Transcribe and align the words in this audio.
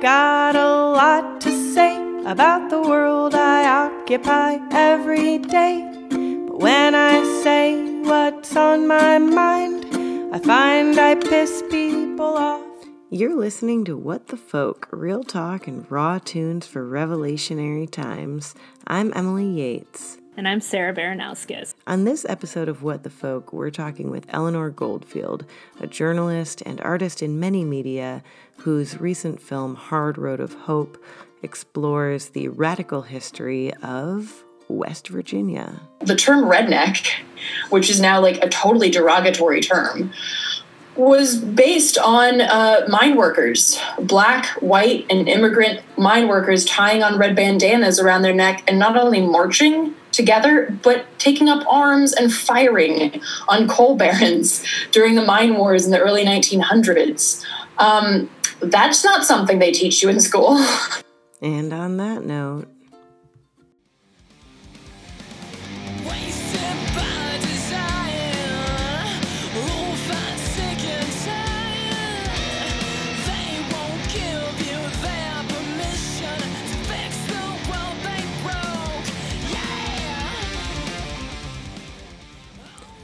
got 0.00 0.56
a 0.56 0.92
lot 0.92 1.42
to 1.42 1.74
say 1.74 1.94
about 2.24 2.70
the 2.70 2.80
world 2.80 3.34
I 3.34 3.68
occupy 3.68 4.58
every 4.70 5.38
day. 5.38 5.86
But 6.46 6.58
when 6.58 6.94
I 6.94 7.22
say 7.42 8.00
what's 8.02 8.56
on 8.56 8.86
my 8.86 9.18
mind, 9.18 9.84
I 10.34 10.38
find 10.38 10.98
I 10.98 11.16
piss 11.16 11.62
people 11.70 12.38
off. 12.38 12.64
You're 13.10 13.36
listening 13.36 13.84
to 13.86 13.96
What 13.96 14.28
the 14.28 14.38
Folk, 14.38 14.88
real 14.90 15.22
talk 15.22 15.66
and 15.66 15.90
raw 15.90 16.18
tunes 16.18 16.66
for 16.66 16.86
revolutionary 16.86 17.86
times. 17.86 18.54
I'm 18.86 19.12
Emily 19.14 19.48
Yates. 19.48 20.19
And 20.40 20.48
I'm 20.48 20.62
Sarah 20.62 20.94
Baranowskis. 20.94 21.74
On 21.86 22.04
this 22.04 22.24
episode 22.26 22.70
of 22.70 22.82
What 22.82 23.02
the 23.02 23.10
Folk, 23.10 23.52
we're 23.52 23.68
talking 23.68 24.08
with 24.08 24.24
Eleanor 24.30 24.70
Goldfield, 24.70 25.44
a 25.80 25.86
journalist 25.86 26.62
and 26.64 26.80
artist 26.80 27.20
in 27.20 27.38
many 27.38 27.62
media 27.62 28.22
whose 28.56 28.98
recent 28.98 29.42
film 29.42 29.74
Hard 29.74 30.16
Road 30.16 30.40
of 30.40 30.54
Hope 30.54 30.96
explores 31.42 32.30
the 32.30 32.48
radical 32.48 33.02
history 33.02 33.74
of 33.82 34.42
West 34.66 35.08
Virginia. 35.08 35.78
The 36.00 36.16
term 36.16 36.44
redneck, 36.44 37.06
which 37.68 37.90
is 37.90 38.00
now 38.00 38.18
like 38.18 38.42
a 38.42 38.48
totally 38.48 38.88
derogatory 38.88 39.60
term, 39.60 40.10
was 40.96 41.36
based 41.36 41.98
on 41.98 42.40
uh, 42.40 42.86
mine 42.88 43.16
workers, 43.16 43.78
black, 43.98 44.46
white, 44.62 45.04
and 45.10 45.28
immigrant 45.28 45.82
mine 45.98 46.28
workers 46.28 46.64
tying 46.64 47.02
on 47.02 47.18
red 47.18 47.36
bandanas 47.36 48.00
around 48.00 48.22
their 48.22 48.34
neck 48.34 48.64
and 48.66 48.78
not 48.78 48.96
only 48.96 49.20
marching 49.20 49.94
together, 50.20 50.76
but 50.82 51.06
taking 51.18 51.48
up 51.48 51.66
arms 51.66 52.12
and 52.12 52.32
firing 52.32 53.20
on 53.48 53.66
coal 53.68 53.96
barons 53.96 54.62
during 54.92 55.14
the 55.14 55.24
mine 55.24 55.56
wars 55.56 55.86
in 55.86 55.92
the 55.92 55.98
early 55.98 56.24
1900s. 56.24 57.44
Um, 57.78 58.30
that's 58.60 59.02
not 59.02 59.24
something 59.24 59.58
they 59.58 59.72
teach 59.72 60.02
you 60.02 60.10
in 60.10 60.20
school. 60.20 60.58
and 61.42 61.72
on 61.72 61.96
that 61.96 62.24
note, 62.24 62.68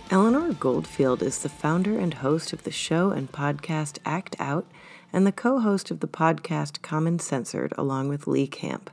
Eleanor 0.08 0.52
Goldfield 0.52 1.20
is 1.20 1.40
the 1.40 1.48
founder 1.48 1.98
and 1.98 2.14
host 2.14 2.52
of 2.52 2.62
the 2.62 2.70
show 2.70 3.10
and 3.10 3.32
podcast 3.32 3.98
Act 4.04 4.36
Out 4.38 4.64
and 5.12 5.26
the 5.26 5.32
co 5.32 5.58
host 5.58 5.90
of 5.90 5.98
the 5.98 6.06
podcast 6.06 6.80
Common 6.80 7.18
Censored, 7.18 7.72
along 7.76 8.08
with 8.08 8.28
Lee 8.28 8.46
Camp. 8.46 8.88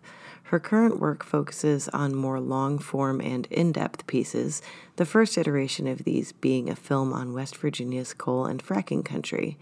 Her 0.45 0.59
current 0.59 0.99
work 0.99 1.23
focuses 1.23 1.87
on 1.89 2.15
more 2.15 2.39
long 2.39 2.79
form 2.79 3.21
and 3.21 3.45
in 3.51 3.71
depth 3.71 4.07
pieces, 4.07 4.63
the 4.95 5.05
first 5.05 5.37
iteration 5.37 5.85
of 5.85 6.03
these 6.03 6.31
being 6.31 6.67
a 6.67 6.75
film 6.75 7.13
on 7.13 7.33
West 7.33 7.57
Virginia's 7.57 8.15
coal 8.15 8.45
and 8.45 8.65
fracking 8.65 9.05
country. 9.05 9.59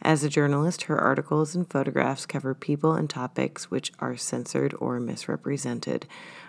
As 0.00 0.24
a 0.24 0.28
journalist, 0.30 0.84
her 0.84 0.98
articles 0.98 1.54
and 1.54 1.68
photographs 1.68 2.26
cover 2.26 2.54
people 2.54 2.94
and 2.94 3.08
topics 3.08 3.70
which 3.70 3.92
are 3.98 4.16
censored 4.16 4.74
or 4.78 5.00
misrepresented. 5.00 6.06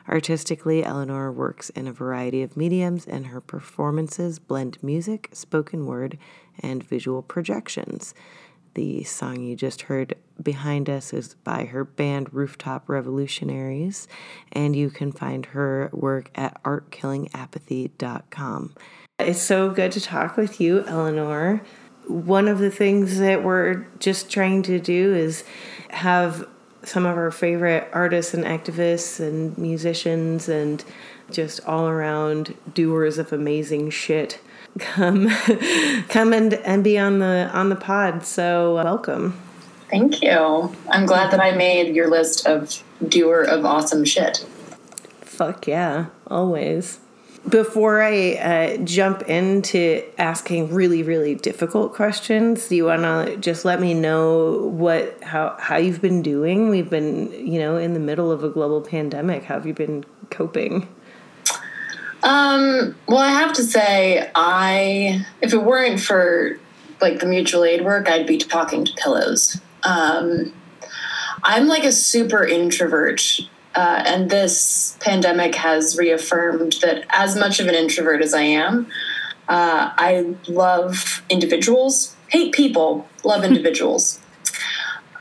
Artistically, 0.08 0.84
Eleanor 0.84 1.31
works 1.31 1.72
in 1.72 1.88
a 1.88 1.94
variety 1.94 2.44
of 2.44 2.56
mediums, 2.56 3.08
and 3.08 3.25
her 3.28 3.42
performances 3.42 4.39
blend 4.39 4.78
music, 4.84 5.30
spoken 5.34 5.88
word, 5.88 6.17
and 6.59 6.84
visual 6.84 7.22
projections. 7.22 8.14
The 8.76 9.03
song 9.03 9.42
you 9.42 9.56
just 9.56 9.83
heard 9.83 10.16
behind 10.42 10.89
us 10.89 11.14
is 11.14 11.36
by 11.36 11.66
her 11.66 11.86
band 11.86 12.33
Rooftop 12.33 12.89
Revolutionaries, 12.89 14.08
and 14.52 14.76
you 14.76 14.89
can 14.89 15.14
find 15.14 15.45
her 15.48 15.89
work 15.94 16.30
at 16.36 16.61
artkillingapathy.com. 16.64 18.76
It's 19.17 19.42
so 19.42 19.72
good 19.72 19.93
to 19.93 20.02
talk 20.02 20.36
with 20.36 20.60
you, 20.60 20.83
Eleanor. 20.87 21.61
One 22.08 22.49
of 22.49 22.60
the 22.60 22.70
things 22.70 23.17
that 23.20 23.43
we're 23.43 23.87
just 23.99 24.30
trying 24.30 24.61
to 24.64 24.77
do 24.77 25.16
is 25.16 25.45
have 25.89 26.45
some 26.86 27.06
of 27.06 27.18
our 27.18 27.32
favorite 27.32 27.90
artists 27.94 28.34
and 28.34 28.44
activists 28.46 29.20
and 29.20 29.58
musicians 29.58 30.48
and 30.48 30.84
just 31.32 31.60
all 31.66 31.88
around 31.88 32.56
doers 32.73 33.18
of 33.18 33.34
amazing 33.34 33.90
shit 33.90 34.40
come 34.78 35.30
come 36.10 36.34
and, 36.34 36.54
and 36.54 36.84
be 36.84 36.98
on 36.98 37.20
the 37.20 37.50
on 37.54 37.70
the 37.70 37.76
pod. 37.76 38.26
So 38.26 38.76
welcome. 38.76 39.40
Thank 39.90 40.22
you. 40.22 40.76
I'm 40.90 41.06
glad 41.06 41.32
that 41.32 41.40
i 41.40 41.52
made 41.52 41.96
your 41.96 42.10
list 42.10 42.48
of 42.48 42.84
doer 43.08 43.44
of 43.44 43.66
awesome 43.66 44.04
shit. 44.04 44.46
Fuck 45.22 45.67
yeah. 45.67 46.08
Always 46.28 47.00
before 47.50 48.02
I 48.02 48.33
uh, 48.33 48.78
jump 48.78 49.23
into 49.23 50.04
asking 50.17 50.73
really, 50.73 51.04
really 51.04 51.36
difficult 51.36 51.94
questions, 51.94 52.67
do 52.67 52.76
you 52.76 52.86
want 52.86 53.04
to 53.04 53.38
just 53.38 53.66
let 53.66 53.80
me 53.80 53.94
know 53.94 54.67
what 54.67 55.22
how 55.23 55.55
how 55.60 55.78
you've 55.78 56.02
been 56.02 56.22
doing? 56.22 56.70
We've 56.70 56.89
been, 56.89 57.32
you 57.32 57.60
know, 57.60 57.78
in 57.78 57.94
the 57.94 58.00
middle 58.00 58.32
of 58.32 58.44
a 58.44 58.50
global 58.50 58.82
pandemic. 58.82 59.44
How 59.44 59.55
have 59.55 59.67
you 59.67 59.73
been 59.73 60.05
coping? 60.30 60.88
Um, 62.23 62.95
well, 63.08 63.20
I 63.20 63.30
have 63.30 63.54
to 63.54 63.64
say, 63.64 64.32
I 64.34 65.26
if 65.42 65.54
it 65.54 65.64
weren't 65.64 66.00
for 66.00 66.60
like 67.02 67.20
the 67.20 67.28
mutual 67.28 67.64
aid 67.64 67.86
work, 67.86 68.10
I'd 68.10 68.26
be 68.26 68.38
talking 68.38 68.86
to 68.86 68.94
pillows. 68.94 69.61
Um, 69.84 70.52
I'm 71.44 71.67
like 71.67 71.84
a 71.84 71.92
super 71.92 72.44
introvert 72.44 73.39
uh, 73.75 74.03
and 74.05 74.30
this 74.30 74.97
pandemic 75.02 75.55
has 75.55 75.97
reaffirmed 75.97 76.77
that 76.81 77.05
as 77.09 77.36
much 77.36 77.59
of 77.59 77.67
an 77.67 77.75
introvert 77.75 78.21
as 78.21 78.33
I 78.33 78.41
am, 78.41 78.87
uh, 79.47 79.91
I 79.97 80.36
love 80.47 81.23
individuals, 81.30 82.15
hate 82.30 82.53
people, 82.53 83.08
love 83.23 83.43
individuals. 83.52 84.19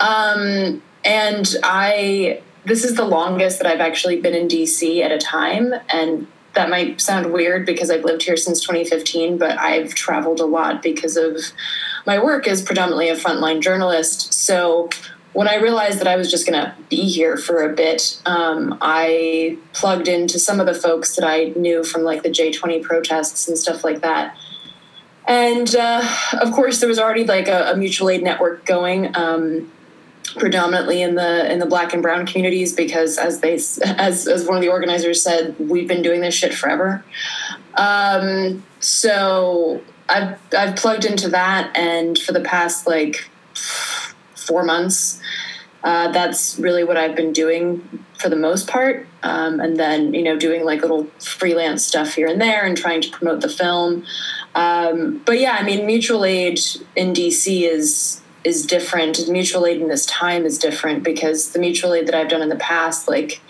Um, 0.01 0.83
and 1.05 1.55
I, 1.63 2.43
this 2.65 2.85
is 2.85 2.95
the 2.95 3.05
longest 3.05 3.59
that 3.59 3.67
I've 3.67 3.81
actually 3.81 4.21
been 4.21 4.35
in 4.35 4.49
DC 4.49 5.03
at 5.03 5.13
a 5.13 5.19
time. 5.19 5.75
And 5.89 6.27
that 6.55 6.71
might 6.71 7.01
sound 7.01 7.33
weird 7.33 7.67
because 7.67 7.91
I've 7.91 8.05
lived 8.05 8.23
here 8.23 8.37
since 8.37 8.61
2015, 8.61 9.39
but 9.39 9.59
I've 9.59 9.95
traveled 9.95 10.41
a 10.41 10.47
lot 10.47 10.83
because 10.83 11.17
of 11.17 11.37
my 12.07 12.23
work 12.23 12.47
as 12.47 12.63
predominantly 12.63 13.09
a 13.09 13.17
frontline 13.17 13.61
journalist. 13.61 14.33
So 14.33 14.89
when 15.35 15.49
I 15.49 15.57
realized 15.57 15.99
that 15.99 16.07
I 16.07 16.17
was 16.17 16.31
just 16.31 16.47
going 16.47 16.59
to 16.59 16.75
be 16.89 17.09
here 17.09 17.37
for 17.37 17.69
a 17.69 17.75
bit, 17.75 18.21
um, 18.25 18.79
I 18.81 19.59
plugged 19.73 20.07
into 20.07 20.39
some 20.39 20.61
of 20.61 20.67
the 20.67 20.75
folks 20.75 21.17
that 21.17 21.27
I 21.27 21.53
knew 21.57 21.83
from 21.83 22.03
like 22.03 22.23
the 22.23 22.31
J20 22.31 22.83
protests 22.83 23.47
and 23.49 23.59
stuff 23.59 23.83
like 23.85 24.01
that. 24.01 24.37
And 25.27 25.75
uh, 25.75 26.09
of 26.41 26.53
course, 26.53 26.79
there 26.79 26.89
was 26.89 27.01
already 27.01 27.25
like 27.25 27.49
a, 27.49 27.73
a 27.73 27.77
mutual 27.77 28.11
aid 28.11 28.23
network 28.23 28.65
going, 28.65 29.15
um, 29.17 29.73
predominantly 30.37 31.03
in 31.03 31.17
the 31.17 31.51
in 31.51 31.59
the 31.59 31.67
Black 31.67 31.93
and 31.93 32.03
Brown 32.03 32.27
communities, 32.27 32.73
because 32.75 33.19
as 33.19 33.41
they 33.41 33.55
as 33.55 34.29
as 34.29 34.47
one 34.47 34.57
of 34.57 34.63
the 34.63 34.69
organizers 34.69 35.23
said, 35.23 35.57
we've 35.59 35.89
been 35.89 36.03
doing 36.03 36.21
this 36.21 36.35
shit 36.35 36.55
forever. 36.55 37.05
Um, 37.75 38.63
so 38.81 39.83
I've 40.09 40.39
I've 40.57 40.77
plugged 40.77 41.07
into 41.07 41.29
that, 41.31 41.75
and 41.75 42.19
for 42.19 42.33
the 42.33 42.43
past 42.43 42.87
like 42.87 43.31
four 44.47 44.63
months. 44.63 45.21
Uh, 45.83 46.11
that's 46.13 46.59
really 46.59 46.83
what 46.83 46.97
I've 46.97 47.15
been 47.15 47.33
doing 47.33 48.05
for 48.19 48.31
the 48.31 48.37
most 48.37 48.67
part. 48.67 49.07
Um, 49.23 49.61
and 49.61 49.79
then, 49.79 50.15
you 50.15 50.23
know, 50.23 50.39
doing 50.39 50.65
like 50.65 50.81
little 50.81 51.05
freelance 51.19 51.85
stuff 51.85 52.15
here 52.15 52.27
and 52.27 52.41
there 52.41 52.65
and 52.65 52.77
trying 52.77 53.03
to 53.03 53.11
promote 53.11 53.43
the 53.43 53.51
film. 53.51 54.05
Um, 54.55 55.21
but 55.27 55.39
yeah, 55.39 55.59
I 55.61 55.63
mean, 55.63 55.85
mutual 55.85 56.25
aid 56.25 56.59
in 56.97 57.13
DC 57.13 57.71
is 57.71 58.23
is 58.45 58.67
different. 58.67 59.29
Mutual 59.29 59.67
aid 59.67 59.81
in 59.81 59.89
this 59.89 60.07
time 60.07 60.45
is 60.45 60.59
different 60.59 61.03
because 61.03 61.53
the 61.53 61.59
mutual 61.59 61.95
aid 61.95 62.07
that 62.07 62.15
I've 62.15 62.29
done 62.29 62.43
in 62.43 62.51
the 62.51 62.57
past, 62.57 63.09
like 63.09 63.41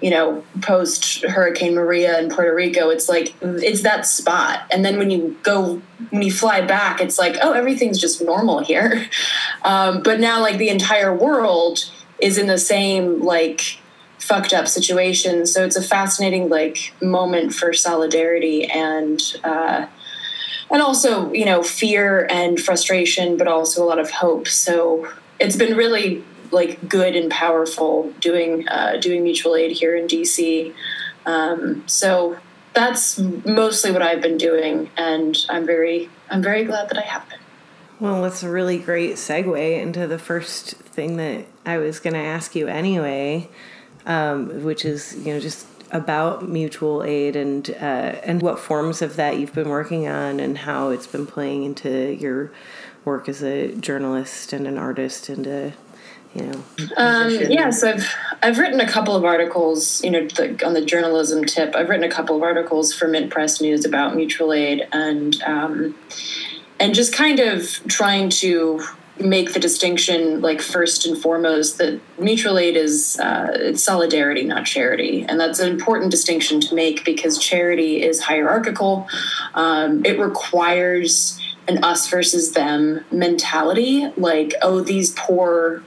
you 0.00 0.10
know, 0.10 0.44
post 0.60 1.24
Hurricane 1.24 1.74
Maria 1.74 2.20
in 2.20 2.28
Puerto 2.28 2.54
Rico, 2.54 2.90
it's 2.90 3.08
like 3.08 3.34
it's 3.40 3.82
that 3.82 4.06
spot. 4.06 4.66
And 4.70 4.84
then 4.84 4.98
when 4.98 5.10
you 5.10 5.36
go, 5.42 5.80
when 6.10 6.22
you 6.22 6.30
fly 6.30 6.60
back, 6.60 7.00
it's 7.00 7.18
like, 7.18 7.36
oh, 7.42 7.52
everything's 7.52 7.98
just 7.98 8.22
normal 8.22 8.60
here. 8.60 9.08
Um, 9.64 10.00
but 10.02 10.20
now, 10.20 10.42
like 10.42 10.58
the 10.58 10.68
entire 10.68 11.12
world 11.12 11.90
is 12.20 12.38
in 12.38 12.46
the 12.46 12.58
same 12.58 13.20
like 13.22 13.80
fucked 14.20 14.52
up 14.52 14.68
situation. 14.68 15.44
So 15.44 15.64
it's 15.64 15.74
a 15.74 15.82
fascinating 15.82 16.48
like 16.48 16.94
moment 17.02 17.52
for 17.52 17.72
solidarity 17.72 18.64
and. 18.66 19.20
Uh, 19.42 19.86
and 20.70 20.82
also, 20.82 21.32
you 21.32 21.44
know, 21.44 21.62
fear 21.62 22.26
and 22.30 22.60
frustration, 22.60 23.36
but 23.36 23.48
also 23.48 23.84
a 23.84 23.86
lot 23.86 23.98
of 23.98 24.10
hope. 24.10 24.48
So 24.48 25.10
it's 25.38 25.56
been 25.56 25.76
really 25.76 26.24
like 26.50 26.88
good 26.88 27.16
and 27.16 27.30
powerful 27.30 28.12
doing 28.20 28.68
uh, 28.68 28.96
doing 29.00 29.22
mutual 29.22 29.56
aid 29.56 29.72
here 29.72 29.96
in 29.96 30.06
DC. 30.06 30.74
Um, 31.24 31.86
so 31.86 32.38
that's 32.72 33.18
mostly 33.18 33.90
what 33.90 34.02
I've 34.02 34.20
been 34.20 34.38
doing, 34.38 34.90
and 34.96 35.36
I'm 35.48 35.66
very 35.66 36.10
I'm 36.30 36.42
very 36.42 36.64
glad 36.64 36.88
that 36.90 36.98
I 36.98 37.02
have 37.02 37.28
been. 37.28 37.38
Well, 37.98 38.22
that's 38.22 38.42
a 38.42 38.50
really 38.50 38.78
great 38.78 39.14
segue 39.14 39.80
into 39.80 40.06
the 40.06 40.18
first 40.18 40.72
thing 40.72 41.16
that 41.16 41.46
I 41.64 41.78
was 41.78 41.98
going 41.98 42.12
to 42.12 42.20
ask 42.20 42.54
you 42.54 42.68
anyway, 42.68 43.48
um, 44.04 44.62
which 44.64 44.84
is 44.84 45.16
you 45.26 45.32
know 45.32 45.40
just 45.40 45.66
about 45.92 46.48
mutual 46.48 47.02
aid 47.04 47.36
and 47.36 47.70
uh, 47.70 48.20
and 48.24 48.42
what 48.42 48.58
forms 48.58 49.02
of 49.02 49.16
that 49.16 49.38
you've 49.38 49.54
been 49.54 49.68
working 49.68 50.06
on 50.06 50.40
and 50.40 50.58
how 50.58 50.90
it's 50.90 51.06
been 51.06 51.26
playing 51.26 51.64
into 51.64 52.12
your 52.14 52.50
work 53.04 53.28
as 53.28 53.42
a 53.42 53.72
journalist 53.74 54.52
and 54.52 54.66
an 54.66 54.78
artist 54.78 55.28
and 55.28 55.46
a 55.46 55.72
you 56.34 56.42
know 56.42 56.64
um, 56.96 57.30
yes 57.30 57.84
i've 57.84 58.12
i've 58.42 58.58
written 58.58 58.80
a 58.80 58.88
couple 58.88 59.14
of 59.14 59.24
articles 59.24 60.02
you 60.02 60.10
know 60.10 60.26
the, 60.26 60.66
on 60.66 60.74
the 60.74 60.84
journalism 60.84 61.44
tip. 61.44 61.74
I've 61.76 61.88
written 61.88 62.04
a 62.04 62.12
couple 62.12 62.36
of 62.36 62.42
articles 62.42 62.92
for 62.92 63.06
mint 63.06 63.30
press 63.30 63.60
news 63.60 63.84
about 63.84 64.16
mutual 64.16 64.52
aid 64.52 64.86
and 64.92 65.40
um, 65.42 65.94
and 66.78 66.94
just 66.94 67.12
kind 67.12 67.40
of 67.40 67.68
trying 67.88 68.28
to 68.30 68.84
make 69.18 69.52
the 69.54 69.60
distinction 69.60 70.40
like 70.42 70.60
first 70.60 71.06
and 71.06 71.16
foremost 71.16 71.78
that 71.78 72.00
mutual 72.18 72.58
aid 72.58 72.76
is 72.76 73.18
uh, 73.18 73.48
it's 73.54 73.82
solidarity 73.82 74.44
not 74.44 74.66
charity. 74.66 75.24
And 75.28 75.40
that's 75.40 75.58
an 75.58 75.70
important 75.70 76.10
distinction 76.10 76.60
to 76.62 76.74
make 76.74 77.04
because 77.04 77.38
charity 77.38 78.02
is 78.02 78.20
hierarchical. 78.20 79.08
Um, 79.54 80.04
it 80.04 80.18
requires 80.18 81.40
an 81.68 81.82
us 81.82 82.08
versus 82.08 82.52
them 82.52 83.04
mentality 83.10 84.10
like 84.16 84.54
oh 84.62 84.80
these 84.80 85.12
poor 85.14 85.82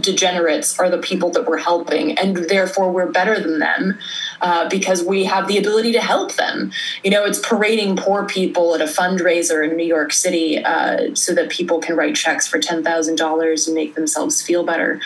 degenerates 0.00 0.78
are 0.78 0.90
the 0.90 0.98
people 0.98 1.30
that 1.30 1.46
we're 1.46 1.58
helping 1.58 2.18
and 2.18 2.36
therefore 2.36 2.90
we're 2.90 3.10
better 3.10 3.38
than 3.38 3.60
them 3.60 3.96
uh, 4.42 4.68
because 4.68 5.02
we 5.02 5.24
have 5.24 5.48
the 5.48 5.58
ability 5.58 5.92
to 5.92 6.00
help 6.00 6.34
them. 6.34 6.72
You 7.02 7.10
know 7.10 7.24
it's 7.24 7.38
parading 7.38 7.96
poor 7.96 8.24
people 8.24 8.74
at 8.74 8.80
a 8.80 8.84
fundraiser 8.84 9.68
in 9.68 9.76
new 9.76 9.86
york 9.86 10.12
city 10.12 10.62
uh, 10.64 11.14
so 11.14 11.34
that 11.34 11.50
people 11.50 11.78
can 11.80 11.96
write 11.96 12.14
checks 12.14 12.46
for 12.46 12.58
$10000 12.58 13.66
and 13.66 13.74
make 13.74 13.94
themselves 13.94 14.42
feel 14.42 14.64
better. 14.64 15.00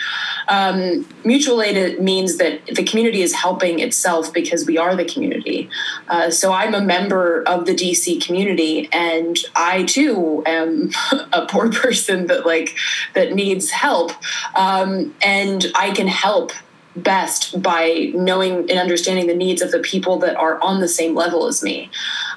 Um, 0.47 1.07
mutual 1.23 1.61
aid 1.61 1.99
means 1.99 2.37
that 2.37 2.65
the 2.67 2.83
community 2.83 3.21
is 3.21 3.33
helping 3.33 3.79
itself 3.79 4.33
because 4.33 4.65
we 4.65 4.77
are 4.77 4.95
the 4.95 5.05
community. 5.05 5.69
Uh, 6.07 6.29
so 6.29 6.51
i'm 6.51 6.73
a 6.73 6.81
member 6.81 7.43
of 7.43 7.65
the 7.65 7.73
dc 7.73 8.25
community 8.25 8.89
and 8.91 9.37
i 9.55 9.83
too 9.83 10.43
am 10.45 10.89
a 11.33 11.45
poor 11.45 11.71
person 11.71 12.27
that 12.27 12.45
like 12.45 12.75
that 13.13 13.33
needs 13.33 13.71
help. 13.71 14.11
Um, 14.55 15.13
and 15.23 15.65
I 15.75 15.91
can 15.91 16.07
help 16.07 16.51
best 16.97 17.61
by 17.61 18.11
knowing 18.13 18.69
and 18.69 18.79
understanding 18.79 19.27
the 19.27 19.35
needs 19.35 19.61
of 19.61 19.71
the 19.71 19.79
people 19.79 20.17
that 20.19 20.35
are 20.35 20.61
on 20.61 20.81
the 20.81 20.87
same 20.87 21.15
level 21.15 21.47
as 21.47 21.63
me. 21.63 21.89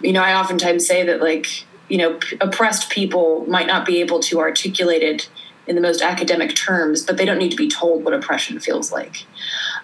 You 0.02 0.12
know, 0.12 0.22
I 0.22 0.38
oftentimes 0.38 0.86
say 0.86 1.04
that, 1.04 1.20
like, 1.20 1.64
you 1.88 1.98
know, 1.98 2.14
p- 2.14 2.36
oppressed 2.40 2.90
people 2.90 3.44
might 3.46 3.66
not 3.66 3.84
be 3.84 4.00
able 4.00 4.20
to 4.20 4.38
articulate 4.38 5.02
it 5.02 5.28
in 5.66 5.76
the 5.76 5.82
most 5.82 6.02
academic 6.02 6.54
terms, 6.56 7.04
but 7.04 7.16
they 7.16 7.24
don't 7.24 7.38
need 7.38 7.50
to 7.50 7.56
be 7.56 7.68
told 7.68 8.04
what 8.04 8.12
oppression 8.12 8.58
feels 8.58 8.90
like. 8.90 9.24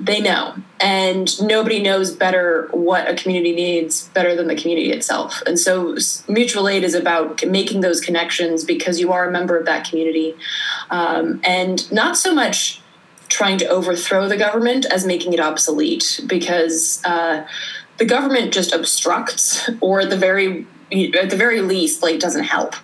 They 0.01 0.21
know. 0.21 0.57
And 0.81 1.41
nobody 1.41 1.81
knows 1.81 2.11
better 2.11 2.69
what 2.73 3.09
a 3.09 3.15
community 3.15 3.55
needs 3.55 4.09
better 4.09 4.35
than 4.35 4.49
the 4.49 4.57
community 4.57 4.91
itself. 4.91 5.43
And 5.47 5.59
so 5.59 5.97
mutual 6.29 6.69
aid 6.69 6.83
is 6.83 6.95
about 6.95 7.47
making 7.47 7.83
those 7.83 8.01
connections 8.01 8.65
because 8.65 8.99
you 8.99 9.13
are 9.13 9.29
a 9.29 9.31
member 9.31 9.57
of 9.57 9.65
that 9.67 9.89
community. 9.89 10.35
Um, 10.91 11.41
and 11.45 11.91
not 11.93 12.17
so 12.17 12.35
much 12.35 12.81
trying 13.29 13.59
to 13.59 13.67
overthrow 13.67 14.29
the 14.29 14.37
government 14.37 14.87
as 14.87 15.07
making 15.07 15.33
it 15.33 15.41
obsolete 15.41 16.21
because 16.27 17.03
uh, 17.05 17.47
the 17.99 18.05
government 18.05 18.53
just 18.53 18.73
obstructs 18.73 19.69
or 19.81 20.01
at 20.01 20.11
the 20.11 20.17
very 20.17 20.67
at 20.93 21.31
the 21.31 21.37
very 21.37 21.61
least 21.61 22.03
like 22.03 22.21
doesn't 22.21 22.45
help. 22.45 22.75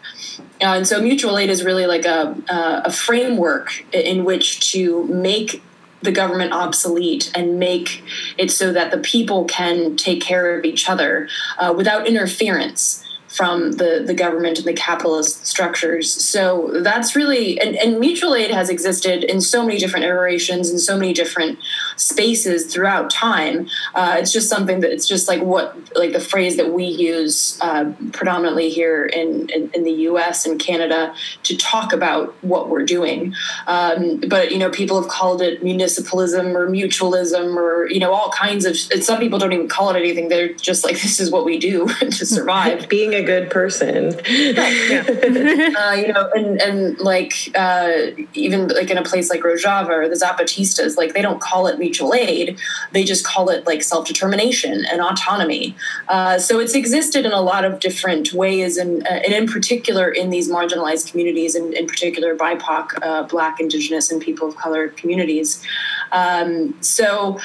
Uh, 0.60 0.74
and 0.74 0.86
so 0.86 1.00
mutual 1.00 1.38
aid 1.38 1.50
is 1.50 1.64
really 1.64 1.86
like 1.86 2.04
a, 2.04 2.36
a 2.84 2.90
framework 2.90 3.84
in 3.92 4.24
which 4.24 4.72
to 4.72 5.04
make 5.04 5.62
the 6.02 6.12
government 6.12 6.52
obsolete 6.52 7.30
and 7.34 7.58
make 7.58 8.02
it 8.36 8.50
so 8.50 8.72
that 8.72 8.90
the 8.90 8.98
people 8.98 9.44
can 9.44 9.96
take 9.96 10.20
care 10.20 10.58
of 10.58 10.64
each 10.64 10.88
other 10.88 11.28
uh, 11.58 11.72
without 11.76 12.06
interference 12.06 13.04
from 13.32 13.72
the, 13.72 14.02
the 14.06 14.12
government 14.12 14.58
and 14.58 14.66
the 14.66 14.74
capitalist 14.74 15.46
structures. 15.46 16.12
So 16.12 16.70
that's 16.82 17.16
really, 17.16 17.58
and, 17.60 17.76
and 17.76 17.98
mutual 17.98 18.34
aid 18.34 18.50
has 18.50 18.68
existed 18.68 19.24
in 19.24 19.40
so 19.40 19.64
many 19.64 19.78
different 19.78 20.04
iterations 20.04 20.68
and 20.68 20.78
so 20.78 20.98
many 20.98 21.14
different 21.14 21.58
spaces 21.96 22.72
throughout 22.72 23.08
time. 23.08 23.68
Uh, 23.94 24.16
it's 24.18 24.32
just 24.32 24.50
something 24.50 24.80
that 24.80 24.92
it's 24.92 25.08
just 25.08 25.28
like 25.28 25.40
what, 25.40 25.74
like 25.96 26.12
the 26.12 26.20
phrase 26.20 26.58
that 26.58 26.72
we 26.72 26.84
use 26.84 27.58
uh, 27.62 27.90
predominantly 28.12 28.68
here 28.68 29.06
in, 29.06 29.48
in, 29.48 29.70
in, 29.72 29.82
the 29.82 29.92
US 29.92 30.44
and 30.44 30.60
Canada 30.60 31.14
to 31.44 31.56
talk 31.56 31.94
about 31.94 32.34
what 32.44 32.68
we're 32.68 32.84
doing. 32.84 33.34
Um, 33.66 34.20
but, 34.28 34.52
you 34.52 34.58
know, 34.58 34.70
people 34.70 35.00
have 35.00 35.10
called 35.10 35.40
it 35.40 35.64
municipalism 35.64 36.54
or 36.54 36.68
mutualism 36.68 37.56
or, 37.56 37.88
you 37.88 37.98
know, 37.98 38.12
all 38.12 38.30
kinds 38.30 38.66
of, 38.66 38.76
some 38.76 39.18
people 39.18 39.38
don't 39.38 39.52
even 39.52 39.68
call 39.68 39.90
it 39.90 39.96
anything. 39.96 40.28
They're 40.28 40.52
just 40.52 40.84
like, 40.84 40.94
this 41.02 41.18
is 41.18 41.30
what 41.30 41.46
we 41.46 41.58
do 41.58 41.88
to 42.00 42.26
survive. 42.26 42.88
Being 42.90 43.14
a 43.14 43.21
a 43.22 43.26
good 43.26 43.50
person. 43.50 44.14
yeah. 44.28 45.04
uh, 45.78 45.94
you 45.94 46.12
know, 46.12 46.30
and 46.34 46.60
and 46.60 46.98
like 46.98 47.50
uh, 47.54 48.10
even 48.34 48.68
like 48.68 48.90
in 48.90 48.98
a 48.98 49.02
place 49.02 49.30
like 49.30 49.40
Rojava 49.40 49.88
or 49.88 50.08
the 50.08 50.14
Zapatistas, 50.14 50.96
like 50.96 51.14
they 51.14 51.22
don't 51.22 51.40
call 51.40 51.66
it 51.66 51.78
mutual 51.78 52.14
aid; 52.14 52.58
they 52.92 53.04
just 53.04 53.24
call 53.24 53.48
it 53.48 53.66
like 53.66 53.82
self 53.82 54.06
determination 54.06 54.84
and 54.84 55.00
autonomy. 55.00 55.76
Uh, 56.08 56.38
so 56.38 56.58
it's 56.58 56.74
existed 56.74 57.24
in 57.24 57.32
a 57.32 57.40
lot 57.40 57.64
of 57.64 57.80
different 57.80 58.32
ways, 58.32 58.76
and 58.76 59.02
uh, 59.04 59.10
and 59.10 59.32
in 59.32 59.46
particular 59.46 60.10
in 60.10 60.30
these 60.30 60.50
marginalized 60.50 61.10
communities, 61.10 61.54
and 61.54 61.74
in 61.74 61.86
particular 61.86 62.36
BIPOC, 62.36 62.98
uh, 63.02 63.22
Black, 63.24 63.60
Indigenous, 63.60 64.10
and 64.10 64.20
people 64.20 64.48
of 64.48 64.56
color 64.56 64.88
communities. 64.88 65.64
Um, 66.12 66.76
so 66.82 67.38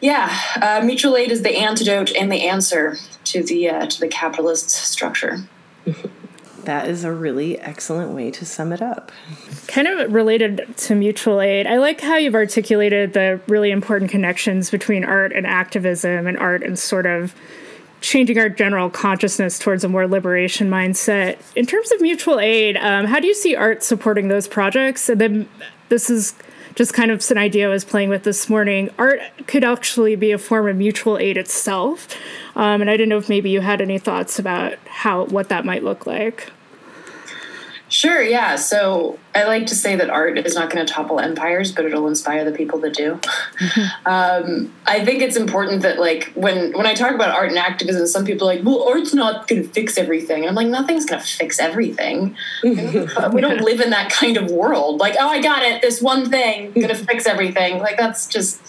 yeah, 0.00 0.34
uh, 0.62 0.80
mutual 0.84 1.16
aid 1.16 1.30
is 1.30 1.42
the 1.42 1.56
antidote 1.56 2.10
and 2.12 2.32
the 2.32 2.48
answer 2.48 2.96
to 3.32 3.42
the 3.42 3.68
uh, 3.68 3.86
to 3.86 4.00
the 4.00 4.08
capitalist 4.08 4.70
structure. 4.70 5.38
That 6.64 6.88
is 6.88 7.04
a 7.04 7.12
really 7.12 7.58
excellent 7.58 8.12
way 8.12 8.30
to 8.32 8.44
sum 8.44 8.72
it 8.72 8.82
up. 8.82 9.10
Kind 9.66 9.88
of 9.88 10.12
related 10.12 10.74
to 10.76 10.94
mutual 10.94 11.40
aid, 11.40 11.66
I 11.66 11.78
like 11.78 12.00
how 12.00 12.16
you've 12.16 12.34
articulated 12.34 13.14
the 13.14 13.40
really 13.48 13.70
important 13.70 14.10
connections 14.10 14.70
between 14.70 15.04
art 15.04 15.32
and 15.32 15.46
activism 15.46 16.26
and 16.26 16.36
art 16.36 16.62
and 16.62 16.78
sort 16.78 17.06
of 17.06 17.34
changing 18.00 18.38
our 18.38 18.48
general 18.48 18.90
consciousness 18.90 19.58
towards 19.58 19.84
a 19.84 19.88
more 19.88 20.06
liberation 20.06 20.70
mindset. 20.70 21.38
In 21.56 21.66
terms 21.66 21.92
of 21.92 22.00
mutual 22.00 22.40
aid, 22.40 22.76
um, 22.76 23.06
how 23.06 23.20
do 23.20 23.26
you 23.26 23.34
see 23.34 23.54
art 23.56 23.82
supporting 23.82 24.28
those 24.28 24.46
projects? 24.46 25.08
And 25.08 25.20
then 25.20 25.48
this 25.88 26.10
is 26.10 26.34
just 26.74 26.94
kind 26.94 27.10
of 27.10 27.28
an 27.30 27.38
idea 27.38 27.66
I 27.66 27.70
was 27.70 27.84
playing 27.84 28.08
with 28.08 28.24
this 28.24 28.48
morning. 28.48 28.90
Art 28.98 29.20
could 29.46 29.64
actually 29.64 30.16
be 30.16 30.32
a 30.32 30.38
form 30.38 30.68
of 30.68 30.76
mutual 30.76 31.18
aid 31.18 31.36
itself, 31.36 32.08
um, 32.56 32.80
and 32.80 32.90
I 32.90 32.96
didn't 32.96 33.08
know 33.08 33.18
if 33.18 33.28
maybe 33.28 33.50
you 33.50 33.60
had 33.60 33.80
any 33.80 33.98
thoughts 33.98 34.38
about 34.38 34.74
how 34.86 35.24
what 35.26 35.48
that 35.48 35.64
might 35.64 35.82
look 35.82 36.06
like. 36.06 36.50
Sure, 37.90 38.22
yeah. 38.22 38.54
So 38.54 39.18
I 39.34 39.44
like 39.44 39.66
to 39.66 39.74
say 39.74 39.96
that 39.96 40.08
art 40.10 40.38
is 40.38 40.54
not 40.54 40.70
going 40.70 40.86
to 40.86 40.90
topple 40.90 41.18
empires, 41.18 41.72
but 41.72 41.84
it'll 41.84 42.06
inspire 42.06 42.44
the 42.44 42.56
people 42.56 42.78
that 42.80 42.94
do. 42.94 43.20
Um, 44.06 44.72
I 44.86 45.04
think 45.04 45.22
it's 45.22 45.36
important 45.36 45.82
that, 45.82 45.98
like, 46.00 46.32
when 46.34 46.72
when 46.72 46.86
I 46.86 46.94
talk 46.94 47.14
about 47.14 47.30
art 47.30 47.50
and 47.50 47.58
activism, 47.58 48.06
some 48.06 48.24
people 48.24 48.48
are 48.48 48.54
like, 48.54 48.64
"Well, 48.64 48.82
art's 48.88 49.12
not 49.12 49.46
going 49.46 49.62
to 49.62 49.68
fix 49.68 49.98
everything." 49.98 50.40
And 50.40 50.48
I'm 50.48 50.54
like, 50.54 50.68
"Nothing's 50.68 51.04
going 51.04 51.20
to 51.20 51.26
fix 51.26 51.58
everything. 51.58 52.36
we 52.62 53.40
don't 53.40 53.60
live 53.60 53.80
in 53.80 53.90
that 53.90 54.10
kind 54.10 54.36
of 54.36 54.50
world. 54.50 54.98
Like, 54.98 55.16
oh, 55.20 55.28
I 55.28 55.40
got 55.40 55.62
it. 55.62 55.82
This 55.82 56.00
one 56.00 56.30
thing 56.30 56.72
going 56.72 56.88
to 56.94 56.94
fix 56.94 57.26
everything. 57.26 57.78
Like, 57.78 57.98
that's 57.98 58.26
just." 58.26 58.60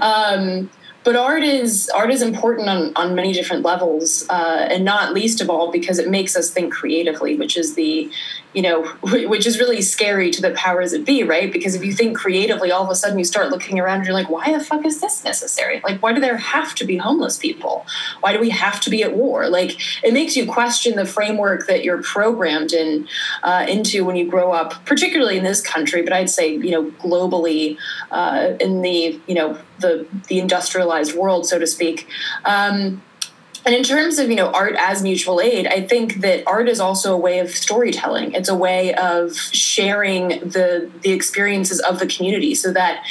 Um, 0.00 0.70
but 1.04 1.16
art 1.16 1.42
is 1.42 1.90
art 1.94 2.10
is 2.10 2.22
important 2.22 2.68
on, 2.68 2.92
on 2.96 3.14
many 3.14 3.32
different 3.32 3.62
levels 3.62 4.26
uh, 4.28 4.66
and 4.70 4.84
not 4.84 5.12
least 5.12 5.40
of 5.40 5.50
all 5.50 5.70
because 5.70 5.98
it 5.98 6.08
makes 6.08 6.36
us 6.36 6.50
think 6.50 6.72
creatively 6.72 7.36
which 7.36 7.56
is 7.56 7.74
the 7.74 8.10
you 8.52 8.62
know, 8.62 8.84
which 9.02 9.46
is 9.46 9.58
really 9.58 9.80
scary 9.80 10.30
to 10.30 10.42
the 10.42 10.50
powers 10.52 10.92
that 10.92 11.04
be, 11.04 11.22
right? 11.22 11.52
Because 11.52 11.74
if 11.74 11.84
you 11.84 11.92
think 11.92 12.16
creatively, 12.16 12.70
all 12.70 12.84
of 12.84 12.90
a 12.90 12.94
sudden 12.94 13.18
you 13.18 13.24
start 13.24 13.50
looking 13.50 13.78
around 13.78 13.98
and 13.98 14.06
you're 14.06 14.14
like, 14.14 14.30
why 14.30 14.52
the 14.56 14.62
fuck 14.62 14.84
is 14.84 15.00
this 15.00 15.24
necessary? 15.24 15.80
Like, 15.84 16.02
why 16.02 16.12
do 16.12 16.20
there 16.20 16.36
have 16.36 16.74
to 16.76 16.84
be 16.84 16.96
homeless 16.96 17.38
people? 17.38 17.86
Why 18.20 18.32
do 18.32 18.40
we 18.40 18.50
have 18.50 18.80
to 18.82 18.90
be 18.90 19.02
at 19.02 19.16
war? 19.16 19.48
Like, 19.48 19.80
it 20.04 20.12
makes 20.12 20.36
you 20.36 20.46
question 20.46 20.96
the 20.96 21.06
framework 21.06 21.66
that 21.66 21.84
you're 21.84 22.02
programmed 22.02 22.72
in 22.72 23.08
uh, 23.42 23.66
into 23.68 24.04
when 24.04 24.16
you 24.16 24.28
grow 24.28 24.52
up, 24.52 24.84
particularly 24.84 25.38
in 25.38 25.44
this 25.44 25.60
country, 25.60 26.02
but 26.02 26.12
I'd 26.12 26.30
say, 26.30 26.54
you 26.54 26.70
know, 26.70 26.90
globally 26.92 27.78
uh, 28.10 28.54
in 28.60 28.82
the, 28.82 29.20
you 29.26 29.34
know, 29.34 29.58
the 29.78 30.06
the 30.28 30.38
industrialized 30.38 31.14
world, 31.14 31.46
so 31.46 31.58
to 31.58 31.66
speak. 31.66 32.06
Um, 32.44 33.02
and 33.64 33.74
in 33.74 33.82
terms 33.82 34.18
of 34.18 34.28
you 34.30 34.36
know 34.36 34.50
art 34.50 34.74
as 34.78 35.02
mutual 35.02 35.40
aid 35.40 35.66
i 35.66 35.80
think 35.80 36.20
that 36.20 36.42
art 36.46 36.68
is 36.68 36.80
also 36.80 37.14
a 37.14 37.16
way 37.16 37.38
of 37.38 37.50
storytelling. 37.50 38.32
It's 38.32 38.48
a 38.48 38.56
way 38.56 38.94
of 38.94 39.36
sharing 39.36 40.28
the 40.40 40.90
the 41.02 41.12
experiences 41.12 41.80
of 41.80 41.98
the 41.98 42.06
community 42.06 42.54
so 42.54 42.72
that 42.72 43.04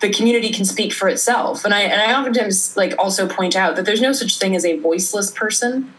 the 0.00 0.12
community 0.12 0.50
can 0.50 0.64
speak 0.64 0.92
for 0.92 1.08
itself. 1.08 1.64
And 1.64 1.74
i 1.74 1.80
and 1.80 2.00
i 2.00 2.18
oftentimes 2.18 2.76
like 2.76 2.94
also 2.98 3.26
point 3.28 3.56
out 3.56 3.76
that 3.76 3.84
there's 3.84 4.00
no 4.00 4.12
such 4.12 4.38
thing 4.38 4.54
as 4.54 4.64
a 4.64 4.78
voiceless 4.78 5.30
person 5.30 5.92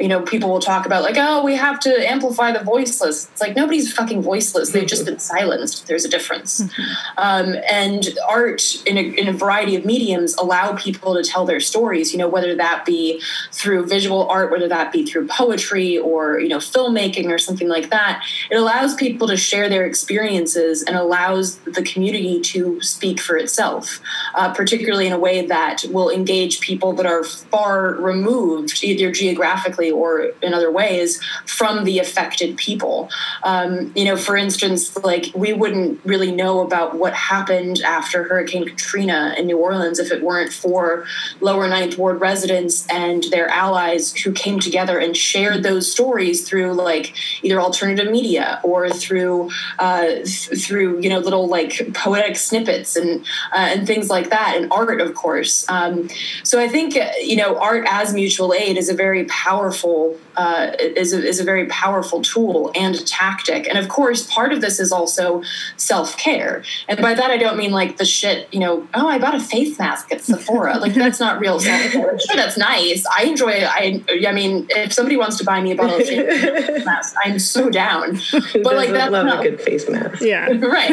you 0.00 0.08
know, 0.08 0.22
people 0.22 0.50
will 0.50 0.60
talk 0.60 0.86
about 0.86 1.02
like, 1.02 1.14
oh, 1.16 1.44
we 1.44 1.54
have 1.54 1.78
to 1.80 2.10
amplify 2.10 2.50
the 2.50 2.64
voiceless. 2.64 3.30
It's 3.30 3.40
like 3.40 3.54
nobody's 3.54 3.92
fucking 3.92 4.22
voiceless. 4.22 4.72
They've 4.72 4.86
just 4.86 5.04
been 5.04 5.20
silenced. 5.20 5.86
There's 5.86 6.04
a 6.04 6.08
difference. 6.08 6.60
Mm-hmm. 6.60 7.18
Um, 7.18 7.56
and 7.70 8.18
art 8.28 8.82
in 8.86 8.98
a, 8.98 9.02
in 9.02 9.28
a 9.28 9.32
variety 9.32 9.76
of 9.76 9.84
mediums 9.84 10.34
allow 10.34 10.74
people 10.74 11.14
to 11.14 11.22
tell 11.22 11.44
their 11.46 11.60
stories. 11.60 12.12
You 12.12 12.18
know, 12.18 12.28
whether 12.28 12.56
that 12.56 12.84
be 12.84 13.22
through 13.52 13.86
visual 13.86 14.28
art, 14.28 14.50
whether 14.50 14.66
that 14.66 14.92
be 14.92 15.06
through 15.06 15.28
poetry 15.28 15.96
or 15.96 16.40
you 16.40 16.48
know 16.48 16.58
filmmaking 16.58 17.30
or 17.30 17.38
something 17.38 17.68
like 17.68 17.90
that. 17.90 18.24
It 18.50 18.56
allows 18.56 18.96
people 18.96 19.28
to 19.28 19.36
share 19.36 19.68
their 19.68 19.86
experiences 19.86 20.82
and 20.82 20.96
allows 20.96 21.58
the 21.58 21.82
community 21.82 22.40
to 22.40 22.80
speak 22.80 23.20
for 23.20 23.36
itself, 23.36 24.00
uh, 24.34 24.52
particularly 24.54 25.06
in 25.06 25.12
a 25.12 25.18
way 25.18 25.46
that 25.46 25.84
will 25.90 26.10
engage 26.10 26.60
people 26.60 26.92
that 26.94 27.06
are 27.06 27.22
far 27.22 27.94
removed, 27.94 28.82
either 28.82 29.12
geographically 29.12 29.83
directly 29.84 29.90
or 29.90 30.32
in 30.42 30.54
other 30.54 30.70
ways 30.70 31.20
from 31.46 31.84
the 31.84 31.98
affected 31.98 32.56
people. 32.56 33.08
Um, 33.42 33.92
you 33.94 34.04
know, 34.04 34.16
for 34.16 34.36
instance, 34.36 34.96
like 35.04 35.26
we 35.34 35.52
wouldn't 35.52 36.00
really 36.04 36.32
know 36.32 36.60
about 36.60 36.96
what 36.96 37.12
happened 37.12 37.80
after 37.84 38.24
Hurricane 38.24 38.66
Katrina 38.66 39.34
in 39.38 39.46
New 39.46 39.58
Orleans 39.58 39.98
if 39.98 40.10
it 40.10 40.22
weren't 40.22 40.52
for 40.52 41.04
Lower 41.40 41.68
Ninth 41.68 41.98
Ward 41.98 42.20
residents 42.20 42.86
and 42.88 43.24
their 43.24 43.48
allies 43.48 44.14
who 44.14 44.32
came 44.32 44.60
together 44.60 44.98
and 44.98 45.16
shared 45.16 45.62
those 45.62 45.90
stories 45.90 46.46
through 46.48 46.72
like 46.72 47.14
either 47.42 47.60
alternative 47.60 48.10
media 48.10 48.60
or 48.62 48.90
through 48.90 49.50
uh, 49.78 50.06
th- 50.06 50.64
through 50.64 51.00
you 51.00 51.08
know 51.08 51.18
little 51.18 51.48
like 51.48 51.92
poetic 51.94 52.36
snippets 52.36 52.96
and 52.96 53.20
uh, 53.52 53.68
and 53.72 53.86
things 53.86 54.08
like 54.08 54.30
that 54.30 54.54
and 54.56 54.70
art 54.70 55.00
of 55.00 55.14
course 55.14 55.64
um, 55.68 56.08
so 56.42 56.60
I 56.60 56.68
think 56.68 56.94
you 57.22 57.36
know 57.36 57.58
art 57.58 57.84
as 57.88 58.12
mutual 58.14 58.52
aid 58.54 58.76
is 58.76 58.88
a 58.88 58.94
very 58.94 59.24
powerful 59.24 59.73
powerful 59.74 60.18
uh, 60.36 60.72
is, 60.78 61.12
a, 61.12 61.24
is 61.24 61.40
a 61.40 61.44
very 61.44 61.66
powerful 61.66 62.22
tool 62.22 62.70
and 62.74 63.06
tactic. 63.06 63.68
And 63.68 63.78
of 63.78 63.88
course 63.88 64.26
part 64.32 64.52
of 64.52 64.60
this 64.60 64.80
is 64.80 64.92
also 64.92 65.42
self-care. 65.76 66.62
And 66.88 67.00
by 67.00 67.14
that 67.14 67.30
i 67.30 67.36
don't 67.36 67.56
mean 67.56 67.72
like 67.72 67.96
the 67.96 68.04
shit 68.04 68.52
you 68.52 68.60
know 68.60 68.86
oh 68.94 69.08
i 69.08 69.18
bought 69.18 69.34
a 69.34 69.40
face 69.40 69.78
mask 69.78 70.12
at 70.12 70.22
sephora. 70.22 70.78
Like 70.84 70.92
that's 70.92 71.18
not 71.18 71.40
real 71.40 71.58
self-care. 71.60 72.18
Sure 72.18 72.36
that's 72.36 72.58
nice. 72.58 73.06
I 73.06 73.24
enjoy 73.24 73.52
it 73.52 73.64
i 73.64 74.02
i 74.28 74.32
mean 74.32 74.66
if 74.70 74.92
somebody 74.92 75.16
wants 75.16 75.38
to 75.38 75.44
buy 75.44 75.60
me 75.60 75.72
a 75.72 75.76
bottle 75.76 75.96
of 75.96 76.06
face 76.06 76.84
mask 76.84 77.16
i'm 77.24 77.38
so 77.38 77.70
down. 77.70 78.18
But 78.52 78.76
like 78.76 78.90
that's 78.90 79.10
love 79.10 79.26
not, 79.26 79.40
a 79.44 79.50
good 79.50 79.60
face 79.60 79.88
mask. 79.88 80.20
Yeah. 80.20 80.46
Right. 80.46 80.90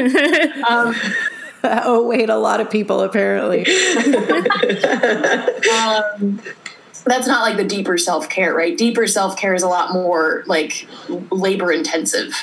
Um, 0.63 0.95
oh 1.63 2.05
wait 2.07 2.29
a 2.29 2.37
lot 2.37 2.59
of 2.59 2.69
people 2.69 3.01
apparently. 3.01 3.65
Um, 5.71 6.39
that's 7.05 7.27
not 7.27 7.41
like 7.41 7.57
the 7.57 7.63
deeper 7.63 7.97
self 7.97 8.29
care, 8.29 8.53
right? 8.53 8.77
Deeper 8.77 9.07
self 9.07 9.37
care 9.37 9.53
is 9.53 9.63
a 9.63 9.67
lot 9.67 9.93
more 9.93 10.43
like 10.45 10.87
labor 11.31 11.71
intensive, 11.71 12.33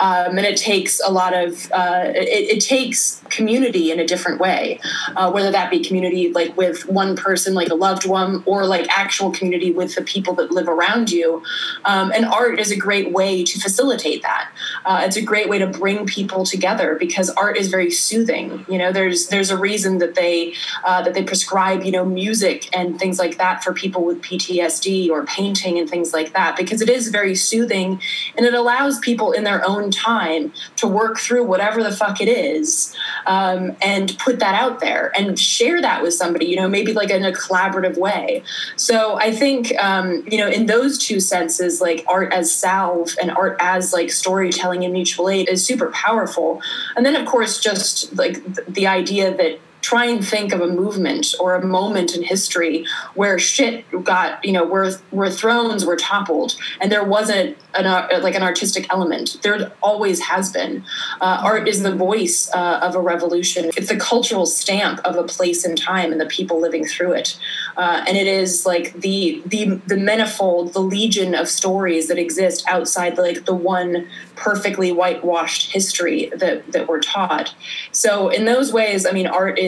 um, 0.00 0.38
and 0.38 0.46
it 0.46 0.56
takes 0.56 1.00
a 1.04 1.10
lot 1.10 1.34
of 1.34 1.70
uh, 1.72 2.04
it, 2.06 2.56
it, 2.56 2.60
takes 2.60 3.22
community 3.30 3.90
in 3.90 4.00
a 4.00 4.06
different 4.06 4.40
way, 4.40 4.80
uh, 5.16 5.30
whether 5.30 5.50
that 5.50 5.70
be 5.70 5.84
community 5.84 6.32
like 6.32 6.56
with 6.56 6.88
one 6.88 7.16
person, 7.16 7.54
like 7.54 7.68
a 7.68 7.74
loved 7.74 8.06
one, 8.06 8.42
or 8.46 8.66
like 8.66 8.86
actual 8.90 9.30
community 9.30 9.72
with 9.72 9.94
the 9.94 10.02
people 10.02 10.34
that 10.34 10.50
live 10.50 10.68
around 10.68 11.10
you. 11.10 11.42
Um, 11.84 12.10
and 12.12 12.24
art 12.24 12.58
is 12.58 12.70
a 12.70 12.76
great 12.76 13.12
way 13.12 13.44
to 13.44 13.60
facilitate 13.60 14.22
that. 14.22 14.50
Uh, 14.84 15.02
it's 15.04 15.16
a 15.16 15.22
great 15.22 15.48
way 15.48 15.58
to 15.58 15.66
bring 15.66 16.06
people 16.06 16.44
together 16.44 16.96
because 16.98 17.30
art 17.30 17.56
is 17.56 17.68
very 17.68 17.90
soothing. 17.90 18.64
You 18.68 18.78
know, 18.78 18.92
there's 18.92 19.28
there's 19.28 19.50
a 19.50 19.56
reason 19.56 19.98
that 19.98 20.14
they 20.14 20.54
uh, 20.84 21.02
that 21.02 21.14
they 21.14 21.22
prescribe 21.22 21.82
you 21.84 21.92
know 21.92 22.04
music 22.04 22.68
and 22.74 22.98
things 22.98 23.18
like 23.18 23.38
that 23.38 23.62
for 23.62 23.72
people 23.72 23.97
people 23.98 24.06
with 24.06 24.22
PTSD 24.22 25.10
or 25.10 25.24
painting 25.24 25.78
and 25.78 25.88
things 25.88 26.12
like 26.12 26.32
that 26.32 26.56
because 26.56 26.80
it 26.80 26.88
is 26.88 27.08
very 27.08 27.34
soothing 27.34 28.00
and 28.36 28.46
it 28.46 28.54
allows 28.54 28.98
people 29.00 29.32
in 29.32 29.44
their 29.44 29.66
own 29.66 29.90
time 29.90 30.52
to 30.76 30.86
work 30.86 31.18
through 31.18 31.44
whatever 31.44 31.82
the 31.82 31.90
fuck 31.90 32.20
it 32.20 32.28
is 32.28 32.94
um, 33.26 33.76
and 33.82 34.16
put 34.18 34.38
that 34.38 34.54
out 34.54 34.80
there 34.80 35.10
and 35.16 35.38
share 35.38 35.80
that 35.80 36.02
with 36.02 36.14
somebody, 36.14 36.46
you 36.46 36.56
know, 36.56 36.68
maybe 36.68 36.92
like 36.92 37.10
in 37.10 37.24
a 37.24 37.32
collaborative 37.32 37.96
way. 37.98 38.42
So 38.76 39.16
I 39.18 39.32
think, 39.32 39.72
um, 39.78 40.24
you 40.30 40.38
know, 40.38 40.48
in 40.48 40.66
those 40.66 40.98
two 40.98 41.20
senses, 41.20 41.80
like 41.80 42.04
art 42.06 42.32
as 42.32 42.54
salve 42.54 43.10
and 43.20 43.30
art 43.32 43.56
as 43.60 43.92
like 43.92 44.10
storytelling 44.10 44.84
and 44.84 44.92
mutual 44.92 45.28
aid 45.28 45.48
is 45.48 45.64
super 45.64 45.90
powerful. 45.90 46.60
And 46.96 47.04
then, 47.04 47.16
of 47.16 47.26
course, 47.26 47.58
just 47.58 48.16
like 48.16 48.42
the 48.66 48.86
idea 48.86 49.36
that 49.36 49.58
try 49.80 50.06
and 50.06 50.26
think 50.26 50.52
of 50.52 50.60
a 50.60 50.66
movement 50.66 51.34
or 51.40 51.54
a 51.54 51.64
moment 51.64 52.14
in 52.14 52.22
history 52.22 52.84
where 53.14 53.38
shit 53.38 53.84
got 54.04 54.44
you 54.44 54.52
know 54.52 54.64
where 54.64 54.92
where 55.10 55.30
thrones 55.30 55.84
were 55.84 55.96
toppled 55.96 56.56
and 56.80 56.90
there 56.90 57.04
wasn't 57.04 57.56
an 57.74 57.86
uh, 57.86 58.08
like 58.22 58.34
an 58.34 58.42
artistic 58.42 58.86
element. 58.92 59.38
There 59.42 59.72
always 59.82 60.20
has 60.20 60.50
been. 60.50 60.84
Uh, 61.20 61.40
art 61.42 61.68
is 61.68 61.82
the 61.82 61.94
voice 61.94 62.50
uh, 62.54 62.80
of 62.82 62.94
a 62.94 63.00
revolution. 63.00 63.70
It's 63.76 63.88
the 63.88 63.96
cultural 63.96 64.46
stamp 64.46 65.00
of 65.04 65.16
a 65.16 65.24
place 65.24 65.64
and 65.64 65.76
time 65.78 66.12
and 66.12 66.20
the 66.20 66.26
people 66.26 66.60
living 66.60 66.84
through 66.84 67.12
it. 67.12 67.38
Uh, 67.76 68.04
and 68.06 68.16
it 68.16 68.26
is 68.26 68.66
like 68.66 68.92
the 68.94 69.42
the 69.46 69.80
the 69.86 69.96
manifold 69.96 70.72
the 70.72 70.80
legion 70.80 71.34
of 71.34 71.48
stories 71.48 72.08
that 72.08 72.18
exist 72.18 72.64
outside 72.68 73.18
like 73.18 73.44
the 73.44 73.54
one 73.54 74.08
perfectly 74.34 74.92
whitewashed 74.92 75.72
history 75.72 76.30
that 76.34 76.70
that 76.72 76.88
we're 76.88 77.00
taught. 77.00 77.54
So 77.92 78.28
in 78.28 78.44
those 78.44 78.72
ways 78.72 79.06
i 79.06 79.12
mean 79.12 79.26
art 79.26 79.58
is 79.58 79.67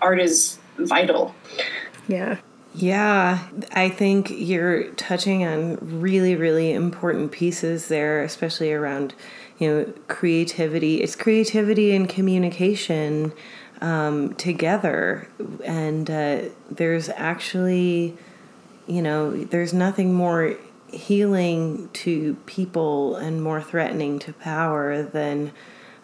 art 0.00 0.20
is 0.20 0.58
vital 0.78 1.34
yeah 2.08 2.38
yeah, 2.74 3.48
I 3.72 3.88
think 3.88 4.30
you're 4.30 4.92
touching 4.92 5.44
on 5.44 5.78
really, 6.00 6.36
really 6.36 6.72
important 6.72 7.32
pieces 7.32 7.88
there, 7.88 8.22
especially 8.22 8.72
around, 8.72 9.14
you 9.58 9.68
know, 9.68 9.92
creativity. 10.06 11.00
It's 11.02 11.16
creativity 11.16 11.94
and 11.96 12.08
communication 12.08 13.32
um, 13.80 14.34
together. 14.34 15.28
And 15.64 16.08
uh, 16.08 16.42
there's 16.70 17.08
actually, 17.08 18.16
you 18.86 19.02
know, 19.02 19.32
there's 19.44 19.72
nothing 19.72 20.14
more 20.14 20.56
healing 20.92 21.88
to 21.94 22.34
people 22.46 23.16
and 23.16 23.42
more 23.42 23.60
threatening 23.60 24.20
to 24.20 24.32
power 24.34 25.02
than 25.02 25.52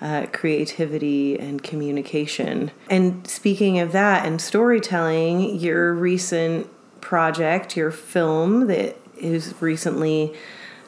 uh, 0.05 0.27
creativity 0.33 1.39
and 1.39 1.63
communication. 1.63 2.71
And 2.91 3.27
speaking 3.27 3.79
of 3.79 3.93
that 3.93 4.27
and 4.27 4.39
storytelling, 4.39 5.59
your 5.59 5.95
recent 5.95 6.69
project, 7.01 7.75
your 7.75 7.91
film 7.91 8.67
that 8.67 8.99
has 9.23 9.55
recently 9.63 10.35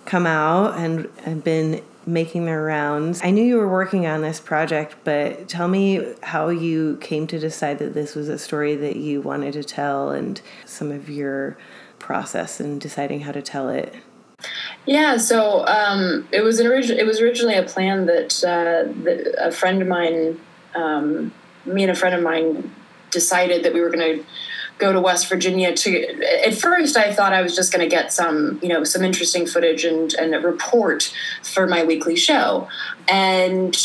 come 0.05 0.27
out 0.27 0.79
and, 0.79 1.09
and 1.25 1.43
been 1.43 1.83
making 2.05 2.45
their 2.45 2.63
rounds. 2.63 3.21
I 3.25 3.31
knew 3.31 3.43
you 3.43 3.57
were 3.57 3.69
working 3.69 4.07
on 4.07 4.21
this 4.21 4.39
project, 4.39 4.95
but 5.03 5.49
tell 5.49 5.67
me 5.67 6.15
how 6.23 6.49
you 6.49 6.99
came 7.01 7.27
to 7.29 7.39
decide 7.39 7.79
that 7.79 7.95
this 7.95 8.15
was 8.15 8.29
a 8.29 8.39
story 8.39 8.77
that 8.77 8.97
you 8.97 9.23
wanted 9.23 9.55
to 9.55 9.65
tell 9.65 10.11
and 10.11 10.41
some 10.67 10.93
of 10.93 11.09
your 11.09 11.57
process 11.99 12.61
in 12.61 12.79
deciding 12.79 13.21
how 13.21 13.33
to 13.33 13.43
tell 13.43 13.71
it. 13.71 13.95
Yeah, 14.87 15.17
so 15.17 15.67
um, 15.67 16.29
it 16.31 16.43
was 16.43 16.61
an 16.61 16.67
origi- 16.67 16.97
it 16.97 17.07
was 17.07 17.21
originally 17.21 17.57
a 17.57 17.65
plan 17.65 18.07
that, 18.07 18.45
uh, 18.45 18.93
that 19.03 19.35
a 19.38 19.50
friend 19.50 19.83
of 19.83 19.88
mine, 19.88 20.41
um, 20.75 21.33
me 21.65 21.83
and 21.83 21.91
a 21.91 21.95
friend 21.95 22.15
of 22.15 22.23
mine, 22.23 22.73
decided 23.11 23.65
that 23.65 23.73
we 23.73 23.81
were 23.81 23.91
going 23.91 24.19
to 24.19 24.25
go 24.79 24.93
to 24.93 25.00
West 25.00 25.29
Virginia 25.29 25.75
to. 25.75 26.47
At 26.47 26.55
first, 26.55 26.97
I 26.97 27.12
thought 27.12 27.33
I 27.33 27.43
was 27.43 27.57
just 27.57 27.73
going 27.73 27.83
to 27.83 27.88
get 27.88 28.12
some, 28.12 28.61
you 28.62 28.69
know, 28.69 28.85
some 28.85 29.03
interesting 29.03 29.47
footage 29.47 29.85
and 29.85 30.12
and 30.15 30.35
a 30.35 30.41
report 30.41 31.12
for 31.43 31.67
my 31.67 31.85
weekly 31.85 32.17
show, 32.17 32.69
and 33.09 33.76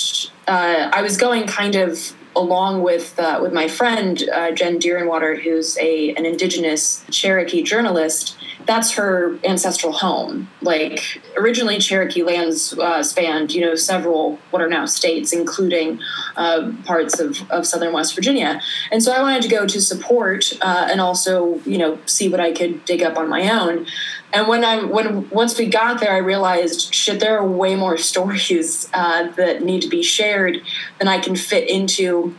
uh, 0.47 0.91
I 0.93 1.01
was 1.01 1.17
going 1.17 1.47
kind 1.47 1.75
of 1.75 2.13
along 2.35 2.81
with 2.81 3.19
uh, 3.19 3.39
with 3.41 3.53
my 3.53 3.67
friend 3.67 4.23
uh, 4.33 4.51
Jen 4.51 4.79
Deerinwater, 4.79 5.41
who's 5.41 5.77
a 5.77 6.13
an 6.15 6.25
Indigenous 6.25 7.03
Cherokee 7.09 7.63
journalist. 7.63 8.37
That's 8.65 8.91
her 8.91 9.39
ancestral 9.43 9.91
home. 9.91 10.49
Like 10.61 11.21
originally, 11.35 11.79
Cherokee 11.79 12.23
lands 12.23 12.77
uh, 12.77 13.03
spanned 13.03 13.53
you 13.53 13.61
know 13.61 13.75
several 13.75 14.37
what 14.51 14.61
are 14.61 14.69
now 14.69 14.85
states, 14.85 15.33
including 15.33 15.99
uh, 16.37 16.71
parts 16.85 17.19
of, 17.19 17.41
of 17.49 17.65
southern 17.65 17.93
West 17.93 18.15
Virginia. 18.15 18.61
And 18.91 19.01
so 19.03 19.11
I 19.11 19.21
wanted 19.21 19.41
to 19.43 19.49
go 19.49 19.65
to 19.65 19.81
support 19.81 20.53
uh, 20.61 20.87
and 20.89 21.01
also 21.01 21.59
you 21.65 21.77
know 21.77 21.99
see 22.05 22.29
what 22.29 22.39
I 22.39 22.51
could 22.51 22.85
dig 22.85 23.01
up 23.01 23.17
on 23.17 23.29
my 23.29 23.49
own. 23.49 23.87
And 24.33 24.47
when 24.47 24.63
I 24.63 24.83
when 24.83 25.29
once 25.29 25.57
we 25.57 25.67
got 25.67 25.99
there, 25.99 26.13
I 26.13 26.17
realized 26.17 26.93
shit. 26.93 27.19
There 27.19 27.37
are 27.37 27.45
way 27.45 27.75
more 27.75 27.97
stories 28.11 28.89
uh, 28.93 29.29
that 29.31 29.63
need 29.63 29.81
to 29.81 29.89
be 29.89 30.03
shared 30.03 30.61
than 30.99 31.07
I 31.07 31.19
can 31.19 31.35
fit 31.35 31.69
into 31.69 32.35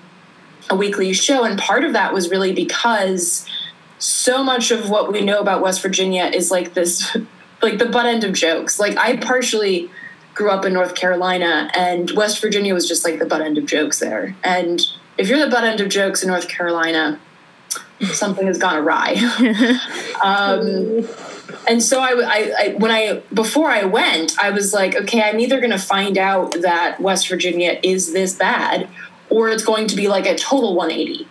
a 0.70 0.76
weekly 0.76 1.12
show. 1.12 1.44
And 1.44 1.58
part 1.58 1.84
of 1.84 1.92
that 1.92 2.14
was 2.14 2.30
really 2.30 2.52
because 2.52 3.46
so 3.98 4.42
much 4.42 4.70
of 4.70 4.90
what 4.90 5.12
we 5.12 5.20
know 5.20 5.40
about 5.40 5.62
West 5.62 5.82
Virginia 5.82 6.24
is 6.24 6.50
like 6.50 6.74
this, 6.74 7.16
like 7.62 7.78
the 7.78 7.86
butt 7.86 8.06
end 8.06 8.24
of 8.24 8.32
jokes. 8.32 8.78
Like 8.78 8.96
I 8.96 9.16
partially 9.16 9.90
grew 10.34 10.50
up 10.50 10.64
in 10.64 10.72
North 10.72 10.94
Carolina, 10.94 11.70
and 11.74 12.10
West 12.12 12.40
Virginia 12.40 12.72
was 12.72 12.88
just 12.88 13.04
like 13.04 13.18
the 13.18 13.26
butt 13.26 13.42
end 13.42 13.58
of 13.58 13.66
jokes 13.66 14.00
there. 14.00 14.34
And 14.42 14.80
if 15.18 15.28
you're 15.28 15.38
the 15.38 15.50
butt 15.50 15.64
end 15.64 15.80
of 15.80 15.88
jokes 15.90 16.22
in 16.22 16.28
North 16.28 16.48
Carolina, 16.48 17.20
something 18.12 18.46
has 18.46 18.58
gone 18.58 18.76
awry. 18.76 19.12
um, 20.24 21.06
and 21.68 21.82
so 21.82 22.00
I, 22.00 22.08
I, 22.08 22.52
I, 22.58 22.74
when 22.78 22.90
I 22.90 23.22
before 23.32 23.68
I 23.68 23.84
went, 23.84 24.38
I 24.38 24.50
was 24.50 24.72
like, 24.72 24.96
okay, 24.96 25.22
I'm 25.22 25.40
either 25.40 25.58
going 25.60 25.70
to 25.70 25.78
find 25.78 26.18
out 26.18 26.52
that 26.62 27.00
West 27.00 27.28
Virginia 27.28 27.78
is 27.82 28.12
this 28.12 28.34
bad, 28.34 28.88
or 29.30 29.48
it's 29.48 29.64
going 29.64 29.86
to 29.88 29.96
be 29.96 30.08
like 30.08 30.26
a 30.26 30.34
total 30.34 30.74
180. 30.74 31.28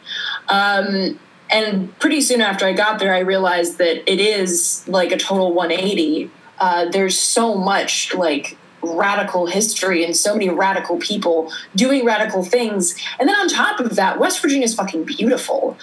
Um, 0.49 1.19
and 1.51 1.97
pretty 1.99 2.21
soon 2.21 2.41
after 2.41 2.65
I 2.65 2.73
got 2.73 2.99
there, 2.99 3.13
I 3.13 3.19
realized 3.19 3.77
that 3.79 4.09
it 4.11 4.19
is 4.19 4.87
like 4.87 5.11
a 5.11 5.17
total 5.17 5.53
180. 5.53 6.31
Uh, 6.59 6.85
there's 6.89 7.19
so 7.19 7.55
much 7.55 8.13
like 8.13 8.57
radical 8.83 9.45
history 9.45 10.03
and 10.03 10.15
so 10.15 10.33
many 10.33 10.49
radical 10.49 10.97
people 10.97 11.51
doing 11.75 12.05
radical 12.05 12.43
things. 12.43 12.95
And 13.19 13.27
then 13.27 13.35
on 13.35 13.47
top 13.47 13.79
of 13.79 13.95
that, 13.95 14.19
West 14.19 14.41
Virginia 14.41 14.65
is 14.65 14.73
fucking 14.73 15.03
beautiful. 15.03 15.77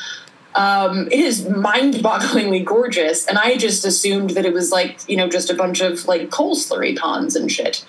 Um, 0.55 1.07
it 1.09 1.21
is 1.21 1.49
mind-bogglingly 1.49 2.65
gorgeous, 2.65 3.27
and 3.27 3.39
I 3.39 3.57
just 3.57 3.85
assumed 3.85 4.31
that 4.31 4.45
it 4.47 4.53
was 4.53 4.71
like 4.71 5.01
you 5.09 5.17
know 5.17 5.29
just 5.29 5.51
a 5.51 5.55
bunch 5.55 5.81
of 5.81 6.07
like 6.07 6.31
coal 6.31 6.57
slurry 6.57 6.97
ponds 6.97 7.37
and 7.37 7.51
shit. 7.51 7.85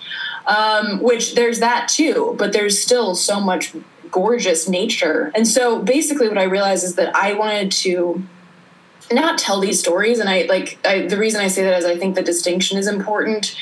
Um, 0.46 1.00
which 1.02 1.34
there's 1.34 1.60
that 1.60 1.88
too, 1.88 2.34
but 2.38 2.52
there's 2.52 2.80
still 2.80 3.14
so 3.14 3.40
much 3.40 3.74
gorgeous 4.10 4.68
nature. 4.68 5.30
And 5.34 5.46
so 5.46 5.80
basically, 5.80 6.28
what 6.28 6.38
I 6.38 6.44
realized 6.44 6.84
is 6.84 6.96
that 6.96 7.14
I 7.14 7.34
wanted 7.34 7.70
to 7.72 8.22
not 9.12 9.38
tell 9.38 9.60
these 9.60 9.80
stories, 9.80 10.18
and 10.18 10.28
I 10.28 10.42
like 10.42 10.78
I, 10.84 11.06
the 11.06 11.16
reason 11.16 11.40
I 11.40 11.48
say 11.48 11.64
that 11.64 11.78
is 11.78 11.84
I 11.84 11.96
think 11.96 12.14
the 12.14 12.22
distinction 12.22 12.78
is 12.78 12.86
important 12.86 13.56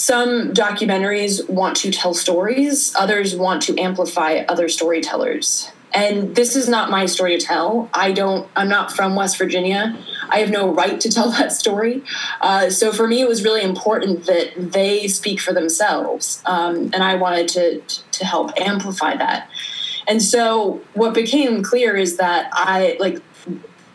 some 0.00 0.54
documentaries 0.54 1.46
want 1.50 1.76
to 1.76 1.90
tell 1.90 2.14
stories, 2.14 2.94
others 2.98 3.36
want 3.36 3.60
to 3.64 3.78
amplify 3.78 4.44
other 4.48 4.66
storytellers. 4.66 5.70
And 5.92 6.36
this 6.36 6.56
is 6.56 6.68
not 6.68 6.90
my 6.90 7.06
story 7.06 7.38
to 7.38 7.44
tell. 7.44 7.90
I 7.92 8.12
don't, 8.12 8.48
I'm 8.56 8.68
not 8.68 8.92
from 8.92 9.16
West 9.16 9.38
Virginia. 9.38 9.96
I 10.28 10.38
have 10.38 10.50
no 10.50 10.72
right 10.72 11.00
to 11.00 11.08
tell 11.12 11.30
that 11.30 11.52
story. 11.52 12.02
Uh, 12.40 12.70
so 12.70 12.92
for 12.92 13.06
me, 13.06 13.20
it 13.20 13.28
was 13.28 13.44
really 13.44 13.62
important 13.62 14.26
that 14.26 14.52
they 14.56 15.08
speak 15.08 15.40
for 15.40 15.52
themselves. 15.52 16.42
Um, 16.46 16.90
and 16.92 17.02
I 17.02 17.16
wanted 17.16 17.48
to, 17.48 17.80
to 17.80 18.24
help 18.24 18.52
amplify 18.58 19.16
that. 19.16 19.48
And 20.06 20.22
so 20.22 20.80
what 20.94 21.14
became 21.14 21.62
clear 21.62 21.96
is 21.96 22.16
that 22.16 22.50
I, 22.52 22.96
like, 22.98 23.20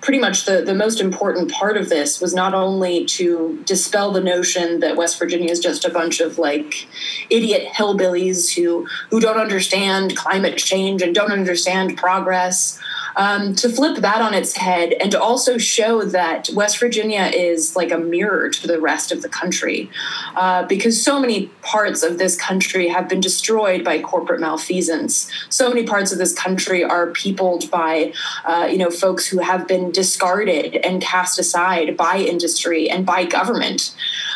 pretty 0.06 0.20
much 0.20 0.46
the, 0.46 0.62
the 0.62 0.76
most 0.76 1.02
important 1.02 1.52
part 1.52 1.78
of 1.78 1.90
this 1.90 2.22
was 2.22 2.32
not 2.32 2.54
only 2.54 3.04
to 3.06 3.60
dispel 3.66 4.12
the 4.12 4.22
notion 4.22 4.80
that 4.80 4.96
West 4.96 5.18
Virginia 5.18 5.50
is 5.50 5.60
just 5.60 5.84
a 5.84 5.90
bunch 5.90 6.20
of 6.20 6.38
like 6.38 6.88
idiot 7.32 7.68
hillbillies 7.74 8.54
who 8.54 8.88
who 9.10 9.20
don't 9.20 9.40
understand 9.40 10.16
climate 10.16 10.58
change 10.58 11.02
and 11.02 11.16
don't 11.16 11.32
understand 11.32 11.98
progress, 11.98 12.80
um, 13.16 13.56
to 13.56 13.70
flip 13.70 13.98
that 13.98 14.22
on 14.22 14.34
its 14.34 14.56
head 14.56 14.94
and 14.94 15.12
to 15.12 15.22
also 15.22 15.58
show 15.58 16.04
that 16.04 16.50
West 16.54 16.80
Virginia 16.80 17.32
is 17.34 17.76
like 17.76 17.92
a 17.92 17.98
mirror 17.98 18.50
to 18.50 18.68
the 18.68 18.80
rest 18.80 19.12
of 19.12 19.22
the 19.22 19.30
country, 19.30 19.90
uh, 20.36 20.66
because 20.66 21.02
so 21.02 21.20
many 21.20 21.48
parts 21.62 22.04
of 22.04 22.18
this 22.18 22.36
country 22.36 22.88
have 22.88 23.08
been 23.08 23.20
destroyed 23.20 23.84
by 23.84 24.02
corporate 24.02 24.42
malfeasance. 24.42 25.32
So 25.50 25.70
many 25.70 25.84
parts 25.84 26.12
of 26.12 26.18
this 26.18 26.34
country 26.34 26.84
are 26.84 27.08
peopled 27.12 27.70
by, 27.72 28.14
uh, 28.44 28.68
you 28.70 28.78
know, 28.78 28.90
folks 28.90 29.28
who 29.28 29.40
have 29.40 29.68
been 29.68 29.92
discarded 29.92 30.76
and 30.78 31.02
cast 31.02 31.40
aside 31.40 31.96
by 31.98 32.18
industry 32.18 32.90
and 32.90 33.06
by 33.06 33.26
government. 33.26 33.96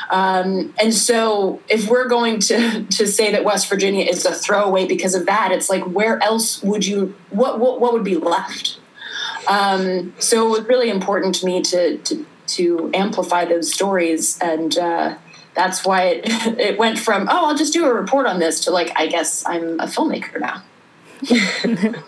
Um, 0.09 0.73
and 0.81 0.93
so, 0.93 1.61
if 1.69 1.87
we're 1.87 2.07
going 2.07 2.39
to 2.41 2.83
to 2.83 3.07
say 3.07 3.31
that 3.31 3.43
West 3.43 3.69
Virginia 3.69 4.05
is 4.05 4.25
a 4.25 4.33
throwaway 4.33 4.87
because 4.87 5.13
of 5.13 5.25
that, 5.27 5.51
it's 5.51 5.69
like 5.69 5.83
where 5.83 6.21
else 6.23 6.63
would 6.63 6.85
you 6.85 7.13
what 7.29 7.59
what, 7.59 7.79
what 7.79 7.93
would 7.93 8.03
be 8.03 8.15
left? 8.15 8.68
Um, 9.47 10.13
so 10.19 10.47
it 10.47 10.59
was 10.59 10.67
really 10.67 10.89
important 10.89 11.35
to 11.35 11.45
me 11.45 11.61
to 11.63 11.97
to, 11.97 12.25
to 12.47 12.91
amplify 12.93 13.45
those 13.45 13.73
stories, 13.73 14.37
and 14.41 14.77
uh, 14.77 15.15
that's 15.55 15.85
why 15.85 16.03
it, 16.03 16.23
it 16.59 16.77
went 16.77 16.99
from 16.99 17.27
oh 17.29 17.49
I'll 17.49 17.57
just 17.57 17.73
do 17.73 17.85
a 17.85 17.93
report 17.93 18.25
on 18.27 18.39
this 18.39 18.61
to 18.65 18.71
like 18.71 18.91
I 18.95 19.07
guess 19.07 19.45
I'm 19.45 19.79
a 19.79 19.85
filmmaker 19.85 20.39
now. 20.39 20.63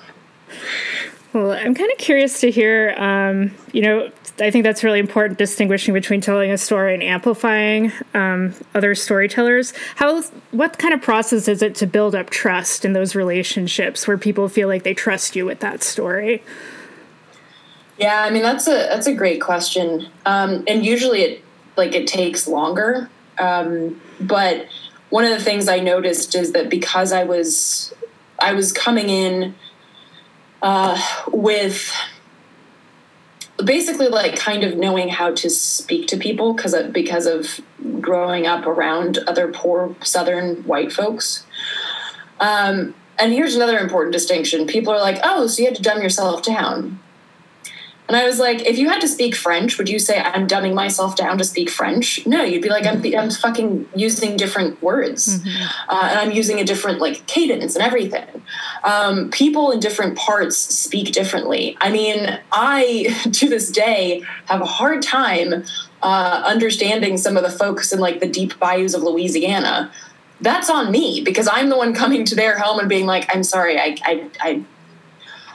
Well, 1.33 1.51
I'm 1.51 1.73
kind 1.75 1.89
of 1.89 1.97
curious 1.97 2.41
to 2.41 2.51
hear. 2.51 2.93
Um, 2.97 3.51
you 3.71 3.81
know, 3.81 4.11
I 4.39 4.51
think 4.51 4.63
that's 4.63 4.83
really 4.83 4.99
important, 4.99 5.39
distinguishing 5.39 5.93
between 5.93 6.19
telling 6.19 6.51
a 6.51 6.57
story 6.57 6.93
and 6.93 7.01
amplifying 7.01 7.93
um, 8.13 8.53
other 8.75 8.95
storytellers. 8.95 9.71
How, 9.95 10.21
what 10.51 10.77
kind 10.77 10.93
of 10.93 11.01
process 11.01 11.47
is 11.47 11.61
it 11.61 11.75
to 11.75 11.87
build 11.87 12.15
up 12.15 12.31
trust 12.31 12.83
in 12.83 12.91
those 12.91 13.15
relationships 13.15 14.07
where 14.07 14.17
people 14.17 14.49
feel 14.49 14.67
like 14.67 14.83
they 14.83 14.93
trust 14.93 15.35
you 15.35 15.45
with 15.45 15.61
that 15.61 15.83
story? 15.83 16.43
Yeah, 18.01 18.23
I 18.23 18.31
mean 18.31 18.41
that's 18.41 18.67
a 18.67 18.71
that's 18.71 19.05
a 19.05 19.13
great 19.13 19.39
question, 19.41 20.07
um, 20.25 20.63
and 20.67 20.83
usually 20.83 21.21
it 21.21 21.43
like 21.77 21.93
it 21.93 22.07
takes 22.07 22.47
longer. 22.47 23.11
Um, 23.37 24.01
but 24.19 24.65
one 25.11 25.23
of 25.23 25.29
the 25.29 25.39
things 25.39 25.67
I 25.67 25.81
noticed 25.81 26.33
is 26.33 26.53
that 26.53 26.67
because 26.67 27.11
I 27.11 27.25
was 27.25 27.93
I 28.41 28.53
was 28.53 28.71
coming 28.71 29.09
in 29.09 29.53
uh, 30.63 30.99
with 31.27 31.93
basically 33.63 34.07
like 34.07 34.35
kind 34.35 34.63
of 34.63 34.77
knowing 34.77 35.09
how 35.09 35.35
to 35.35 35.47
speak 35.47 36.07
to 36.07 36.17
people 36.17 36.53
because 36.55 36.73
of, 36.73 36.91
because 36.91 37.27
of 37.27 37.59
growing 38.01 38.47
up 38.47 38.65
around 38.65 39.19
other 39.27 39.51
poor 39.51 39.95
southern 40.01 40.63
white 40.63 40.91
folks. 40.91 41.45
Um, 42.39 42.95
and 43.19 43.31
here's 43.31 43.55
another 43.55 43.77
important 43.77 44.11
distinction. 44.11 44.65
People 44.65 44.91
are 44.91 44.99
like 44.99 45.19
oh 45.23 45.45
so 45.45 45.61
you 45.61 45.67
had 45.67 45.75
to 45.75 45.83
dumb 45.83 46.01
yourself 46.01 46.41
down 46.41 46.97
and 48.11 48.17
I 48.17 48.25
was 48.25 48.39
like, 48.39 48.63
if 48.63 48.77
you 48.77 48.89
had 48.89 48.99
to 48.99 49.07
speak 49.07 49.35
French, 49.35 49.77
would 49.77 49.87
you 49.87 49.97
say 49.97 50.19
I'm 50.19 50.45
dumbing 50.45 50.73
myself 50.73 51.15
down 51.15 51.37
to 51.37 51.45
speak 51.45 51.69
French? 51.69 52.27
No, 52.27 52.43
you'd 52.43 52.61
be 52.61 52.67
like, 52.67 52.85
I'm, 52.85 53.01
I'm 53.17 53.31
fucking 53.31 53.87
using 53.95 54.35
different 54.35 54.81
words, 54.81 55.39
mm-hmm. 55.39 55.63
uh, 55.87 56.07
and 56.09 56.19
I'm 56.19 56.31
using 56.31 56.59
a 56.59 56.65
different 56.65 56.99
like 56.99 57.25
cadence 57.27 57.73
and 57.73 57.85
everything. 57.85 58.43
Um, 58.83 59.31
people 59.31 59.71
in 59.71 59.79
different 59.79 60.17
parts 60.17 60.57
speak 60.57 61.13
differently. 61.13 61.77
I 61.79 61.89
mean, 61.89 62.37
I 62.51 63.15
to 63.31 63.47
this 63.47 63.71
day 63.71 64.25
have 64.47 64.59
a 64.59 64.65
hard 64.65 65.01
time 65.01 65.63
uh, 66.03 66.43
understanding 66.45 67.15
some 67.15 67.37
of 67.37 67.43
the 67.43 67.49
folks 67.49 67.93
in 67.93 68.01
like 68.01 68.19
the 68.19 68.27
deep 68.27 68.59
bayous 68.59 68.93
of 68.93 69.03
Louisiana. 69.03 69.89
That's 70.41 70.69
on 70.69 70.91
me 70.91 71.21
because 71.23 71.47
I'm 71.49 71.69
the 71.69 71.77
one 71.77 71.93
coming 71.93 72.25
to 72.25 72.35
their 72.35 72.59
home 72.59 72.77
and 72.77 72.89
being 72.89 73.05
like, 73.05 73.33
I'm 73.33 73.43
sorry, 73.45 73.79
I, 73.79 73.95
I, 74.03 74.29
I 74.41 74.63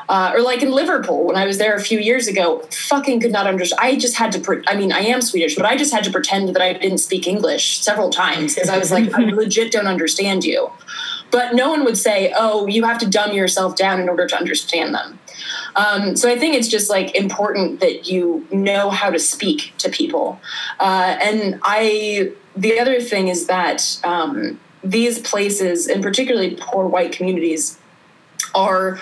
uh, 0.09 0.33
or 0.35 0.43
like 0.43 0.63
in 0.63 0.71
Liverpool 0.71 1.25
when 1.25 1.37
I 1.37 1.47
was 1.47 1.59
there 1.59 1.75
a 1.75 1.81
few 1.81 1.99
years 1.99 2.29
ago, 2.29 2.61
fucking 2.71 3.21
could 3.21 3.33
not 3.33 3.47
understand. 3.47 3.81
I 3.83 3.97
just 3.97 4.17
had 4.17 4.33
to. 4.33 4.41
Pre- 4.41 4.63
I 4.67 4.77
mean, 4.77 4.93
I 4.93 5.01
am 5.01 5.21
Swedish, 5.21 5.57
but 5.57 5.65
I 5.65 5.77
just 5.77 5.93
had 5.93 6.05
to 6.05 6.11
pretend 6.11 6.49
that 6.51 6.63
I 6.63 6.73
didn't 6.75 6.99
speak 6.99 7.27
English 7.27 7.81
several 7.81 8.11
times 8.11 8.55
because 8.55 8.69
I 8.69 8.79
was 8.79 8.91
like, 8.91 9.13
I 9.15 9.25
legit 9.25 9.73
don't 9.73 9.87
understand 9.87 10.45
you. 10.45 10.71
But 11.31 11.55
no 11.55 11.71
one 11.71 11.85
would 11.85 11.99
say, 11.99 12.33
"Oh, 12.37 12.67
you 12.67 12.85
have 12.85 12.99
to 12.99 13.11
dumb 13.11 13.33
yourself 13.33 13.77
down 13.77 14.01
in 14.01 14.09
order 14.09 14.27
to 14.27 14.37
understand 14.37 14.95
them." 14.95 15.19
Um, 15.75 16.17
so 16.17 16.31
I 16.31 16.39
think 16.39 16.55
it's 16.55 16.69
just 16.69 16.89
like 16.89 17.15
important 17.15 17.81
that 17.81 18.09
you 18.09 18.47
know 18.51 18.91
how 18.91 19.11
to 19.11 19.19
speak 19.19 19.75
to 19.79 19.91
people. 19.91 20.41
Uh, 20.81 21.19
and 21.23 21.61
I, 21.63 22.33
the 22.57 22.79
other 22.79 23.01
thing 23.01 23.29
is 23.29 23.47
that 23.47 24.01
um, 24.05 24.59
these 24.83 25.19
places, 25.19 25.87
and 25.87 26.03
particularly 26.03 26.57
poor 26.59 26.87
white 26.87 27.13
communities, 27.13 27.79
are 28.55 28.99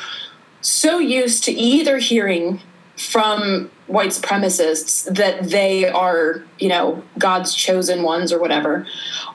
so 0.65 0.99
used 0.99 1.45
to 1.45 1.53
either 1.53 1.99
hearing 1.99 2.61
from 2.97 3.71
white 3.87 4.11
supremacists 4.11 5.05
that 5.15 5.51
they 5.51 5.87
are, 5.87 6.43
you 6.59 6.69
know, 6.69 7.03
God's 7.19 7.55
chosen 7.55 8.03
ones 8.03 8.33
or 8.33 8.41
whatever, 8.41 8.87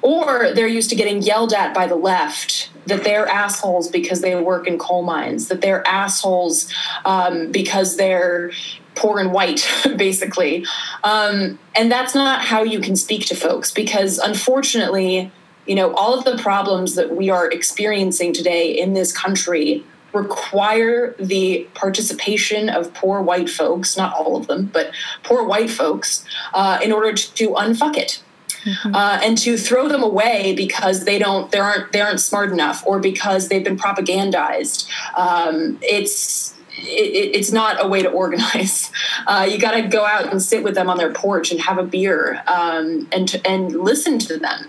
or 0.01 0.53
they're 0.53 0.67
used 0.67 0.89
to 0.89 0.95
getting 0.95 1.21
yelled 1.21 1.53
at 1.53 1.73
by 1.75 1.85
the 1.85 1.95
left 1.95 2.71
that 2.87 3.03
they're 3.03 3.27
assholes 3.27 3.89
because 3.89 4.21
they 4.21 4.35
work 4.41 4.65
in 4.65 4.79
coal 4.79 5.03
mines, 5.03 5.49
that 5.49 5.61
they're 5.61 5.87
assholes 5.87 6.73
um, 7.05 7.51
because 7.51 7.97
they're 7.97 8.51
poor 8.95 9.19
and 9.19 9.31
white, 9.31 9.69
basically. 9.97 10.65
Um, 11.03 11.59
and 11.75 11.91
that's 11.91 12.15
not 12.15 12.41
how 12.41 12.63
you 12.63 12.79
can 12.79 12.95
speak 12.95 13.27
to 13.27 13.35
folks 13.35 13.71
because 13.71 14.17
unfortunately, 14.17 15.31
you 15.67 15.75
know, 15.75 15.93
all 15.93 16.17
of 16.17 16.25
the 16.25 16.41
problems 16.41 16.95
that 16.95 17.15
we 17.15 17.29
are 17.29 17.51
experiencing 17.51 18.33
today 18.33 18.71
in 18.71 18.93
this 18.93 19.15
country 19.15 19.85
require 20.13 21.15
the 21.19 21.67
participation 21.73 22.69
of 22.69 22.93
poor 22.93 23.21
white 23.21 23.49
folks, 23.49 23.97
not 23.97 24.13
all 24.13 24.35
of 24.35 24.47
them, 24.47 24.65
but 24.65 24.91
poor 25.23 25.43
white 25.43 25.69
folks, 25.69 26.25
uh, 26.53 26.79
in 26.83 26.91
order 26.91 27.13
to, 27.13 27.33
to 27.35 27.49
unfuck 27.51 27.97
it. 27.97 28.21
Mm-hmm. 28.65 28.93
Uh, 28.93 29.19
and 29.23 29.37
to 29.37 29.57
throw 29.57 29.87
them 29.87 30.03
away 30.03 30.53
because 30.53 31.05
they 31.05 31.17
don't 31.17 31.49
they 31.49 31.59
aren't 31.59 31.93
they 31.93 32.01
aren't 32.01 32.19
smart 32.19 32.51
enough 32.51 32.85
or 32.85 32.99
because 32.99 33.47
they've 33.47 33.63
been 33.63 33.77
propagandized 33.77 34.85
um, 35.15 35.79
it's 35.81 36.58
it, 36.81 37.35
it's 37.35 37.51
not 37.51 37.83
a 37.83 37.87
way 37.87 38.01
to 38.01 38.09
organize. 38.09 38.91
Uh, 39.27 39.47
you 39.49 39.59
got 39.59 39.71
to 39.71 39.81
go 39.81 40.05
out 40.05 40.31
and 40.31 40.41
sit 40.41 40.63
with 40.63 40.75
them 40.75 40.89
on 40.89 40.97
their 40.97 41.11
porch 41.11 41.51
and 41.51 41.59
have 41.59 41.77
a 41.77 41.83
beer 41.83 42.41
um, 42.47 43.07
and 43.11 43.39
and 43.45 43.75
listen 43.75 44.17
to 44.17 44.37
them 44.37 44.67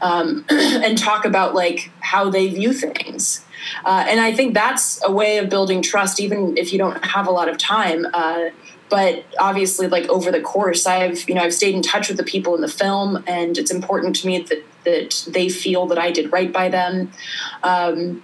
um, 0.00 0.44
and 0.50 0.96
talk 0.96 1.24
about 1.24 1.54
like 1.54 1.90
how 2.00 2.30
they 2.30 2.48
view 2.48 2.72
things. 2.72 3.44
Uh, 3.84 4.04
and 4.08 4.20
I 4.20 4.32
think 4.32 4.54
that's 4.54 5.02
a 5.04 5.12
way 5.12 5.38
of 5.38 5.48
building 5.48 5.82
trust, 5.82 6.20
even 6.20 6.56
if 6.56 6.72
you 6.72 6.78
don't 6.78 7.04
have 7.04 7.26
a 7.26 7.30
lot 7.30 7.48
of 7.48 7.58
time. 7.58 8.06
Uh, 8.12 8.50
but 8.90 9.24
obviously 9.38 9.88
like 9.88 10.06
over 10.08 10.30
the 10.30 10.40
course 10.42 10.86
i've 10.86 11.26
you 11.28 11.34
know 11.34 11.40
i've 11.40 11.54
stayed 11.54 11.74
in 11.74 11.82
touch 11.82 12.08
with 12.08 12.18
the 12.18 12.22
people 12.22 12.54
in 12.54 12.60
the 12.60 12.68
film 12.68 13.24
and 13.26 13.56
it's 13.56 13.70
important 13.70 14.14
to 14.14 14.26
me 14.26 14.38
that 14.38 14.62
that 14.84 15.24
they 15.32 15.48
feel 15.48 15.86
that 15.86 15.98
i 15.98 16.10
did 16.10 16.30
right 16.30 16.52
by 16.52 16.68
them 16.68 17.10
um, 17.62 18.22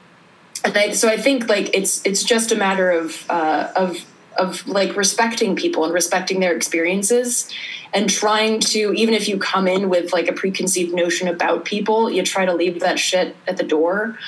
and 0.65 0.77
I, 0.77 0.93
so 0.93 1.09
i 1.09 1.17
think 1.17 1.49
like 1.49 1.75
it's 1.75 2.05
it's 2.05 2.23
just 2.23 2.53
a 2.53 2.57
matter 2.57 2.91
of 2.91 3.25
uh, 3.31 3.73
of 3.77 4.05
of 4.39 4.67
like 4.67 4.97
respecting 4.97 5.57
people 5.57 5.85
and 5.85 5.93
respecting 5.93 6.41
their 6.41 6.55
experiences 6.55 7.51
and 7.93 8.09
trying 8.09 8.61
to 8.61 8.93
even 8.95 9.15
if 9.15 9.29
you 9.29 9.39
come 9.39 9.67
in 9.67 9.89
with 9.89 10.13
like 10.13 10.29
a 10.29 10.33
preconceived 10.33 10.95
notion 10.95 11.29
about 11.29 11.65
people 11.65 12.11
you 12.11 12.23
try 12.23 12.45
to 12.45 12.55
leave 12.55 12.81
that 12.81 12.99
shit 12.99 13.37
at 13.47 13.57
the 13.57 13.65
door. 13.65 14.19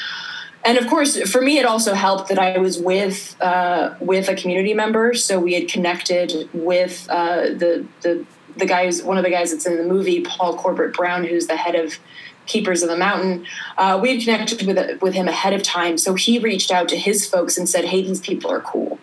And 0.64 0.78
of 0.78 0.86
course 0.86 1.20
for 1.30 1.40
me 1.40 1.58
it 1.58 1.64
also 1.64 1.94
helped 1.94 2.28
that 2.28 2.38
i 2.38 2.58
was 2.58 2.78
with 2.78 3.36
uh, 3.40 3.94
with 4.00 4.28
a 4.28 4.34
community 4.34 4.74
member. 4.74 5.14
So 5.14 5.40
we 5.40 5.54
had 5.54 5.68
connected 5.68 6.48
with 6.52 7.06
uh, 7.08 7.54
the 7.62 7.86
the 8.02 8.26
the 8.56 8.66
guys 8.66 9.02
one 9.02 9.16
of 9.16 9.24
the 9.24 9.30
guys 9.30 9.50
that's 9.50 9.66
in 9.66 9.76
the 9.78 9.84
movie 9.84 10.20
paul 10.20 10.56
corbit 10.58 10.92
brown 10.92 11.24
who's 11.24 11.46
the 11.46 11.56
head 11.56 11.74
of 11.74 11.98
keepers 12.46 12.82
of 12.82 12.88
the 12.88 12.96
mountain 12.96 13.46
uh, 13.78 13.98
we 14.00 14.14
had 14.14 14.20
connected 14.20 14.66
with 14.66 15.00
with 15.00 15.14
him 15.14 15.28
ahead 15.28 15.52
of 15.52 15.62
time 15.62 15.96
so 15.96 16.14
he 16.14 16.38
reached 16.38 16.70
out 16.70 16.88
to 16.88 16.96
his 16.96 17.28
folks 17.28 17.56
and 17.56 17.68
said 17.68 17.84
hey 17.84 18.02
these 18.02 18.20
people 18.20 18.50
are 18.50 18.60
cool 18.60 18.98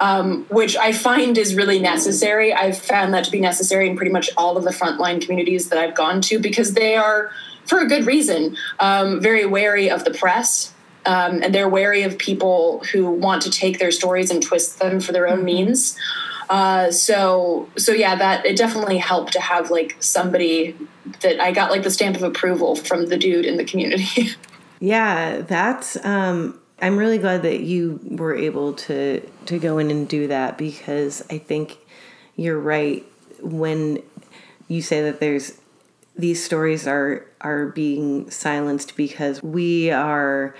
um, 0.00 0.46
which 0.48 0.76
I 0.76 0.92
find 0.92 1.36
is 1.36 1.54
really 1.54 1.78
necessary. 1.78 2.52
I've 2.52 2.78
found 2.78 3.12
that 3.14 3.24
to 3.24 3.30
be 3.30 3.38
necessary 3.38 3.88
in 3.88 3.96
pretty 3.96 4.10
much 4.10 4.30
all 4.36 4.56
of 4.56 4.64
the 4.64 4.70
frontline 4.70 5.20
communities 5.20 5.68
that 5.68 5.78
I've 5.78 5.94
gone 5.94 6.22
to 6.22 6.38
because 6.38 6.72
they 6.72 6.96
are, 6.96 7.30
for 7.66 7.78
a 7.78 7.86
good 7.86 8.06
reason, 8.06 8.56
um, 8.80 9.20
very 9.20 9.44
wary 9.44 9.90
of 9.90 10.04
the 10.04 10.10
press. 10.10 10.72
Um, 11.06 11.42
and 11.42 11.54
they're 11.54 11.68
wary 11.68 12.02
of 12.02 12.18
people 12.18 12.82
who 12.92 13.10
want 13.10 13.42
to 13.42 13.50
take 13.50 13.78
their 13.78 13.90
stories 13.90 14.30
and 14.30 14.42
twist 14.42 14.78
them 14.80 15.00
for 15.00 15.12
their 15.12 15.28
own 15.28 15.38
mm-hmm. 15.38 15.46
means. 15.46 15.98
Uh, 16.50 16.90
so 16.90 17.68
so 17.78 17.92
yeah, 17.92 18.16
that 18.16 18.44
it 18.44 18.56
definitely 18.56 18.98
helped 18.98 19.32
to 19.32 19.40
have 19.40 19.70
like 19.70 19.96
somebody 20.00 20.76
that 21.20 21.40
I 21.40 21.52
got 21.52 21.70
like 21.70 21.84
the 21.84 21.92
stamp 21.92 22.16
of 22.16 22.24
approval 22.24 22.74
from 22.74 23.06
the 23.06 23.16
dude 23.16 23.46
in 23.46 23.56
the 23.56 23.64
community. 23.64 24.30
yeah, 24.80 25.42
that's 25.42 26.04
um, 26.04 26.60
I'm 26.82 26.96
really 26.96 27.18
glad 27.18 27.42
that 27.42 27.60
you 27.60 28.00
were 28.02 28.34
able 28.34 28.72
to 28.74 29.20
to 29.46 29.58
go 29.60 29.78
in 29.78 29.92
and 29.92 30.08
do 30.08 30.26
that 30.26 30.58
because 30.58 31.24
I 31.30 31.38
think 31.38 31.78
you're 32.34 32.58
right 32.58 33.06
when 33.40 34.02
you 34.66 34.82
say 34.82 35.02
that 35.02 35.20
there's 35.20 35.56
these 36.16 36.44
stories 36.44 36.84
are 36.88 37.26
are 37.40 37.66
being 37.66 38.28
silenced 38.28 38.96
because 38.96 39.40
we 39.40 39.92
are 39.92 40.56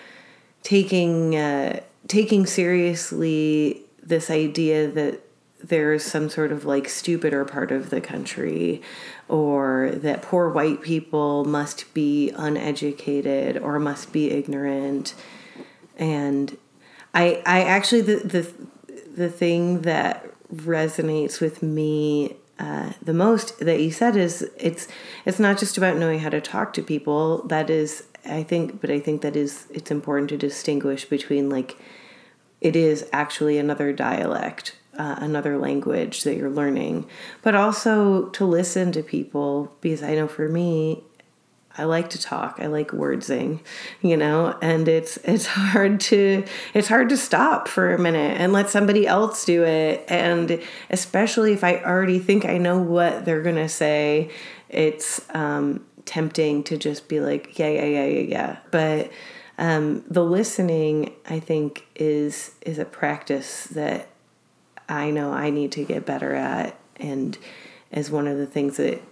taking 0.62 1.34
uh, 1.34 1.80
taking 2.06 2.46
seriously 2.46 3.82
this 4.04 4.30
idea 4.30 4.88
that 4.88 5.20
there's 5.70 6.04
some 6.04 6.28
sort 6.28 6.52
of 6.52 6.64
like 6.64 6.88
stupider 6.88 7.44
part 7.44 7.72
of 7.72 7.90
the 7.90 8.00
country 8.00 8.82
or 9.28 9.92
that 9.94 10.20
poor 10.22 10.50
white 10.50 10.82
people 10.82 11.44
must 11.44 11.92
be 11.94 12.30
uneducated 12.36 13.56
or 13.56 13.78
must 13.78 14.12
be 14.12 14.30
ignorant 14.30 15.14
and 15.96 16.58
I 17.14 17.42
I 17.46 17.62
actually 17.62 18.02
the 18.02 18.16
the 18.16 18.52
the 19.16 19.28
thing 19.28 19.82
that 19.82 20.26
resonates 20.52 21.40
with 21.40 21.62
me 21.62 22.36
uh, 22.60 22.92
the 23.00 23.14
most 23.14 23.58
that 23.60 23.80
you 23.80 23.90
said 23.90 24.16
is 24.16 24.48
it's 24.58 24.86
it's 25.24 25.38
not 25.38 25.58
just 25.58 25.78
about 25.78 25.96
knowing 25.96 26.18
how 26.18 26.28
to 26.28 26.42
talk 26.42 26.74
to 26.74 26.82
people. 26.82 27.42
That 27.46 27.70
is, 27.70 28.04
I 28.26 28.42
think, 28.42 28.82
but 28.82 28.90
I 28.90 29.00
think 29.00 29.22
that 29.22 29.34
is 29.34 29.66
it's 29.70 29.90
important 29.90 30.28
to 30.28 30.36
distinguish 30.36 31.06
between 31.06 31.48
like 31.48 31.78
it 32.60 32.76
is 32.76 33.08
actually 33.14 33.56
another 33.56 33.94
dialect, 33.94 34.76
uh, 35.00 35.16
another 35.20 35.56
language 35.56 36.24
that 36.24 36.36
you're 36.36 36.50
learning, 36.50 37.06
but 37.40 37.54
also 37.54 38.28
to 38.28 38.44
listen 38.44 38.92
to 38.92 39.02
people 39.02 39.74
because 39.80 40.02
I 40.02 40.14
know 40.14 40.28
for 40.28 40.46
me 40.46 41.02
I 41.78 41.84
like 41.84 42.10
to 42.10 42.20
talk. 42.20 42.58
I 42.60 42.66
like 42.66 42.92
wordsing, 42.92 43.62
you 44.02 44.18
know, 44.18 44.58
and 44.60 44.86
it's 44.88 45.16
it's 45.18 45.46
hard 45.46 46.00
to 46.00 46.44
it's 46.74 46.88
hard 46.88 47.08
to 47.08 47.16
stop 47.16 47.66
for 47.66 47.94
a 47.94 47.98
minute 47.98 48.38
and 48.38 48.52
let 48.52 48.68
somebody 48.68 49.06
else 49.06 49.46
do 49.46 49.64
it. 49.64 50.04
And 50.06 50.60
especially 50.90 51.54
if 51.54 51.64
I 51.64 51.78
already 51.78 52.18
think 52.18 52.44
I 52.44 52.58
know 52.58 52.78
what 52.78 53.24
they're 53.24 53.42
gonna 53.42 53.70
say, 53.70 54.30
it's 54.68 55.24
um, 55.30 55.86
tempting 56.04 56.62
to 56.64 56.76
just 56.76 57.08
be 57.08 57.20
like, 57.20 57.58
yeah, 57.58 57.70
yeah, 57.70 57.86
yeah, 57.86 58.04
yeah, 58.04 58.20
yeah. 58.20 58.56
But 58.70 59.10
um, 59.56 60.04
the 60.10 60.24
listening, 60.24 61.14
I 61.26 61.40
think, 61.40 61.86
is 61.96 62.50
is 62.60 62.78
a 62.78 62.84
practice 62.84 63.64
that 63.68 64.09
I 64.90 65.10
know 65.10 65.32
I 65.32 65.50
need 65.50 65.72
to 65.72 65.84
get 65.84 66.04
better 66.04 66.34
at, 66.34 66.76
and 66.96 67.38
is 67.90 68.10
one 68.10 68.26
of 68.26 68.38
the 68.38 68.46
things 68.46 68.76
that 68.76 69.02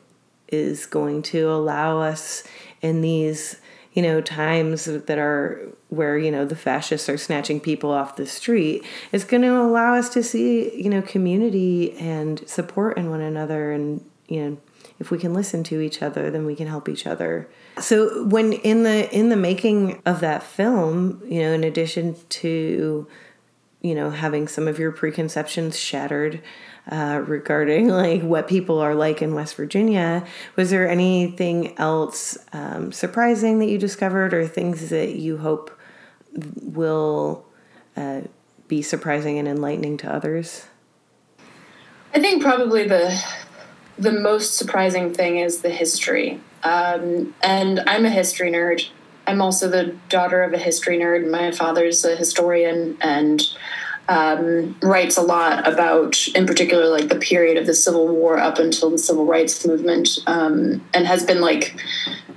is 0.48 0.86
going 0.86 1.22
to 1.22 1.50
allow 1.50 2.00
us 2.00 2.44
in 2.80 3.00
these 3.00 3.60
you 3.92 4.02
know 4.02 4.20
times 4.20 4.84
that 4.84 5.18
are 5.18 5.60
where 5.88 6.16
you 6.16 6.30
know 6.30 6.44
the 6.44 6.56
fascists 6.56 7.08
are 7.08 7.18
snatching 7.18 7.60
people 7.60 7.90
off 7.90 8.16
the 8.16 8.26
street 8.26 8.84
it's 9.12 9.24
going 9.24 9.42
to 9.42 9.60
allow 9.60 9.94
us 9.94 10.08
to 10.08 10.22
see 10.22 10.74
you 10.80 10.88
know 10.88 11.02
community 11.02 11.92
and 11.98 12.46
support 12.48 12.96
in 12.96 13.10
one 13.10 13.20
another 13.20 13.72
and 13.72 14.04
you 14.28 14.40
know 14.40 14.56
if 15.00 15.10
we 15.10 15.18
can 15.18 15.32
listen 15.32 15.62
to 15.64 15.80
each 15.80 16.02
other 16.02 16.30
then 16.30 16.44
we 16.44 16.56
can 16.56 16.66
help 16.66 16.88
each 16.88 17.06
other. 17.06 17.48
So 17.78 18.24
when 18.24 18.52
in 18.52 18.82
the 18.82 19.12
in 19.14 19.28
the 19.28 19.36
making 19.36 20.02
of 20.04 20.20
that 20.20 20.42
film 20.42 21.22
you 21.26 21.40
know 21.40 21.52
in 21.52 21.64
addition 21.64 22.16
to 22.28 23.06
you 23.80 23.94
know 23.94 24.10
having 24.10 24.48
some 24.48 24.66
of 24.68 24.78
your 24.78 24.90
preconceptions 24.92 25.78
shattered 25.78 26.42
uh, 26.90 27.22
regarding 27.26 27.88
like 28.04 28.22
what 28.22 28.48
people 28.48 28.78
are 28.78 28.94
like 28.94 29.22
in 29.22 29.34
West 29.34 29.54
Virginia. 29.54 30.24
Was 30.56 30.70
there 30.70 30.88
anything 30.88 31.78
else 31.78 32.38
um, 32.52 32.92
surprising 32.92 33.58
that 33.60 33.66
you 33.66 33.78
discovered, 33.78 34.34
or 34.34 34.46
things 34.46 34.90
that 34.90 35.16
you 35.16 35.38
hope 35.38 35.70
will 36.62 37.46
uh, 37.96 38.22
be 38.66 38.82
surprising 38.82 39.38
and 39.38 39.48
enlightening 39.48 39.96
to 39.98 40.12
others? 40.12 40.66
I 42.14 42.20
think 42.20 42.42
probably 42.42 42.86
the 42.86 43.22
the 43.98 44.12
most 44.12 44.56
surprising 44.56 45.12
thing 45.12 45.38
is 45.38 45.62
the 45.62 45.70
history. 45.70 46.40
Um, 46.62 47.34
and 47.42 47.80
I'm 47.80 48.04
a 48.04 48.10
history 48.10 48.50
nerd. 48.50 48.88
I'm 49.28 49.42
also 49.42 49.68
the 49.68 49.94
daughter 50.08 50.42
of 50.42 50.54
a 50.54 50.58
history 50.58 50.98
nerd. 50.98 51.30
My 51.30 51.50
father's 51.50 52.04
a 52.04 52.16
historian, 52.16 52.96
and 53.00 53.42
um, 54.08 54.74
writes 54.80 55.18
a 55.18 55.22
lot 55.22 55.68
about, 55.68 56.26
in 56.28 56.46
particular, 56.46 56.88
like 56.88 57.08
the 57.08 57.16
period 57.16 57.58
of 57.58 57.66
the 57.66 57.74
Civil 57.74 58.08
War 58.08 58.38
up 58.38 58.58
until 58.58 58.90
the 58.90 58.98
Civil 58.98 59.26
Rights 59.26 59.66
Movement, 59.66 60.08
um, 60.26 60.82
and 60.94 61.06
has 61.06 61.24
been 61.24 61.42
like, 61.42 61.78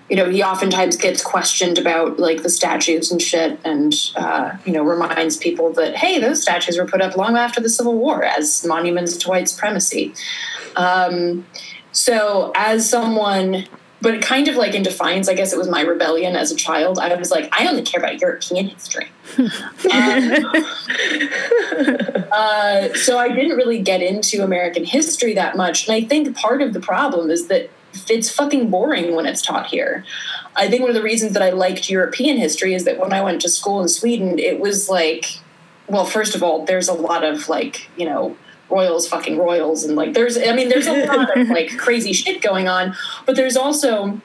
you 0.10 0.18
know, 0.18 0.30
he 0.30 0.44
oftentimes 0.44 0.98
gets 0.98 1.24
questioned 1.24 1.78
about 1.78 2.20
like 2.20 2.44
the 2.44 2.50
statues 2.50 3.10
and 3.10 3.22
shit, 3.22 3.58
and 3.64 3.94
uh, 4.18 4.58
you 4.66 4.74
know, 4.74 4.84
reminds 4.84 5.38
people 5.38 5.72
that 5.74 5.96
hey, 5.96 6.20
those 6.20 6.42
statues 6.42 6.78
were 6.78 6.86
put 6.86 7.02
up 7.02 7.16
long 7.16 7.38
after 7.38 7.62
the 7.62 7.70
Civil 7.70 7.98
War 7.98 8.22
as 8.22 8.66
monuments 8.66 9.16
to 9.18 9.30
white 9.30 9.48
supremacy. 9.48 10.14
Um, 10.76 11.46
so, 11.94 12.52
as 12.56 12.90
someone 12.90 13.66
but 14.02 14.16
it 14.16 14.22
kind 14.22 14.48
of 14.48 14.56
like 14.56 14.74
in 14.74 14.84
defiance, 14.84 15.30
I 15.30 15.36
guess 15.36 15.54
it 15.54 15.60
was 15.60 15.70
my 15.70 15.82
rebellion 15.82 16.36
as 16.36 16.52
a 16.52 16.56
child. 16.56 17.00
I 17.00 17.14
was 17.16 17.32
like, 17.32 17.50
I 17.52 17.68
only 17.68 17.84
care 17.84 18.00
about 18.00 18.20
European 18.20 18.68
history. 18.68 19.10
um, 19.38 19.52
uh, 22.32 22.94
so 22.96 23.20
I 23.20 23.30
didn't 23.30 23.58
really 23.58 23.82
get 23.82 24.02
into 24.02 24.44
American 24.44 24.86
history 24.86 25.34
that 25.36 25.56
much. 25.56 25.88
And 25.88 25.96
I 25.96 26.02
think 26.02 26.36
part 26.36 26.62
of 26.62 26.74
the 26.74 26.80
problem 26.80 27.30
is 27.30 27.48
that 27.48 27.70
it's 28.10 28.32
fucking 28.32 28.70
boring 28.70 29.16
when 29.16 29.26
it's 29.26 29.42
taught 29.42 29.68
here. 29.68 30.06
I 30.56 30.70
think 30.70 30.82
one 30.82 30.90
of 30.90 30.96
the 30.96 31.04
reasons 31.04 31.34
that 31.34 31.44
I 31.44 31.52
liked 31.52 31.90
European 31.90 32.38
history 32.38 32.74
is 32.74 32.86
that 32.86 33.00
when 33.00 33.14
I 33.14 33.22
went 33.22 33.42
to 33.42 33.50
school 33.50 33.82
in 33.82 33.88
Sweden, 33.88 34.40
it 34.40 34.60
was 34.60 34.90
like, 34.90 35.26
well, 35.88 36.06
first 36.06 36.36
of 36.36 36.42
all, 36.42 36.66
there's 36.66 36.88
a 36.88 36.94
lot 36.94 37.24
of 37.24 37.50
like, 37.50 37.90
you 37.98 38.06
know, 38.06 38.38
royals 38.72 39.08
fucking 39.08 39.38
royals 39.38 39.84
and 39.84 39.96
like 39.96 40.14
there's 40.14 40.38
i 40.38 40.54
mean 40.54 40.70
there's 40.70 40.88
a 40.88 41.06
lot 41.06 41.38
of 41.38 41.48
like 41.50 41.78
crazy 41.78 42.14
shit 42.14 42.42
going 42.42 42.68
on 42.68 42.96
but 43.26 43.36
there's 43.36 43.58
also 43.58 44.20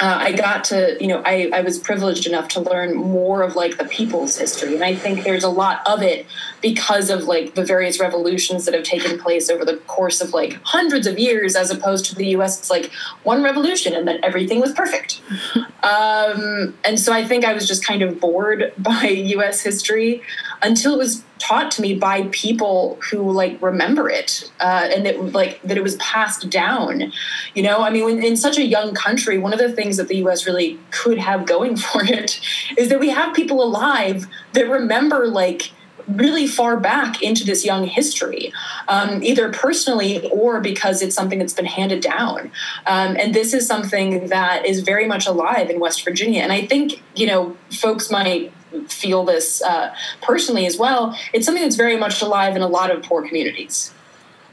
uh, 0.00 0.18
I 0.20 0.32
got 0.32 0.64
to, 0.64 0.96
you 1.00 1.06
know, 1.06 1.22
I, 1.24 1.50
I 1.52 1.60
was 1.60 1.78
privileged 1.78 2.26
enough 2.26 2.48
to 2.48 2.60
learn 2.60 2.96
more 2.96 3.42
of 3.42 3.54
like 3.54 3.78
the 3.78 3.84
people's 3.84 4.36
history. 4.36 4.74
And 4.74 4.82
I 4.82 4.96
think 4.96 5.22
there's 5.22 5.44
a 5.44 5.48
lot 5.48 5.80
of 5.86 6.02
it 6.02 6.26
because 6.60 7.10
of 7.10 7.24
like 7.24 7.54
the 7.54 7.64
various 7.64 8.00
revolutions 8.00 8.64
that 8.64 8.74
have 8.74 8.82
taken 8.82 9.18
place 9.18 9.50
over 9.50 9.64
the 9.64 9.76
course 9.76 10.20
of 10.20 10.32
like 10.32 10.60
hundreds 10.64 11.06
of 11.06 11.18
years, 11.20 11.54
as 11.54 11.70
opposed 11.70 12.06
to 12.06 12.16
the 12.16 12.26
US, 12.36 12.58
it's 12.58 12.70
like 12.70 12.90
one 13.22 13.44
revolution 13.44 13.94
and 13.94 14.08
then 14.08 14.18
everything 14.24 14.60
was 14.60 14.72
perfect. 14.72 15.20
um, 15.82 16.74
and 16.84 16.98
so 16.98 17.12
I 17.12 17.24
think 17.24 17.44
I 17.44 17.52
was 17.52 17.68
just 17.68 17.84
kind 17.84 18.02
of 18.02 18.18
bored 18.18 18.72
by 18.78 19.06
US 19.06 19.60
history 19.60 20.22
until 20.62 20.94
it 20.94 20.98
was 20.98 21.24
taught 21.38 21.70
to 21.72 21.82
me 21.82 21.94
by 21.94 22.28
people 22.30 22.98
who 23.10 23.30
like 23.30 23.60
remember 23.60 24.08
it 24.08 24.50
uh, 24.60 24.88
and 24.92 25.04
that 25.04 25.32
like 25.32 25.60
that 25.62 25.76
it 25.76 25.82
was 25.82 25.96
passed 25.96 26.48
down 26.50 27.12
you 27.54 27.62
know 27.62 27.82
i 27.82 27.90
mean 27.90 28.04
when, 28.04 28.22
in 28.22 28.36
such 28.36 28.58
a 28.58 28.64
young 28.64 28.94
country 28.94 29.38
one 29.38 29.52
of 29.52 29.58
the 29.58 29.72
things 29.72 29.96
that 29.96 30.08
the 30.08 30.16
us 30.16 30.46
really 30.46 30.78
could 30.90 31.18
have 31.18 31.44
going 31.46 31.76
for 31.88 32.04
it 32.04 32.40
is 32.78 32.88
that 32.88 33.00
we 33.00 33.10
have 33.10 33.34
people 33.34 33.62
alive 33.62 34.26
that 34.52 34.68
remember 34.68 35.26
like 35.26 35.72
really 36.08 36.46
far 36.46 36.78
back 36.78 37.22
into 37.22 37.44
this 37.44 37.64
young 37.64 37.86
history, 37.86 38.52
um, 38.88 39.22
either 39.22 39.52
personally 39.52 40.28
or 40.30 40.60
because 40.60 41.02
it's 41.02 41.14
something 41.14 41.38
that's 41.38 41.52
been 41.52 41.64
handed 41.64 42.00
down. 42.00 42.50
Um, 42.86 43.16
and 43.16 43.34
this 43.34 43.54
is 43.54 43.66
something 43.66 44.28
that 44.28 44.66
is 44.66 44.80
very 44.80 45.06
much 45.06 45.26
alive 45.26 45.70
in 45.70 45.80
West 45.80 46.04
Virginia. 46.04 46.42
And 46.42 46.52
I 46.52 46.66
think, 46.66 47.02
you 47.14 47.26
know, 47.26 47.56
folks 47.70 48.10
might 48.10 48.52
feel 48.88 49.24
this 49.24 49.62
uh, 49.62 49.94
personally 50.20 50.66
as 50.66 50.76
well. 50.76 51.16
It's 51.32 51.46
something 51.46 51.62
that's 51.62 51.76
very 51.76 51.96
much 51.96 52.22
alive 52.22 52.56
in 52.56 52.62
a 52.62 52.68
lot 52.68 52.90
of 52.90 53.02
poor 53.02 53.26
communities. 53.26 53.92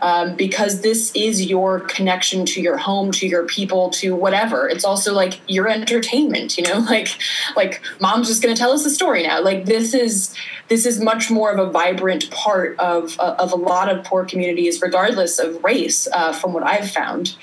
Um, 0.02 0.38
because 0.38 0.80
this 0.80 1.12
is 1.14 1.46
your 1.46 1.82
connection 1.82 2.46
to 2.46 2.62
your 2.62 2.78
home 2.78 3.12
to 3.12 3.28
your 3.28 3.46
people 3.46 3.90
to 3.90 4.16
whatever. 4.16 4.70
It's 4.70 4.86
also 4.86 5.14
like 5.14 5.42
your 5.50 5.68
entertainment 5.68 6.58
you 6.58 6.64
know? 6.64 6.80
Like 6.90 7.10
like 7.58 7.82
mom's 8.00 8.30
just 8.30 8.42
going 8.42 8.56
to 8.56 8.58
tell 8.58 8.72
us 8.72 8.86
a 8.86 8.90
story 8.90 9.24
now. 9.24 9.42
Like 9.42 9.66
this 9.66 9.94
is 9.94 10.34
this 10.70 10.86
is 10.86 11.02
much 11.02 11.30
more 11.30 11.52
of 11.52 11.60
a 11.60 11.70
vibrant 11.70 12.32
part 12.32 12.80
of 12.80 13.20
uh, 13.20 13.36
of 13.40 13.52
a 13.52 13.56
lot 13.56 13.90
of 13.90 14.06
poor 14.06 14.24
communities 14.24 14.82
regardless 14.82 15.38
of 15.38 15.62
race 15.64 16.08
uh, 16.14 16.32
from 16.32 16.54
what 16.54 16.64
i've 16.64 16.90
found 16.90 17.36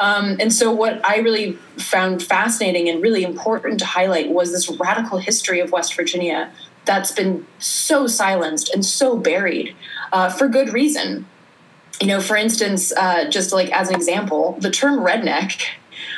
um, 0.00 0.38
and 0.40 0.50
so, 0.52 0.72
what 0.72 1.06
I 1.06 1.18
really 1.18 1.52
found 1.76 2.22
fascinating 2.22 2.88
and 2.88 3.02
really 3.02 3.22
important 3.22 3.78
to 3.80 3.84
highlight 3.84 4.30
was 4.30 4.50
this 4.50 4.70
radical 4.80 5.18
history 5.18 5.60
of 5.60 5.72
West 5.72 5.94
Virginia 5.94 6.50
that's 6.86 7.12
been 7.12 7.46
so 7.58 8.06
silenced 8.06 8.72
and 8.72 8.84
so 8.84 9.18
buried 9.18 9.76
uh, 10.12 10.30
for 10.30 10.48
good 10.48 10.72
reason. 10.72 11.26
You 12.00 12.06
know, 12.06 12.22
for 12.22 12.34
instance, 12.34 12.92
uh, 12.96 13.28
just 13.28 13.52
like 13.52 13.70
as 13.72 13.90
an 13.90 13.94
example, 13.94 14.56
the 14.60 14.70
term 14.70 15.00
redneck, 15.00 15.60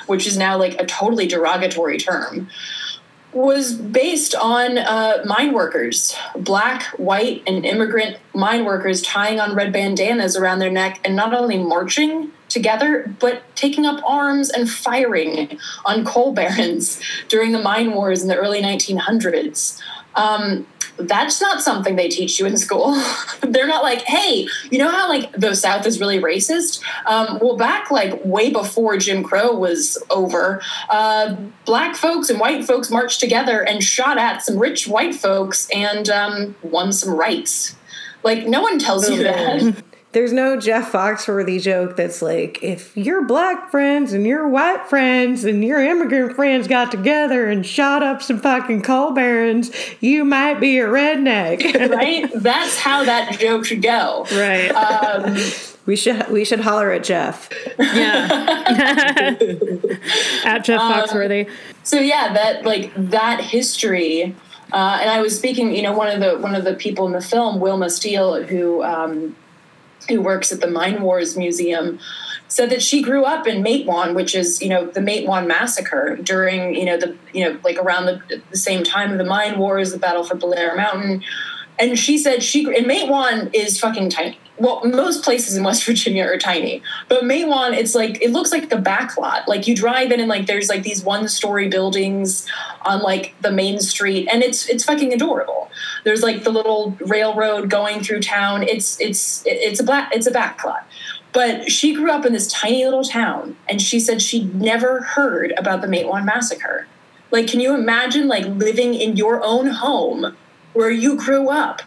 which 0.06 0.28
is 0.28 0.38
now 0.38 0.56
like 0.56 0.80
a 0.80 0.86
totally 0.86 1.26
derogatory 1.26 1.98
term, 1.98 2.48
was 3.32 3.72
based 3.72 4.36
on 4.36 4.78
uh, 4.78 5.24
mine 5.24 5.52
workers, 5.52 6.14
black, 6.36 6.84
white, 6.98 7.42
and 7.48 7.66
immigrant 7.66 8.18
mine 8.32 8.64
workers 8.64 9.02
tying 9.02 9.40
on 9.40 9.56
red 9.56 9.72
bandanas 9.72 10.36
around 10.36 10.60
their 10.60 10.70
neck 10.70 11.00
and 11.04 11.16
not 11.16 11.34
only 11.34 11.58
marching 11.58 12.30
together, 12.52 13.14
but 13.18 13.42
taking 13.56 13.86
up 13.86 14.02
arms 14.06 14.50
and 14.50 14.70
firing 14.70 15.58
on 15.84 16.04
coal 16.04 16.32
barons 16.34 17.00
during 17.28 17.52
the 17.52 17.62
mine 17.62 17.92
wars 17.92 18.22
in 18.22 18.28
the 18.28 18.36
early 18.36 18.62
1900s. 18.62 19.80
Um, 20.14 20.66
that's 20.98 21.40
not 21.40 21.62
something 21.62 21.96
they 21.96 22.08
teach 22.08 22.38
you 22.38 22.46
in 22.46 22.56
school. 22.56 22.92
They're 23.40 23.66
not 23.66 23.82
like, 23.82 24.02
hey, 24.02 24.46
you 24.70 24.78
know 24.78 24.90
how 24.90 25.08
like 25.08 25.32
the 25.32 25.54
South 25.54 25.86
is 25.86 26.00
really 26.00 26.20
racist? 26.20 26.82
Um, 27.06 27.38
well, 27.40 27.56
back 27.56 27.90
like 27.90 28.24
way 28.24 28.50
before 28.50 28.96
Jim 28.98 29.22
Crow 29.22 29.54
was 29.54 30.02
over, 30.10 30.60
uh, 30.90 31.34
black 31.64 31.96
folks 31.96 32.30
and 32.30 32.38
white 32.38 32.64
folks 32.64 32.90
marched 32.90 33.20
together 33.20 33.62
and 33.62 33.82
shot 33.82 34.18
at 34.18 34.42
some 34.42 34.58
rich 34.58 34.86
white 34.86 35.14
folks 35.14 35.68
and 35.74 36.08
um, 36.10 36.54
won 36.62 36.92
some 36.92 37.14
rights. 37.14 37.74
Like 38.22 38.46
no 38.46 38.60
one 38.60 38.78
tells 38.78 39.08
you 39.08 39.22
that. 39.22 39.82
There's 40.12 40.32
no 40.32 40.58
Jeff 40.58 40.92
Foxworthy 40.92 41.60
joke 41.60 41.96
that's 41.96 42.20
like, 42.20 42.62
if 42.62 42.94
your 42.94 43.24
black 43.24 43.70
friends 43.70 44.12
and 44.12 44.26
your 44.26 44.46
white 44.46 44.86
friends 44.86 45.44
and 45.44 45.64
your 45.64 45.80
immigrant 45.80 46.36
friends 46.36 46.68
got 46.68 46.90
together 46.90 47.48
and 47.48 47.64
shot 47.64 48.02
up 48.02 48.20
some 48.20 48.38
fucking 48.38 48.82
coal 48.82 49.12
barons, 49.12 49.70
you 50.00 50.24
might 50.26 50.60
be 50.60 50.78
a 50.80 50.86
redneck. 50.86 51.90
right? 51.94 52.30
That's 52.34 52.76
how 52.78 53.04
that 53.04 53.38
joke 53.40 53.64
should 53.64 53.80
go. 53.80 54.26
Right. 54.32 54.68
Um, 54.68 55.38
we 55.86 55.96
should 55.96 56.28
we 56.30 56.44
should 56.44 56.60
holler 56.60 56.90
at 56.92 57.04
Jeff. 57.04 57.48
Yeah. 57.78 59.36
at 60.44 60.64
Jeff 60.64 60.80
Um, 60.80 60.92
Foxworthy. 60.92 61.48
so 61.84 61.98
yeah, 61.98 62.32
that 62.34 62.64
like 62.64 62.92
that 62.96 63.40
history. 63.40 64.34
Uh, 64.72 64.98
and 65.00 65.10
I 65.10 65.20
was 65.20 65.36
speaking, 65.36 65.74
you 65.74 65.82
know, 65.82 65.92
one 65.92 66.08
of 66.08 66.20
the 66.20 66.38
one 66.38 66.54
of 66.54 66.64
the 66.64 66.74
people 66.74 67.06
in 67.06 67.12
the 67.12 67.20
film, 67.20 67.60
Wilma 67.60 67.90
Steele, 67.90 68.42
who 68.44 68.82
um, 68.82 69.36
who 70.08 70.20
works 70.20 70.52
at 70.52 70.60
the 70.60 70.66
Mine 70.66 71.02
Wars 71.02 71.36
Museum, 71.36 71.98
said 72.48 72.70
that 72.70 72.82
she 72.82 73.02
grew 73.02 73.24
up 73.24 73.46
in 73.46 73.62
Matewan, 73.62 74.14
which 74.14 74.34
is 74.34 74.60
you 74.60 74.68
know 74.68 74.86
the 74.86 75.00
Matewan 75.00 75.46
massacre 75.46 76.16
during 76.22 76.74
you 76.74 76.84
know 76.84 76.98
the 76.98 77.16
you 77.32 77.44
know 77.44 77.58
like 77.64 77.78
around 77.78 78.06
the, 78.06 78.42
the 78.50 78.56
same 78.56 78.84
time 78.84 79.12
of 79.12 79.18
the 79.18 79.24
Mine 79.24 79.58
Wars, 79.58 79.92
the 79.92 79.98
Battle 79.98 80.24
for 80.24 80.34
Blair 80.34 80.76
Mountain, 80.76 81.22
and 81.82 81.98
she 81.98 82.16
said 82.16 82.44
she 82.44 82.64
and 82.64 82.86
Matewan 82.86 83.50
is 83.52 83.80
fucking 83.80 84.08
tiny. 84.10 84.38
Well, 84.58 84.84
most 84.84 85.24
places 85.24 85.56
in 85.56 85.64
West 85.64 85.84
Virginia 85.84 86.24
are 86.24 86.38
tiny, 86.38 86.80
but 87.08 87.24
Matewan, 87.24 87.76
it's 87.76 87.96
like 87.96 88.22
it 88.22 88.30
looks 88.30 88.52
like 88.52 88.68
the 88.68 88.76
back 88.76 89.16
lot. 89.16 89.48
Like 89.48 89.66
you 89.66 89.74
drive 89.74 90.12
in 90.12 90.20
and 90.20 90.28
like 90.28 90.46
there's 90.46 90.68
like 90.68 90.84
these 90.84 91.02
one-story 91.02 91.68
buildings 91.68 92.48
on 92.82 93.00
like 93.00 93.34
the 93.40 93.50
main 93.50 93.80
street, 93.80 94.28
and 94.32 94.44
it's 94.44 94.68
it's 94.68 94.84
fucking 94.84 95.12
adorable. 95.12 95.70
There's 96.04 96.22
like 96.22 96.44
the 96.44 96.50
little 96.50 96.96
railroad 97.00 97.68
going 97.68 98.04
through 98.04 98.20
town. 98.20 98.62
It's 98.62 99.00
it's 99.00 99.42
it's 99.44 99.80
a 99.80 99.84
black 99.84 100.14
it's 100.14 100.28
a 100.28 100.30
back 100.30 100.64
lot. 100.64 100.86
But 101.32 101.68
she 101.72 101.94
grew 101.94 102.12
up 102.12 102.24
in 102.24 102.32
this 102.32 102.46
tiny 102.52 102.84
little 102.84 103.04
town, 103.04 103.56
and 103.68 103.82
she 103.82 103.98
said 103.98 104.22
she'd 104.22 104.54
never 104.54 105.00
heard 105.02 105.52
about 105.58 105.80
the 105.80 105.88
Matewan 105.88 106.24
massacre. 106.24 106.86
Like, 107.32 107.48
can 107.48 107.58
you 107.58 107.74
imagine 107.74 108.28
like 108.28 108.44
living 108.44 108.94
in 108.94 109.16
your 109.16 109.42
own 109.42 109.66
home 109.66 110.36
where 110.72 110.90
you 110.90 111.16
grew 111.16 111.48
up? 111.48 111.82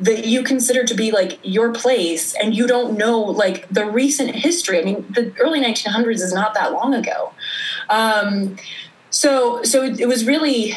that 0.00 0.24
you 0.24 0.42
consider 0.42 0.82
to 0.82 0.94
be 0.94 1.10
like 1.10 1.38
your 1.42 1.74
place 1.74 2.34
and 2.36 2.56
you 2.56 2.66
don't 2.66 2.96
know 2.96 3.20
like 3.20 3.68
the 3.68 3.84
recent 3.84 4.34
history 4.34 4.80
i 4.80 4.82
mean 4.82 5.04
the 5.10 5.30
early 5.38 5.60
1900s 5.60 6.22
is 6.22 6.32
not 6.32 6.54
that 6.54 6.72
long 6.72 6.94
ago 6.94 7.32
um, 7.90 8.56
so 9.10 9.62
so 9.62 9.82
it, 9.82 10.08
was 10.08 10.24
really 10.24 10.72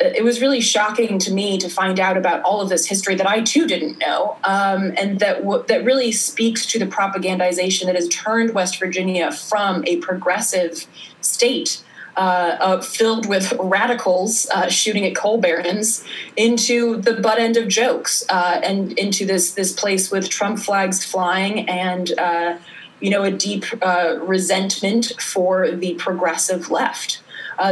it 0.00 0.24
was 0.24 0.40
really 0.40 0.60
shocking 0.60 1.18
to 1.18 1.32
me 1.32 1.58
to 1.58 1.68
find 1.68 2.00
out 2.00 2.16
about 2.16 2.42
all 2.42 2.60
of 2.60 2.68
this 2.68 2.86
history 2.86 3.14
that 3.14 3.26
I 3.26 3.42
too 3.42 3.66
didn't 3.66 3.98
know, 3.98 4.36
um, 4.42 4.92
and 4.96 5.20
that 5.20 5.42
w- 5.42 5.64
that 5.68 5.84
really 5.84 6.12
speaks 6.12 6.64
to 6.66 6.78
the 6.78 6.86
propagandization 6.86 7.84
that 7.86 7.94
has 7.94 8.08
turned 8.08 8.54
West 8.54 8.78
Virginia 8.78 9.30
from 9.30 9.84
a 9.86 9.98
progressive 9.98 10.86
state 11.20 11.82
uh, 12.16 12.56
uh, 12.60 12.80
filled 12.82 13.26
with 13.26 13.52
radicals 13.58 14.46
uh, 14.50 14.68
shooting 14.68 15.06
at 15.06 15.16
coal 15.16 15.38
barons 15.38 16.04
into 16.36 17.00
the 17.00 17.14
butt 17.14 17.38
end 17.38 17.56
of 17.56 17.68
jokes 17.68 18.24
uh, 18.28 18.60
and 18.62 18.92
into 18.98 19.24
this 19.24 19.52
this 19.52 19.72
place 19.72 20.10
with 20.10 20.28
Trump 20.28 20.58
flags 20.58 21.04
flying 21.04 21.68
and 21.68 22.12
uh, 22.18 22.58
you 23.00 23.08
know 23.08 23.22
a 23.22 23.30
deep 23.30 23.64
uh, 23.80 24.16
resentment 24.20 25.12
for 25.20 25.70
the 25.70 25.94
progressive 25.94 26.70
left. 26.70 27.22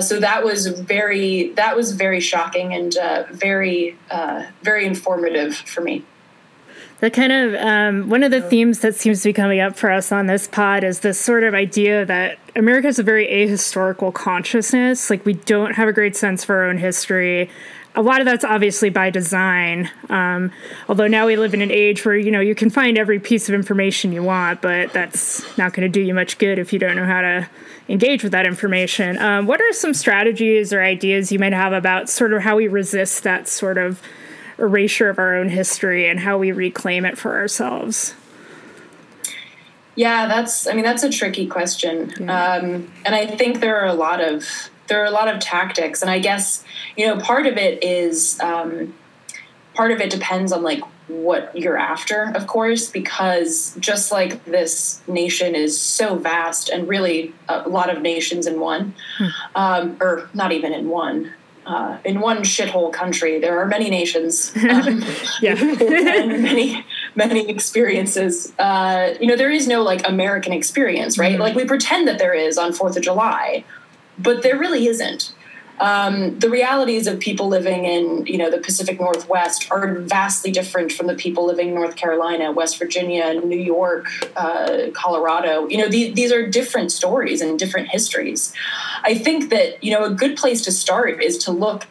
so 0.00 0.18
that 0.18 0.42
was 0.42 0.68
very 0.68 1.50
that 1.50 1.76
was 1.76 1.92
very 1.92 2.20
shocking 2.20 2.72
and 2.72 2.96
very 3.31 3.98
very 4.62 4.87
informative 4.87 5.55
for 5.55 5.83
me. 5.83 6.05
The 7.01 7.11
kind 7.11 7.33
of 7.33 7.55
um, 7.55 8.11
one 8.11 8.23
of 8.23 8.31
the 8.31 8.43
themes 8.43 8.81
that 8.81 8.95
seems 8.95 9.23
to 9.23 9.31
be 9.31 9.33
coming 9.33 9.59
up 9.59 9.75
for 9.75 9.91
us 9.91 10.13
on 10.13 10.27
this 10.27 10.47
pod 10.47 10.85
is 10.85 11.01
this 11.01 11.19
sort 11.19 11.45
of 11.45 11.55
idea 11.55 12.05
that 12.05 12.39
America 12.55 12.89
has 12.89 12.99
a 12.99 13.03
very 13.03 13.27
ahistorical 13.27 14.13
consciousness. 14.13 15.09
Like 15.09 15.25
we 15.25 15.33
don't 15.33 15.73
have 15.73 15.89
a 15.89 15.95
great 15.95 16.15
sense 16.15 16.45
for 16.45 16.57
our 16.57 16.65
own 16.69 16.77
history. 16.77 17.49
A 17.95 18.03
lot 18.03 18.21
of 18.21 18.27
that's 18.27 18.45
obviously 18.45 18.91
by 18.91 19.09
design. 19.09 19.91
Um, 20.11 20.53
although 20.91 21.07
now 21.07 21.27
we 21.27 21.37
live 21.37 21.55
in 21.55 21.63
an 21.63 21.71
age 21.71 22.05
where 22.05 22.17
you 22.17 22.31
know 22.31 22.41
you 22.41 22.55
can 22.55 22.69
find 22.69 22.99
every 22.99 23.19
piece 23.19 23.49
of 23.49 23.55
information 23.55 24.13
you 24.13 24.23
want, 24.23 24.61
but 24.61 24.93
that's 24.93 25.57
not 25.57 25.73
going 25.73 25.83
to 25.83 25.89
do 25.89 26.03
you 26.03 26.13
much 26.13 26.37
good 26.37 26.59
if 26.59 26.71
you 26.71 26.79
don't 26.79 26.97
know 26.97 27.07
how 27.07 27.23
to 27.23 27.49
engage 27.89 28.23
with 28.23 28.33
that 28.33 28.47
information. 28.47 29.19
Um, 29.19 29.47
what 29.47 29.61
are 29.61 29.73
some 29.73 29.95
strategies 29.95 30.71
or 30.71 30.83
ideas 30.83 31.33
you 31.33 31.39
might 31.39 31.55
have 31.55 31.73
about 31.73 32.11
sort 32.11 32.35
of 32.35 32.43
how 32.43 32.57
we 32.57 32.69
resist 32.69 33.23
that 33.23 33.49
sort 33.49 33.79
of 33.79 34.03
erasure 34.61 35.09
of 35.09 35.18
our 35.18 35.35
own 35.35 35.49
history 35.49 36.09
and 36.09 36.20
how 36.20 36.38
we 36.38 36.53
reclaim 36.53 37.05
it 37.05 37.18
for 37.18 37.37
ourselves? 37.37 38.14
Yeah, 39.96 40.27
that's. 40.27 40.66
I 40.66 40.73
mean, 40.73 40.85
that's 40.85 41.03
a 41.03 41.11
tricky 41.11 41.46
question, 41.46 42.12
yeah. 42.20 42.55
um, 42.55 42.90
and 43.05 43.14
I 43.14 43.27
think 43.27 43.61
there 43.61 43.81
are 43.81 43.87
a 43.87 43.94
lot 43.94 44.20
of 44.20 44.46
there 44.87 45.03
are 45.03 45.07
a 45.07 45.11
lot 45.11 45.29
of 45.29 45.40
tactics, 45.40 46.01
and 46.01 46.11
I 46.11 46.20
guess 46.20 46.64
you 46.96 47.07
know 47.07 47.18
part 47.18 47.46
of 47.46 47.57
it 47.57 47.83
is 47.83 48.38
um, 48.40 48.94
part 49.75 49.90
of 49.90 50.01
it 50.01 50.11
depends 50.11 50.53
on 50.53 50.62
like 50.62 50.81
what 51.09 51.57
you're 51.57 51.77
after, 51.77 52.33
of 52.35 52.46
course, 52.46 52.88
because 52.88 53.77
just 53.81 54.12
like 54.12 54.44
this 54.44 55.03
nation 55.09 55.55
is 55.55 55.81
so 55.81 56.14
vast 56.14 56.68
and 56.68 56.88
really 56.88 57.35
a 57.49 57.68
lot 57.68 57.94
of 57.94 58.01
nations 58.01 58.46
in 58.46 58.61
one, 58.61 58.94
hmm. 59.18 59.27
um, 59.55 59.96
or 60.01 60.31
not 60.35 60.53
even 60.53 60.73
in 60.73 60.88
one, 60.88 61.33
uh, 61.71 61.99
in 62.05 62.19
one 62.21 62.39
shithole 62.39 62.93
country, 62.93 63.39
there 63.39 63.61
are 63.61 63.67
many 63.67 63.91
nations, 63.91 64.53
um, 64.71 65.05
yeah, 65.41 65.53
and 65.57 66.43
many 66.43 66.85
many 67.15 67.49
experiences. 67.49 68.53
Uh, 68.59 69.15
you 69.21 69.27
know, 69.29 69.37
there 69.37 69.51
is 69.51 69.69
no 69.69 69.83
like 69.83 70.07
American 70.09 70.53
experience, 70.53 71.17
right? 71.17 71.35
Mm-hmm. 71.35 71.43
Like 71.43 71.55
we 71.55 71.65
pretend 71.65 72.09
that 72.09 72.19
there 72.19 72.35
is 72.35 72.59
on 72.59 72.73
Fourth 72.73 72.97
of 72.97 73.05
July, 73.05 73.65
but 74.19 74.43
there 74.43 74.59
really 74.59 74.89
isn't. 74.89 75.33
Um, 75.81 76.38
the 76.38 76.51
realities 76.51 77.07
of 77.07 77.19
people 77.21 77.49
living 77.49 77.87
in 77.87 78.27
you 78.27 78.37
know 78.37 78.51
the 78.51 78.59
Pacific 78.59 79.01
Northwest 79.01 79.66
are 79.71 79.95
vastly 80.01 80.51
different 80.51 80.93
from 80.93 81.07
the 81.07 81.14
people 81.14 81.47
living 81.47 81.69
in 81.69 81.75
North 81.75 81.97
Carolina, 81.97 82.53
West 82.53 82.79
Virginia, 82.79 83.35
New 83.35 83.59
York, 83.59 84.07
uh, 84.37 84.88
Colorado. 84.93 85.66
You 85.69 85.79
know 85.79 85.88
these, 85.88 86.14
these 86.14 86.33
are 86.33 86.47
different 86.47 86.93
stories 86.93 87.40
and 87.40 87.59
different 87.59 87.88
histories. 87.88 88.53
I 89.03 89.14
think 89.14 89.49
that 89.51 89.83
you 89.83 89.93
know 89.93 90.05
a 90.05 90.11
good 90.11 90.37
place 90.37 90.62
to 90.62 90.73
start 90.73 91.23
is 91.23 91.38
to 91.38 91.51
look 91.51 91.87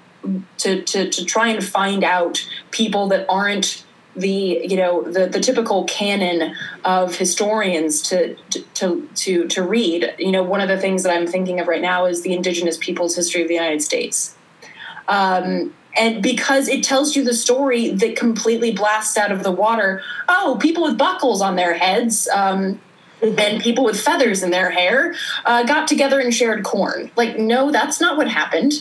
to 0.60 0.84
to, 0.84 1.10
to 1.10 1.26
try 1.26 1.50
and 1.50 1.64
find 1.64 2.04
out 2.04 2.48
people 2.70 3.08
that 3.08 3.26
aren't 3.28 3.84
the 4.20 4.62
you 4.64 4.78
know 4.78 5.04
the, 5.04 5.28
the 5.28 5.40
typical 5.40 5.84
canon 5.86 6.56
of 6.86 7.16
historians 7.16 8.02
to, 8.02 8.36
to 8.74 9.08
to 9.16 9.48
to 9.48 9.64
read 9.64 10.14
you 10.18 10.32
know 10.32 10.44
one 10.44 10.62
of 10.62 10.68
the 10.68 10.78
things 10.78 11.04
that 11.04 11.16
i'm 11.16 11.28
thinking 11.28 11.60
of 11.60 11.68
right 11.68 11.82
now 11.82 12.06
is 12.06 12.22
the 12.22 12.34
indigenous 12.34 12.78
peoples 12.78 13.16
history 13.16 13.42
of 13.42 13.48
the 13.48 13.54
united 13.54 13.82
states. 13.82 14.36
Um, 15.08 15.74
and 15.98 16.22
because 16.22 16.68
it 16.68 16.84
tells 16.84 17.16
you 17.16 17.24
the 17.24 17.34
story 17.34 17.90
that 17.90 18.16
completely 18.16 18.72
blasts 18.72 19.18
out 19.18 19.32
of 19.32 19.42
the 19.42 19.52
water 19.52 20.02
oh 20.28 20.58
people 20.62 20.84
with 20.84 20.98
buckles 20.98 21.42
on 21.42 21.56
their 21.56 21.74
heads 21.74 22.28
um, 22.30 22.80
and 23.22 23.62
people 23.62 23.84
with 23.84 24.00
feathers 24.00 24.44
in 24.44 24.52
their 24.52 24.70
hair 24.70 25.14
uh, 25.46 25.64
got 25.64 25.88
together 25.88 26.20
and 26.20 26.34
shared 26.34 26.64
corn. 26.64 27.12
Like, 27.16 27.38
no, 27.38 27.72
that's 27.72 28.00
not 28.00 28.18
what 28.18 28.30
happened. 28.30 28.74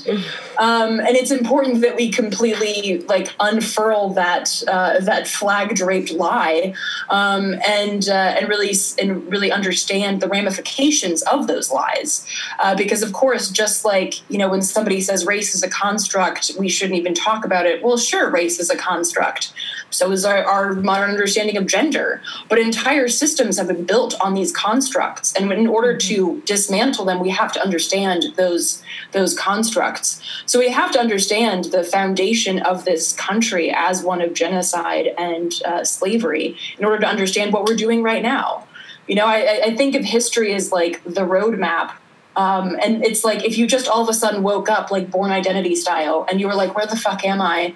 Um, 0.58 1.00
and 1.00 1.10
it's 1.10 1.30
important 1.30 1.80
that 1.82 1.96
we 1.96 2.10
completely 2.10 3.00
like 3.02 3.32
unfurl 3.40 4.10
that 4.14 4.62
uh, 4.68 5.00
that 5.00 5.28
flag 5.28 5.74
draped 5.74 6.12
lie 6.12 6.74
um, 7.10 7.54
and 7.66 8.08
uh, 8.08 8.12
and 8.12 8.48
really 8.48 8.72
and 8.98 9.30
really 9.30 9.50
understand 9.52 10.20
the 10.20 10.28
ramifications 10.28 11.22
of 11.22 11.46
those 11.46 11.70
lies. 11.70 12.26
Uh, 12.58 12.74
because 12.76 13.02
of 13.02 13.12
course, 13.12 13.50
just 13.50 13.84
like 13.84 14.28
you 14.30 14.38
know, 14.38 14.48
when 14.48 14.62
somebody 14.62 15.00
says 15.00 15.26
race 15.26 15.54
is 15.54 15.62
a 15.62 15.70
construct, 15.70 16.52
we 16.58 16.68
shouldn't 16.68 16.98
even 16.98 17.14
talk 17.14 17.44
about 17.44 17.66
it. 17.66 17.82
Well, 17.82 17.96
sure, 17.96 18.30
race 18.30 18.58
is 18.58 18.70
a 18.70 18.76
construct. 18.76 19.52
So 19.90 20.10
is 20.12 20.24
our, 20.24 20.44
our 20.44 20.74
modern 20.74 21.10
understanding 21.10 21.56
of 21.56 21.66
gender. 21.66 22.20
But 22.48 22.58
entire 22.58 23.08
systems 23.08 23.58
have 23.58 23.68
been 23.68 23.84
built 23.84 24.14
on 24.20 24.27
these 24.34 24.52
constructs, 24.52 25.34
and 25.34 25.52
in 25.52 25.66
order 25.66 25.96
to 25.96 26.42
dismantle 26.44 27.04
them, 27.04 27.20
we 27.20 27.30
have 27.30 27.52
to 27.52 27.62
understand 27.62 28.24
those 28.36 28.82
those 29.12 29.36
constructs. 29.38 30.22
So 30.46 30.58
we 30.58 30.70
have 30.70 30.90
to 30.92 31.00
understand 31.00 31.66
the 31.66 31.84
foundation 31.84 32.60
of 32.60 32.84
this 32.84 33.12
country 33.12 33.72
as 33.74 34.02
one 34.02 34.20
of 34.20 34.34
genocide 34.34 35.08
and 35.18 35.52
uh, 35.64 35.84
slavery 35.84 36.56
in 36.78 36.84
order 36.84 37.00
to 37.00 37.06
understand 37.06 37.52
what 37.52 37.64
we're 37.64 37.76
doing 37.76 38.02
right 38.02 38.22
now. 38.22 38.66
You 39.06 39.14
know, 39.14 39.26
I, 39.26 39.62
I 39.64 39.76
think 39.76 39.94
of 39.94 40.04
history 40.04 40.54
as 40.54 40.70
like 40.70 41.02
the 41.04 41.22
roadmap 41.22 41.92
um, 42.36 42.76
and 42.80 43.04
it's 43.04 43.24
like 43.24 43.44
if 43.44 43.58
you 43.58 43.66
just 43.66 43.88
all 43.88 44.02
of 44.02 44.08
a 44.08 44.14
sudden 44.14 44.42
woke 44.42 44.68
up 44.68 44.90
like 44.90 45.10
Bourne 45.10 45.32
Identity 45.32 45.74
style 45.74 46.26
and 46.30 46.40
you 46.40 46.46
were 46.46 46.54
like, 46.54 46.76
where 46.76 46.86
the 46.86 46.96
fuck 46.96 47.24
am 47.24 47.40
I? 47.40 47.74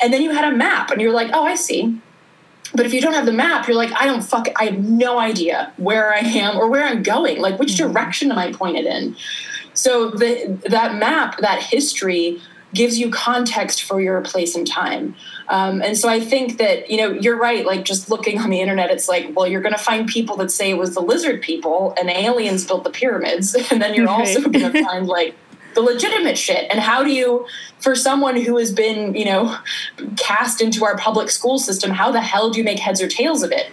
and 0.00 0.12
then 0.12 0.22
you 0.22 0.30
had 0.30 0.52
a 0.52 0.56
map 0.56 0.90
and 0.90 1.00
you're 1.00 1.12
like 1.12 1.30
oh 1.32 1.44
i 1.44 1.54
see 1.54 1.98
but 2.76 2.86
if 2.86 2.92
you 2.92 3.00
don't 3.00 3.14
have 3.14 3.26
the 3.26 3.32
map 3.32 3.66
you're 3.66 3.76
like 3.76 3.92
i 4.00 4.06
don't 4.06 4.22
fuck 4.22 4.46
i 4.56 4.64
have 4.64 4.78
no 4.78 5.18
idea 5.18 5.72
where 5.76 6.12
i 6.12 6.18
am 6.18 6.56
or 6.56 6.68
where 6.68 6.84
i'm 6.84 7.02
going. 7.02 7.40
Like 7.40 7.58
which 7.58 7.72
mm-hmm. 7.74 7.92
direction 7.92 8.32
am 8.32 8.38
i 8.38 8.52
pointed 8.52 8.86
in? 8.86 9.16
So 9.74 10.10
the, 10.10 10.58
that 10.68 10.96
map 10.96 11.38
that 11.38 11.62
history 11.62 12.40
gives 12.74 12.98
you 12.98 13.10
context 13.10 13.84
for 13.84 14.00
your 14.00 14.20
place 14.22 14.54
and 14.54 14.66
time. 14.66 15.14
Um, 15.48 15.80
and 15.80 15.96
so 15.96 16.08
i 16.08 16.18
think 16.18 16.58
that 16.58 16.90
you 16.90 16.96
know 16.96 17.10
you're 17.12 17.38
right 17.38 17.64
like 17.64 17.84
just 17.84 18.10
looking 18.10 18.40
on 18.40 18.50
the 18.50 18.60
internet 18.60 18.90
it's 18.90 19.08
like 19.08 19.30
well 19.36 19.46
you're 19.46 19.60
going 19.60 19.74
to 19.74 19.80
find 19.80 20.08
people 20.08 20.36
that 20.38 20.50
say 20.50 20.70
it 20.70 20.78
was 20.78 20.94
the 20.94 21.00
lizard 21.00 21.40
people 21.40 21.94
and 21.98 22.10
aliens 22.10 22.66
built 22.66 22.84
the 22.84 22.90
pyramids. 22.90 23.56
And 23.70 23.80
then 23.82 23.94
you're 23.94 24.08
also 24.08 24.40
going 24.40 24.72
to 24.72 24.84
find 24.84 25.06
like 25.06 25.34
the 25.76 25.82
legitimate 25.82 26.38
shit. 26.38 26.66
And 26.70 26.80
how 26.80 27.04
do 27.04 27.12
you 27.12 27.46
for 27.78 27.94
someone 27.94 28.40
who 28.40 28.56
has 28.56 28.72
been 28.72 29.14
you 29.14 29.26
know 29.26 29.56
cast 30.16 30.62
into 30.62 30.84
our 30.84 30.96
public 30.96 31.30
school 31.30 31.58
system 31.58 31.90
how 31.90 32.10
the 32.10 32.20
hell 32.20 32.50
do 32.50 32.58
you 32.58 32.64
make 32.64 32.78
heads 32.78 33.00
or 33.02 33.06
tails 33.06 33.42
of 33.42 33.52
it? 33.52 33.66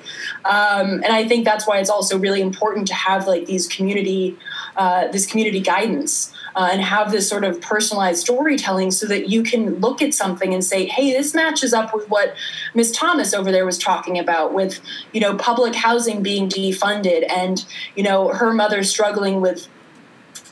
Um, 0.46 1.02
and 1.04 1.08
i 1.08 1.26
think 1.26 1.46
that's 1.46 1.66
why 1.66 1.80
it's 1.80 1.90
also 1.90 2.20
really 2.20 2.42
important 2.42 2.88
to 2.90 2.94
have 2.94 3.26
like 3.28 3.46
these 3.46 3.66
community 3.68 4.38
uh, 4.76 5.08
this 5.08 5.26
community 5.26 5.62
guidance 5.62 6.34
uh, 6.56 6.70
and 6.72 6.82
have 6.82 7.12
this 7.12 7.30
sort 7.30 7.46
of 7.46 7.62
personalized 7.62 8.20
storytelling 8.20 8.92
so 8.92 9.08
that 9.08 9.30
you 9.30 9.42
can 9.42 9.76
look 9.80 10.02
at 10.02 10.14
something 10.14 10.54
and 10.54 10.64
say 10.66 10.86
hey 10.86 11.14
this 11.14 11.34
matches 11.34 11.74
up 11.74 11.94
with 11.94 12.10
what 12.10 12.36
miss 12.76 12.92
thomas 12.92 13.34
over 13.34 13.52
there 13.54 13.66
was 13.66 13.78
talking 13.78 14.20
about 14.20 14.54
with 14.54 14.82
you 15.14 15.22
know 15.22 15.36
public 15.38 15.74
housing 15.74 16.22
being 16.22 16.50
defunded 16.50 17.26
and 17.32 17.66
you 17.96 18.04
know 18.04 18.28
her 18.34 18.54
mother 18.54 18.84
struggling 18.84 19.40
with 19.40 19.70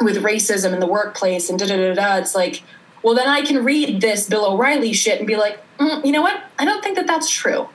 with 0.02 0.18
racism 0.18 0.74
in 0.74 0.80
the 0.80 0.88
workplace 0.88 1.50
and 1.50 1.60
da 1.60 1.68
da 1.68 1.76
da 1.78 1.94
da. 1.94 2.18
It's 2.18 2.36
like, 2.36 2.64
well, 3.04 3.16
then 3.16 3.28
I 3.28 3.42
can 3.42 3.64
read 3.64 4.02
this 4.02 4.28
Bill 4.28 4.46
O'Reilly 4.46 4.94
shit 4.94 5.20
and 5.20 5.28
be 5.28 5.36
like, 5.36 5.60
mm, 5.78 6.06
you 6.06 6.12
know 6.12 6.22
what? 6.22 6.44
I 6.60 6.66
don't 6.66 6.84
think 6.84 6.96
that 6.98 7.08
that's 7.08 7.30
true. 7.30 7.68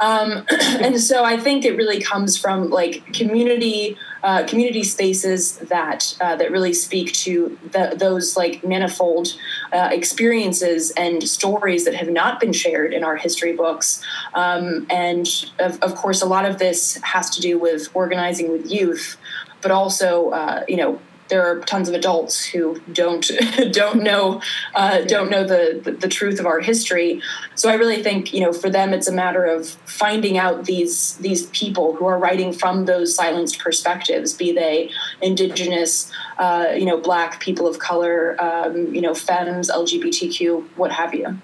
Um, 0.00 0.46
and 0.50 1.00
so 1.00 1.24
I 1.24 1.38
think 1.38 1.64
it 1.64 1.76
really 1.76 2.00
comes 2.00 2.36
from 2.36 2.70
like 2.70 3.12
community 3.12 3.96
uh, 4.22 4.46
community 4.46 4.82
spaces 4.82 5.58
that 5.58 6.16
uh, 6.20 6.34
that 6.36 6.50
really 6.50 6.72
speak 6.72 7.12
to 7.12 7.58
the, 7.72 7.94
those 7.96 8.38
like 8.38 8.64
manifold 8.64 9.36
uh, 9.72 9.90
experiences 9.92 10.90
and 10.92 11.22
stories 11.22 11.84
that 11.84 11.94
have 11.94 12.08
not 12.08 12.40
been 12.40 12.52
shared 12.52 12.94
in 12.94 13.04
our 13.04 13.16
history 13.16 13.52
books. 13.52 14.02
Um, 14.32 14.86
and 14.88 15.28
of, 15.58 15.78
of, 15.82 15.94
course, 15.94 16.22
a 16.22 16.26
lot 16.26 16.46
of 16.46 16.58
this 16.58 16.98
has 17.02 17.28
to 17.30 17.42
do 17.42 17.58
with 17.58 17.88
organizing 17.92 18.50
with 18.50 18.70
youth, 18.70 19.18
but 19.60 19.70
also 19.70 20.30
uh, 20.30 20.64
you 20.66 20.78
know 20.78 20.98
there 21.28 21.42
are 21.42 21.60
tons 21.60 21.88
of 21.88 21.94
adults 21.94 22.44
who 22.44 22.80
don't 22.92 23.30
don't 23.72 24.02
know 24.02 24.40
uh, 24.74 25.02
don't 25.02 25.30
know 25.30 25.44
the, 25.44 25.80
the, 25.82 25.92
the 25.92 26.08
truth 26.08 26.38
of 26.38 26.46
our 26.46 26.60
history. 26.60 27.20
So 27.54 27.70
I 27.70 27.74
really 27.74 28.02
think 28.02 28.32
you 28.32 28.40
know 28.40 28.52
for 28.52 28.70
them 28.70 28.92
it's 28.92 29.08
a 29.08 29.12
matter 29.12 29.44
of 29.44 29.68
finding 29.86 30.38
out 30.38 30.64
these 30.64 31.16
these 31.16 31.46
people 31.46 31.94
who 31.94 32.06
are 32.06 32.18
writing 32.18 32.52
from 32.52 32.84
those 32.84 33.14
silenced 33.14 33.58
perspectives, 33.58 34.32
be 34.32 34.52
they 34.52 34.90
indigenous, 35.20 36.12
uh, 36.38 36.68
you 36.76 36.84
know, 36.84 37.00
black 37.00 37.40
people 37.40 37.66
of 37.66 37.78
color, 37.78 38.40
um, 38.40 38.94
you 38.94 39.00
know, 39.00 39.14
femmes, 39.14 39.70
LGBTQ, 39.70 40.68
what 40.76 40.92
have 40.92 41.14
you. 41.14 41.38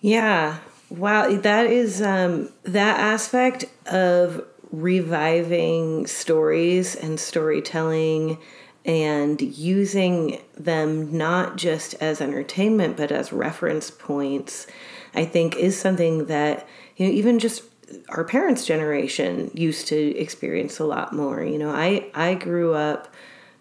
Yeah. 0.00 0.58
Wow, 0.90 1.34
that 1.38 1.66
is 1.66 2.02
um, 2.02 2.50
that 2.64 3.00
aspect 3.00 3.64
of 3.86 4.44
reviving 4.70 6.06
stories 6.06 6.94
and 6.94 7.18
storytelling 7.18 8.38
and 8.84 9.40
using 9.40 10.40
them 10.56 11.16
not 11.16 11.56
just 11.56 11.94
as 11.94 12.20
entertainment 12.20 12.96
but 12.96 13.10
as 13.10 13.32
reference 13.32 13.90
points 13.90 14.66
i 15.14 15.24
think 15.24 15.56
is 15.56 15.78
something 15.78 16.26
that 16.26 16.66
you 16.96 17.06
know 17.06 17.12
even 17.12 17.38
just 17.38 17.62
our 18.08 18.24
parents 18.24 18.64
generation 18.64 19.50
used 19.54 19.88
to 19.88 20.16
experience 20.16 20.78
a 20.78 20.84
lot 20.84 21.12
more. 21.12 21.42
You 21.42 21.58
know 21.58 21.70
i 21.70 22.06
i 22.14 22.34
grew 22.34 22.74
up 22.74 23.12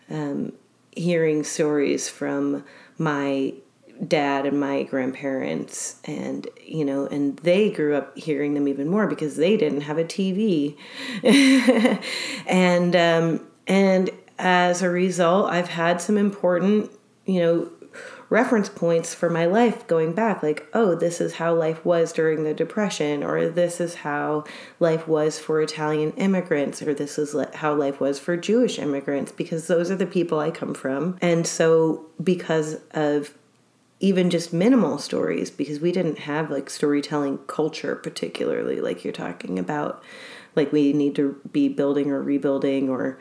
um, 0.09 0.53
hearing 0.95 1.43
stories 1.43 2.09
from 2.09 2.63
my 2.97 3.53
dad 4.07 4.45
and 4.45 4.59
my 4.59 4.83
grandparents 4.83 5.99
and 6.05 6.47
you 6.65 6.83
know 6.83 7.05
and 7.07 7.37
they 7.37 7.69
grew 7.69 7.95
up 7.95 8.17
hearing 8.17 8.53
them 8.53 8.67
even 8.67 8.89
more 8.89 9.07
because 9.07 9.37
they 9.37 9.55
didn't 9.55 9.81
have 9.81 9.97
a 9.97 10.03
tv 10.03 10.75
and 12.47 12.95
um 12.95 13.47
and 13.67 14.09
as 14.39 14.81
a 14.81 14.89
result, 14.89 15.51
I've 15.51 15.69
had 15.69 16.01
some 16.01 16.17
important, 16.17 16.91
you 17.25 17.39
know, 17.39 17.71
reference 18.29 18.67
points 18.67 19.13
for 19.13 19.29
my 19.29 19.45
life 19.45 19.85
going 19.85 20.11
back 20.11 20.41
like 20.41 20.65
oh 20.73 20.95
this 20.95 21.21
is 21.21 21.35
how 21.35 21.53
life 21.53 21.85
was 21.85 22.11
during 22.11 22.43
the 22.43 22.53
depression 22.53 23.23
or 23.23 23.47
this 23.47 23.79
is 23.79 23.93
how 23.93 24.43
life 24.79 25.07
was 25.07 25.37
for 25.37 25.61
italian 25.61 26.11
immigrants 26.13 26.81
or 26.81 26.95
this 26.95 27.19
is 27.19 27.35
how 27.53 27.75
life 27.75 27.99
was 27.99 28.17
for 28.17 28.35
jewish 28.35 28.79
immigrants 28.79 29.31
because 29.31 29.67
those 29.67 29.91
are 29.91 29.95
the 29.95 30.07
people 30.07 30.39
i 30.39 30.49
come 30.49 30.73
from. 30.73 31.15
And 31.21 31.45
so 31.45 32.07
because 32.23 32.77
of 32.91 33.35
even 33.99 34.29
just 34.29 34.51
minimal 34.51 34.97
stories 34.97 35.49
because 35.49 35.79
we 35.79 35.91
didn't 35.91 36.19
have 36.19 36.49
like 36.49 36.69
storytelling 36.69 37.37
culture 37.47 37.95
particularly 37.95 38.81
like 38.81 39.03
you're 39.03 39.13
talking 39.13 39.57
about 39.57 40.03
like 40.55 40.71
we 40.71 40.91
need 40.91 41.15
to 41.15 41.39
be 41.51 41.69
building 41.69 42.11
or 42.11 42.21
rebuilding 42.21 42.89
or 42.89 43.17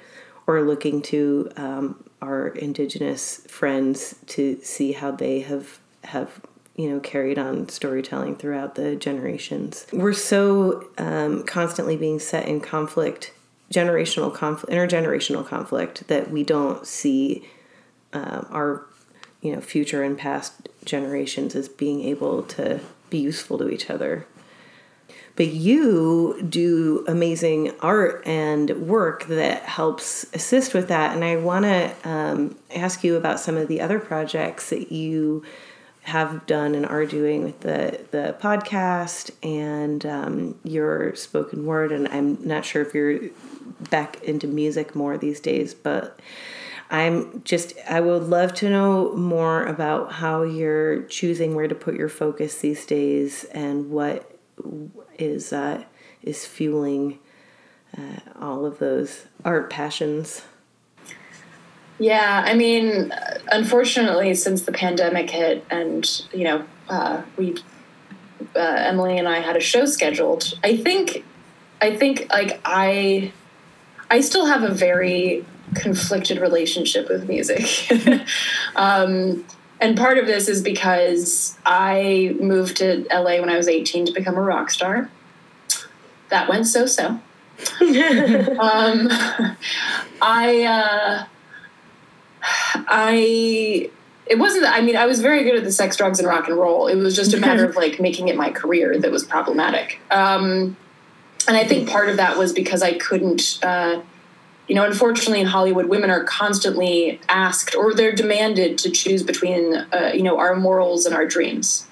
or 0.46 0.62
looking 0.62 1.02
to 1.02 1.50
um, 1.56 2.04
our 2.20 2.48
indigenous 2.48 3.38
friends 3.48 4.14
to 4.26 4.58
see 4.62 4.92
how 4.92 5.10
they 5.10 5.40
have 5.40 5.78
have 6.04 6.40
you 6.76 6.88
know 6.88 7.00
carried 7.00 7.38
on 7.38 7.68
storytelling 7.68 8.36
throughout 8.36 8.74
the 8.74 8.96
generations. 8.96 9.86
We're 9.92 10.12
so 10.12 10.88
um, 10.98 11.44
constantly 11.44 11.96
being 11.96 12.18
set 12.18 12.48
in 12.48 12.60
conflict, 12.60 13.32
generational 13.72 14.32
conflict, 14.34 14.72
intergenerational 14.72 15.46
conflict 15.46 16.08
that 16.08 16.30
we 16.30 16.42
don't 16.42 16.86
see 16.86 17.48
uh, 18.12 18.44
our 18.50 18.86
you 19.40 19.54
know 19.54 19.60
future 19.60 20.02
and 20.02 20.16
past 20.16 20.68
generations 20.84 21.54
as 21.54 21.68
being 21.68 22.02
able 22.02 22.42
to 22.44 22.80
be 23.10 23.18
useful 23.18 23.58
to 23.58 23.68
each 23.68 23.90
other 23.90 24.26
but 25.36 25.48
you 25.48 26.44
do 26.48 27.04
amazing 27.08 27.72
art 27.80 28.22
and 28.26 28.70
work 28.86 29.26
that 29.26 29.62
helps 29.62 30.24
assist 30.34 30.74
with 30.74 30.88
that. 30.88 31.14
And 31.14 31.24
I 31.24 31.36
want 31.36 31.64
to 31.64 31.94
um, 32.04 32.56
ask 32.74 33.02
you 33.02 33.16
about 33.16 33.40
some 33.40 33.56
of 33.56 33.68
the 33.68 33.80
other 33.80 33.98
projects 33.98 34.70
that 34.70 34.92
you 34.92 35.42
have 36.02 36.46
done 36.46 36.74
and 36.74 36.84
are 36.84 37.06
doing 37.06 37.44
with 37.44 37.60
the 37.60 38.00
the 38.10 38.36
podcast 38.40 39.30
and 39.42 40.04
um, 40.04 40.58
your 40.64 41.14
spoken 41.14 41.64
word. 41.64 41.92
And 41.92 42.08
I'm 42.08 42.36
not 42.46 42.64
sure 42.64 42.82
if 42.82 42.92
you're 42.92 43.30
back 43.90 44.22
into 44.24 44.46
music 44.46 44.94
more 44.94 45.16
these 45.16 45.40
days, 45.40 45.74
but 45.74 46.18
I'm 46.90 47.42
just 47.44 47.74
I 47.88 48.00
would 48.00 48.24
love 48.24 48.52
to 48.54 48.68
know 48.68 49.16
more 49.16 49.64
about 49.64 50.12
how 50.12 50.42
you're 50.42 51.04
choosing 51.04 51.54
where 51.54 51.68
to 51.68 51.74
put 51.74 51.94
your 51.94 52.08
focus 52.08 52.58
these 52.58 52.84
days 52.84 53.44
and 53.44 53.90
what 53.90 54.31
is 55.18 55.52
uh, 55.52 55.84
is 56.22 56.46
fueling 56.46 57.18
uh, 57.96 58.20
all 58.40 58.64
of 58.64 58.78
those 58.78 59.26
art 59.44 59.70
passions. 59.70 60.42
Yeah, 61.98 62.42
I 62.44 62.54
mean, 62.54 63.12
unfortunately, 63.52 64.34
since 64.34 64.62
the 64.62 64.72
pandemic 64.72 65.30
hit, 65.30 65.64
and 65.70 66.04
you 66.32 66.44
know, 66.44 66.64
uh, 66.88 67.22
we 67.36 67.56
uh, 68.56 68.58
Emily 68.58 69.18
and 69.18 69.28
I 69.28 69.40
had 69.40 69.56
a 69.56 69.60
show 69.60 69.84
scheduled. 69.86 70.58
I 70.62 70.76
think, 70.76 71.24
I 71.80 71.96
think, 71.96 72.26
like 72.32 72.60
I, 72.64 73.32
I 74.10 74.20
still 74.20 74.46
have 74.46 74.62
a 74.62 74.72
very 74.72 75.44
conflicted 75.74 76.40
relationship 76.40 77.08
with 77.08 77.28
music. 77.28 77.64
um, 78.76 79.44
and 79.82 79.96
part 79.96 80.16
of 80.16 80.26
this 80.26 80.48
is 80.48 80.62
because 80.62 81.58
I 81.66 82.36
moved 82.40 82.76
to 82.76 83.04
LA 83.10 83.40
when 83.40 83.50
I 83.50 83.56
was 83.56 83.66
18 83.66 84.06
to 84.06 84.12
become 84.12 84.36
a 84.36 84.40
rock 84.40 84.70
star. 84.70 85.10
That 86.28 86.48
went 86.48 86.68
so 86.68 86.86
so. 86.86 87.06
um, 87.80 89.08
I, 90.22 90.64
uh, 90.64 91.24
I, 92.42 93.90
it 94.26 94.38
wasn't 94.38 94.62
that, 94.64 94.74
I 94.74 94.80
mean, 94.82 94.96
I 94.96 95.06
was 95.06 95.20
very 95.20 95.42
good 95.42 95.56
at 95.56 95.64
the 95.64 95.72
sex, 95.72 95.96
drugs, 95.96 96.20
and 96.20 96.28
rock 96.28 96.46
and 96.46 96.56
roll. 96.56 96.86
It 96.86 96.96
was 96.96 97.16
just 97.16 97.34
a 97.34 97.38
matter 97.38 97.64
of 97.64 97.74
like 97.74 98.00
making 98.00 98.28
it 98.28 98.36
my 98.36 98.50
career 98.50 98.96
that 98.98 99.10
was 99.10 99.24
problematic. 99.24 100.00
Um, 100.12 100.76
and 101.48 101.56
I 101.56 101.64
think 101.64 101.88
part 101.88 102.08
of 102.08 102.18
that 102.18 102.38
was 102.38 102.52
because 102.52 102.82
I 102.82 102.94
couldn't, 102.94 103.58
uh, 103.64 104.00
you 104.68 104.74
know, 104.74 104.84
unfortunately 104.84 105.40
in 105.40 105.46
Hollywood, 105.46 105.86
women 105.86 106.10
are 106.10 106.24
constantly 106.24 107.20
asked 107.28 107.74
or 107.74 107.94
they're 107.94 108.14
demanded 108.14 108.78
to 108.78 108.90
choose 108.90 109.22
between, 109.22 109.74
uh, 109.92 110.12
you 110.14 110.22
know, 110.22 110.38
our 110.38 110.54
morals 110.56 111.04
and 111.04 111.14
our 111.14 111.26
dreams. 111.26 111.86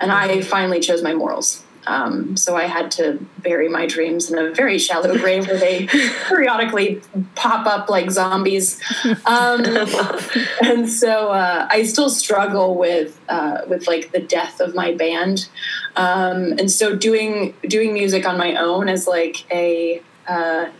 And 0.00 0.10
I 0.10 0.40
finally 0.40 0.80
chose 0.80 1.02
my 1.02 1.14
morals. 1.14 1.62
Um, 1.86 2.36
so 2.36 2.56
I 2.56 2.64
had 2.64 2.90
to 2.92 3.24
bury 3.38 3.68
my 3.68 3.86
dreams 3.86 4.30
in 4.30 4.38
a 4.38 4.52
very 4.52 4.78
shallow 4.78 5.16
grave 5.18 5.46
where 5.46 5.58
they 5.58 5.86
periodically 6.26 7.02
pop 7.34 7.66
up 7.66 7.90
like 7.90 8.10
zombies. 8.10 8.80
Um, 9.26 9.64
and 10.62 10.88
so 10.88 11.28
uh, 11.30 11.68
I 11.70 11.84
still 11.84 12.10
struggle 12.10 12.76
with 12.76 13.20
uh, 13.28 13.62
with 13.68 13.86
like 13.86 14.12
the 14.12 14.20
death 14.20 14.60
of 14.60 14.74
my 14.74 14.94
band. 14.94 15.48
Um, 15.96 16.52
and 16.58 16.70
so 16.70 16.96
doing 16.96 17.54
doing 17.68 17.92
music 17.92 18.26
on 18.26 18.38
my 18.38 18.56
own 18.56 18.88
as 18.88 19.06
like 19.06 19.44
a 19.52 20.02
uh, 20.26 20.70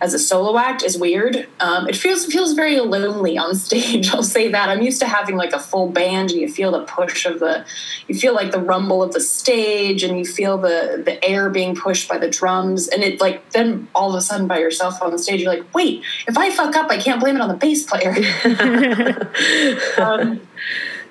as 0.00 0.14
a 0.14 0.18
solo 0.18 0.58
act 0.58 0.82
is 0.82 0.98
weird. 0.98 1.48
Um, 1.60 1.88
it 1.88 1.96
feels 1.96 2.26
feels 2.26 2.52
very 2.52 2.78
lonely 2.80 3.36
on 3.36 3.54
stage. 3.66 4.10
I'll 4.10 4.22
say 4.22 4.48
that. 4.48 4.68
I'm 4.68 4.82
used 4.82 5.00
to 5.00 5.06
having 5.06 5.36
like 5.36 5.52
a 5.52 5.58
full 5.58 5.88
band, 5.88 6.30
and 6.30 6.40
you 6.40 6.48
feel 6.48 6.72
the 6.72 6.84
push 6.84 7.26
of 7.26 7.40
the, 7.40 7.64
you 8.06 8.14
feel 8.14 8.34
like 8.34 8.52
the 8.52 8.60
rumble 8.60 9.02
of 9.02 9.12
the 9.12 9.20
stage, 9.20 10.02
and 10.02 10.18
you 10.18 10.24
feel 10.24 10.58
the 10.58 11.02
the 11.04 11.22
air 11.24 11.50
being 11.50 11.74
pushed 11.74 12.08
by 12.08 12.18
the 12.18 12.28
drums, 12.28 12.88
and 12.88 13.02
it 13.02 13.20
like 13.20 13.50
then 13.50 13.88
all 13.94 14.10
of 14.10 14.14
a 14.16 14.20
sudden 14.20 14.46
by 14.46 14.58
yourself 14.58 15.02
on 15.02 15.10
the 15.10 15.18
stage, 15.18 15.40
you're 15.40 15.52
like, 15.52 15.74
wait, 15.74 16.02
if 16.26 16.38
I 16.38 16.50
fuck 16.50 16.76
up, 16.76 16.90
I 16.90 16.98
can't 16.98 17.20
blame 17.20 17.36
it 17.36 17.42
on 17.42 17.48
the 17.48 17.54
bass 17.54 17.84
player. 17.84 18.14
um, 19.98 20.40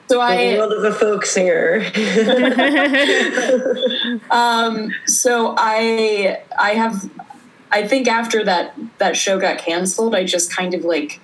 so 0.10 0.22
I 0.22 0.54
the 0.54 0.58
world 0.58 0.74
of 0.74 0.84
a 0.86 0.94
folk 0.94 1.26
singer. 1.26 1.84
um, 4.32 4.94
so 5.06 5.54
I 5.58 6.42
I 6.58 6.72
have 6.72 7.10
I 7.72 7.88
think 7.88 8.08
after 8.08 8.44
that 8.46 8.78
that 8.98 9.18
show 9.18 9.40
got 9.40 9.58
canceled, 9.58 10.16
I 10.16 10.24
just 10.24 10.56
kind 10.56 10.74
of 10.74 10.84
like 10.84 11.20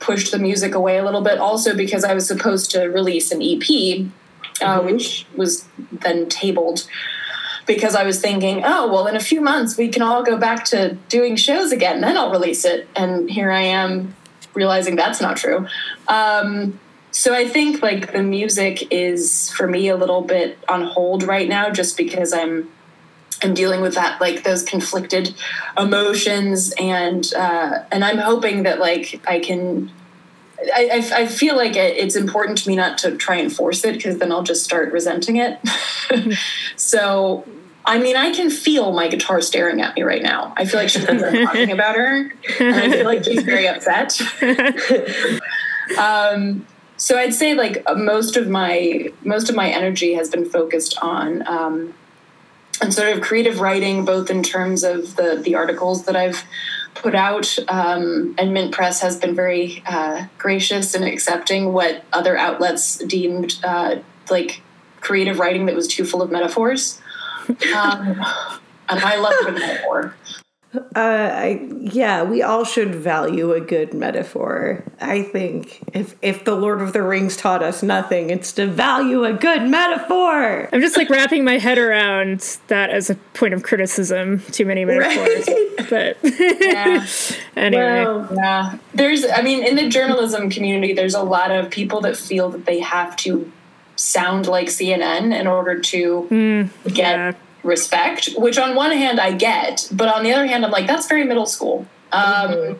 pushed 0.00 0.32
the 0.32 0.38
music 0.38 0.74
away 0.74 0.98
a 0.98 1.04
little 1.04 1.22
bit. 1.22 1.38
Also 1.38 1.76
because 1.76 2.04
I 2.04 2.14
was 2.14 2.26
supposed 2.26 2.70
to 2.72 2.86
release 2.86 3.32
an 3.32 3.42
EP, 3.42 3.60
uh, 3.60 4.78
mm-hmm. 4.80 4.86
which 4.86 5.26
was 5.36 5.66
then 5.90 6.28
tabled 6.28 6.86
because 7.66 7.94
I 7.94 8.04
was 8.04 8.20
thinking, 8.20 8.62
oh 8.64 8.92
well, 8.92 9.06
in 9.06 9.16
a 9.16 9.20
few 9.20 9.40
months 9.40 9.76
we 9.76 9.88
can 9.88 10.02
all 10.02 10.22
go 10.22 10.36
back 10.36 10.64
to 10.66 10.94
doing 11.08 11.36
shows 11.36 11.72
again. 11.72 12.00
Then 12.00 12.16
I'll 12.16 12.30
release 12.30 12.64
it, 12.64 12.88
and 12.94 13.30
here 13.30 13.50
I 13.50 13.62
am 13.62 14.14
realizing 14.54 14.96
that's 14.96 15.20
not 15.20 15.36
true. 15.36 15.66
Um, 16.08 16.78
so 17.10 17.34
I 17.34 17.46
think 17.46 17.82
like 17.82 18.12
the 18.12 18.22
music 18.22 18.90
is 18.90 19.50
for 19.50 19.66
me 19.66 19.88
a 19.88 19.96
little 19.96 20.22
bit 20.22 20.58
on 20.68 20.82
hold 20.82 21.22
right 21.22 21.48
now, 21.48 21.70
just 21.70 21.96
because 21.96 22.32
I'm 22.32 22.70
I'm 23.44 23.54
dealing 23.54 23.80
with 23.80 23.94
that 23.94 24.20
like 24.20 24.44
those 24.44 24.62
conflicted 24.62 25.34
emotions 25.78 26.72
and 26.78 27.32
uh, 27.34 27.84
and 27.90 28.04
I'm 28.04 28.18
hoping 28.18 28.62
that 28.64 28.78
like 28.78 29.20
I 29.26 29.38
can 29.40 29.90
I, 30.74 30.88
I, 30.92 31.22
I 31.22 31.26
feel 31.26 31.56
like 31.56 31.76
it, 31.76 31.96
it's 31.96 32.16
important 32.16 32.58
to 32.58 32.68
me 32.68 32.76
not 32.76 32.98
to 32.98 33.16
try 33.16 33.36
and 33.36 33.52
force 33.52 33.84
it 33.84 33.94
because 33.94 34.18
then 34.18 34.32
I'll 34.32 34.42
just 34.42 34.64
start 34.64 34.92
resenting 34.92 35.36
it. 35.36 35.58
so, 36.76 37.44
I 37.84 37.98
mean, 37.98 38.16
I 38.16 38.32
can 38.32 38.50
feel 38.50 38.92
my 38.92 39.08
guitar 39.08 39.40
staring 39.40 39.80
at 39.80 39.96
me 39.96 40.02
right 40.02 40.22
now. 40.22 40.54
I 40.56 40.64
feel 40.64 40.80
like 40.80 40.88
she's 40.88 41.04
talking 41.06 41.70
about 41.70 41.96
her, 41.96 42.32
and 42.60 42.74
I 42.76 42.90
feel 42.90 43.04
like 43.04 43.24
she's 43.24 43.42
very 43.42 43.66
upset. 43.66 44.20
um, 45.98 46.66
so 46.96 47.18
I'd 47.18 47.34
say 47.34 47.54
like 47.54 47.82
most 47.96 48.36
of 48.36 48.48
my 48.48 49.10
most 49.24 49.50
of 49.50 49.56
my 49.56 49.68
energy 49.68 50.14
has 50.14 50.30
been 50.30 50.48
focused 50.48 50.96
on 51.02 51.46
um, 51.48 51.94
and 52.80 52.92
sort 52.92 53.16
of 53.16 53.22
creative 53.22 53.60
writing, 53.60 54.04
both 54.04 54.30
in 54.30 54.42
terms 54.42 54.84
of 54.84 55.16
the 55.16 55.40
the 55.42 55.54
articles 55.54 56.04
that 56.06 56.16
I've 56.16 56.44
put 56.94 57.14
out. 57.14 57.58
Um, 57.68 58.34
and 58.38 58.52
Mint 58.52 58.72
Press 58.72 59.00
has 59.00 59.18
been 59.18 59.34
very 59.34 59.82
uh, 59.86 60.26
gracious 60.38 60.94
in 60.94 61.02
accepting 61.02 61.72
what 61.72 62.04
other 62.12 62.36
outlets 62.36 62.98
deemed 62.98 63.58
uh, 63.64 63.96
like 64.30 64.62
creative 65.00 65.38
writing 65.38 65.66
that 65.66 65.74
was 65.74 65.88
too 65.88 66.04
full 66.04 66.22
of 66.22 66.30
metaphors. 66.30 67.00
Um, 67.74 68.24
and 68.88 69.00
I 69.00 69.16
love 69.16 69.34
a 69.48 69.50
metaphor. 69.50 70.14
Uh, 70.74 70.80
I, 70.96 71.68
yeah, 71.80 72.22
we 72.22 72.40
all 72.40 72.64
should 72.64 72.94
value 72.94 73.52
a 73.52 73.60
good 73.60 73.92
metaphor. 73.92 74.82
I 75.00 75.22
think 75.22 75.82
if 75.92 76.16
if 76.22 76.44
the 76.44 76.54
Lord 76.54 76.80
of 76.80 76.94
the 76.94 77.02
Rings 77.02 77.36
taught 77.36 77.62
us 77.62 77.82
nothing, 77.82 78.30
it's 78.30 78.52
to 78.52 78.66
value 78.66 79.24
a 79.24 79.34
good 79.34 79.68
metaphor. 79.68 80.70
I'm 80.72 80.80
just 80.80 80.96
like 80.96 81.10
wrapping 81.10 81.44
my 81.44 81.58
head 81.58 81.76
around 81.76 82.58
that 82.68 82.88
as 82.88 83.10
a 83.10 83.16
point 83.34 83.52
of 83.52 83.62
criticism. 83.62 84.40
Too 84.50 84.64
many 84.64 84.86
metaphors, 84.86 85.46
right. 85.46 85.90
but 85.90 86.16
yeah. 86.22 87.06
anyway, 87.56 88.04
well, 88.04 88.28
yeah. 88.34 88.78
There's, 88.94 89.26
I 89.26 89.42
mean, 89.42 89.62
in 89.62 89.76
the 89.76 89.90
journalism 89.90 90.48
community, 90.48 90.94
there's 90.94 91.14
a 91.14 91.22
lot 91.22 91.50
of 91.50 91.68
people 91.70 92.00
that 92.02 92.16
feel 92.16 92.48
that 92.48 92.64
they 92.64 92.80
have 92.80 93.14
to 93.16 93.50
sound 93.96 94.46
like 94.46 94.68
CNN 94.68 95.38
in 95.38 95.46
order 95.46 95.78
to 95.80 96.28
mm, 96.30 96.94
get. 96.94 97.16
Yeah 97.18 97.32
respect, 97.62 98.30
which 98.36 98.58
on 98.58 98.74
one 98.74 98.92
hand 98.92 99.20
I 99.20 99.32
get, 99.32 99.88
but 99.92 100.08
on 100.08 100.24
the 100.24 100.32
other 100.32 100.46
hand, 100.46 100.64
I'm 100.64 100.70
like, 100.70 100.86
that's 100.86 101.06
very 101.06 101.24
middle 101.24 101.46
school. 101.46 101.86
Um, 102.12 102.22
mm-hmm. 102.50 102.78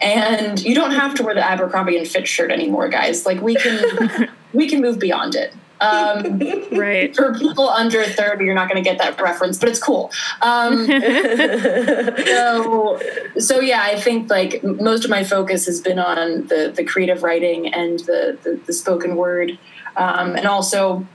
And 0.00 0.62
you 0.62 0.74
don't 0.74 0.92
have 0.92 1.14
to 1.14 1.22
wear 1.22 1.34
the 1.34 1.44
Abercrombie 1.44 1.96
and 1.96 2.06
Fitch 2.06 2.28
shirt 2.28 2.50
anymore, 2.50 2.88
guys. 2.88 3.24
Like 3.24 3.40
we 3.40 3.54
can, 3.54 4.28
we 4.52 4.68
can 4.68 4.80
move 4.80 4.98
beyond 4.98 5.34
it. 5.34 5.54
Um, 5.80 6.38
right. 6.72 7.14
For 7.14 7.34
people 7.34 7.68
under 7.68 8.02
30, 8.02 8.44
you're 8.44 8.54
not 8.54 8.68
going 8.70 8.82
to 8.82 8.88
get 8.88 8.98
that 8.98 9.20
reference, 9.20 9.58
but 9.58 9.68
it's 9.68 9.78
cool. 9.78 10.10
Um, 10.42 10.86
so, 12.26 13.00
so 13.38 13.60
yeah, 13.60 13.82
I 13.82 14.00
think 14.00 14.30
like 14.30 14.62
most 14.64 15.04
of 15.04 15.10
my 15.10 15.22
focus 15.24 15.66
has 15.66 15.80
been 15.80 15.98
on 15.98 16.46
the, 16.46 16.72
the 16.74 16.84
creative 16.84 17.22
writing 17.22 17.72
and 17.72 18.00
the, 18.00 18.38
the, 18.42 18.60
the 18.66 18.72
spoken 18.72 19.16
word. 19.16 19.58
Um, 19.96 20.36
and 20.36 20.46
also 20.46 21.06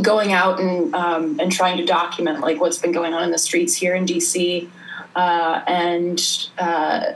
going 0.00 0.32
out 0.32 0.60
and 0.60 0.94
um, 0.94 1.38
and 1.40 1.50
trying 1.52 1.76
to 1.78 1.84
document 1.84 2.40
like 2.40 2.60
what's 2.60 2.78
been 2.78 2.92
going 2.92 3.14
on 3.14 3.22
in 3.22 3.30
the 3.30 3.38
streets 3.38 3.74
here 3.74 3.94
in 3.94 4.06
DC, 4.06 4.68
uh, 5.14 5.62
and 5.66 6.48
uh, 6.58 7.12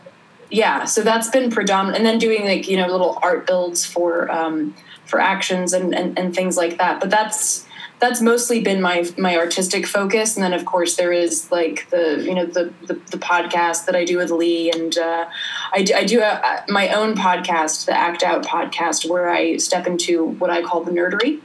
yeah, 0.51 0.85
so 0.85 1.03
that's 1.03 1.29
been 1.29 1.51
predominant. 1.51 1.99
And 1.99 2.07
then 2.07 2.19
doing 2.19 2.45
like 2.45 2.69
you 2.69 2.77
know 2.77 2.89
little 2.89 3.19
art 3.23 3.47
builds 3.47 3.85
for 3.85 4.31
um, 4.31 4.75
for 5.07 5.21
actions 5.21 5.73
and, 5.73 5.95
and 5.95 6.19
and 6.19 6.35
things 6.35 6.57
like 6.57 6.79
that. 6.79 7.01
But 7.01 7.11
that's 7.11 7.67
that's 7.99 8.21
mostly 8.21 8.61
been 8.61 8.83
my 8.83 9.09
my 9.17 9.37
artistic 9.37 9.87
focus 9.87 10.37
and 10.37 10.45
then 10.45 10.53
of 10.53 10.65
course 10.67 10.97
there 10.97 11.13
is 11.13 11.51
like 11.51 11.89
the 11.91 12.23
you 12.23 12.35
know 12.35 12.45
the 12.45 12.73
the, 12.87 12.95
the 13.11 13.17
podcast 13.17 13.87
that 13.87 13.97
i 13.97 14.05
do 14.05 14.19
with 14.19 14.31
lee 14.31 14.71
and 14.71 14.99
uh, 14.99 15.27
I, 15.73 15.83
do, 15.83 15.95
I 15.95 16.05
do 16.05 16.21
a, 16.21 16.65
my 16.69 16.91
own 16.91 17.15
podcast 17.15 17.87
the 17.87 17.97
act 17.97 18.23
out 18.23 18.45
podcast 18.45 19.09
where 19.09 19.31
i 19.31 19.57
step 19.57 19.87
into 19.87 20.25
what 20.25 20.51
i 20.51 20.63
call 20.63 20.85
the 20.85 20.91
nerdery 20.91 21.41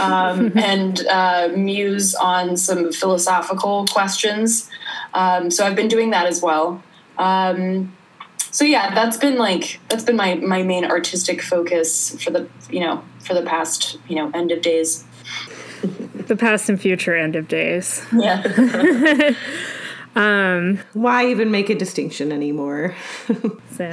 um, 0.00 0.52
and 0.58 1.06
uh, 1.06 1.50
muse 1.54 2.14
on 2.14 2.56
some 2.56 2.92
philosophical 2.92 3.86
questions. 3.86 4.68
Um, 5.14 5.50
so 5.50 5.64
I've 5.66 5.76
been 5.76 5.88
doing 5.88 6.10
that 6.10 6.26
as 6.26 6.42
well. 6.42 6.82
Um, 7.18 7.92
so 8.50 8.64
yeah, 8.64 8.94
that's 8.94 9.16
been 9.16 9.36
like 9.36 9.80
that's 9.88 10.04
been 10.04 10.16
my 10.16 10.36
my 10.36 10.62
main 10.62 10.84
artistic 10.84 11.42
focus 11.42 12.22
for 12.22 12.30
the 12.30 12.48
you 12.70 12.80
know 12.80 13.04
for 13.18 13.34
the 13.34 13.42
past 13.42 13.98
you 14.08 14.16
know 14.16 14.30
end 14.32 14.50
of 14.50 14.62
days. 14.62 15.04
The 15.82 16.36
past 16.36 16.68
and 16.68 16.80
future 16.80 17.14
end 17.14 17.36
of 17.36 17.48
days. 17.48 18.04
Yeah. 18.12 18.42
Um, 20.16 20.80
Why 20.94 21.26
even 21.26 21.50
make 21.50 21.68
a 21.68 21.74
distinction 21.74 22.32
anymore? 22.32 22.96
so, 23.72 23.90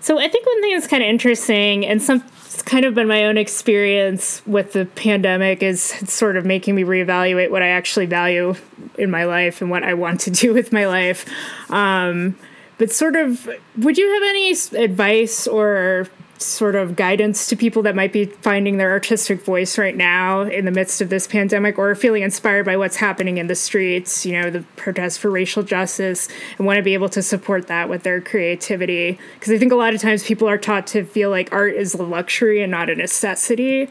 so 0.00 0.18
I 0.18 0.28
think 0.28 0.46
one 0.46 0.62
thing 0.62 0.74
that's 0.74 0.86
kind 0.86 1.02
of 1.02 1.08
interesting, 1.08 1.84
and 1.84 2.00
some 2.00 2.22
it's 2.44 2.62
kind 2.62 2.84
of 2.84 2.94
been 2.94 3.08
my 3.08 3.24
own 3.24 3.36
experience 3.36 4.40
with 4.46 4.72
the 4.72 4.86
pandemic, 4.86 5.62
is 5.62 5.82
sort 5.82 6.36
of 6.36 6.46
making 6.46 6.76
me 6.76 6.84
reevaluate 6.84 7.50
what 7.50 7.62
I 7.62 7.68
actually 7.68 8.06
value 8.06 8.54
in 8.96 9.10
my 9.10 9.24
life 9.24 9.60
and 9.60 9.70
what 9.70 9.82
I 9.82 9.94
want 9.94 10.20
to 10.22 10.30
do 10.30 10.54
with 10.54 10.72
my 10.72 10.86
life. 10.86 11.26
Um, 11.68 12.36
but 12.78 12.92
sort 12.92 13.16
of, 13.16 13.48
would 13.76 13.98
you 13.98 14.08
have 14.14 14.22
any 14.22 14.52
advice 14.84 15.48
or 15.48 16.06
sort 16.38 16.76
of 16.76 16.94
guidance 16.96 17.46
to 17.48 17.56
people 17.56 17.82
that 17.82 17.96
might 17.96 18.12
be 18.12 18.24
finding 18.24 18.78
their 18.78 18.90
artistic 18.90 19.44
voice 19.44 19.76
right 19.76 19.96
now 19.96 20.42
in 20.42 20.64
the 20.64 20.70
midst 20.70 21.00
of 21.00 21.10
this 21.10 21.26
pandemic 21.26 21.78
or 21.78 21.94
feeling 21.94 22.22
inspired 22.22 22.64
by 22.64 22.76
what's 22.76 22.96
happening 22.96 23.38
in 23.38 23.48
the 23.48 23.54
streets, 23.54 24.24
you 24.24 24.32
know, 24.32 24.50
the 24.50 24.62
protests 24.76 25.16
for 25.16 25.30
racial 25.30 25.62
justice, 25.62 26.28
and 26.56 26.66
want 26.66 26.76
to 26.76 26.82
be 26.82 26.94
able 26.94 27.08
to 27.08 27.22
support 27.22 27.66
that 27.66 27.88
with 27.88 28.04
their 28.04 28.20
creativity. 28.20 29.18
Because 29.34 29.52
I 29.52 29.58
think 29.58 29.72
a 29.72 29.76
lot 29.76 29.94
of 29.94 30.00
times 30.00 30.24
people 30.24 30.48
are 30.48 30.58
taught 30.58 30.86
to 30.88 31.04
feel 31.04 31.30
like 31.30 31.52
art 31.52 31.74
is 31.74 31.94
a 31.94 32.02
luxury 32.02 32.62
and 32.62 32.70
not 32.70 32.88
a 32.88 32.94
necessity. 32.94 33.90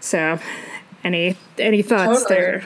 So, 0.00 0.38
any 1.04 1.36
any 1.58 1.82
thoughts 1.82 2.22
totally. 2.22 2.40
there? 2.40 2.64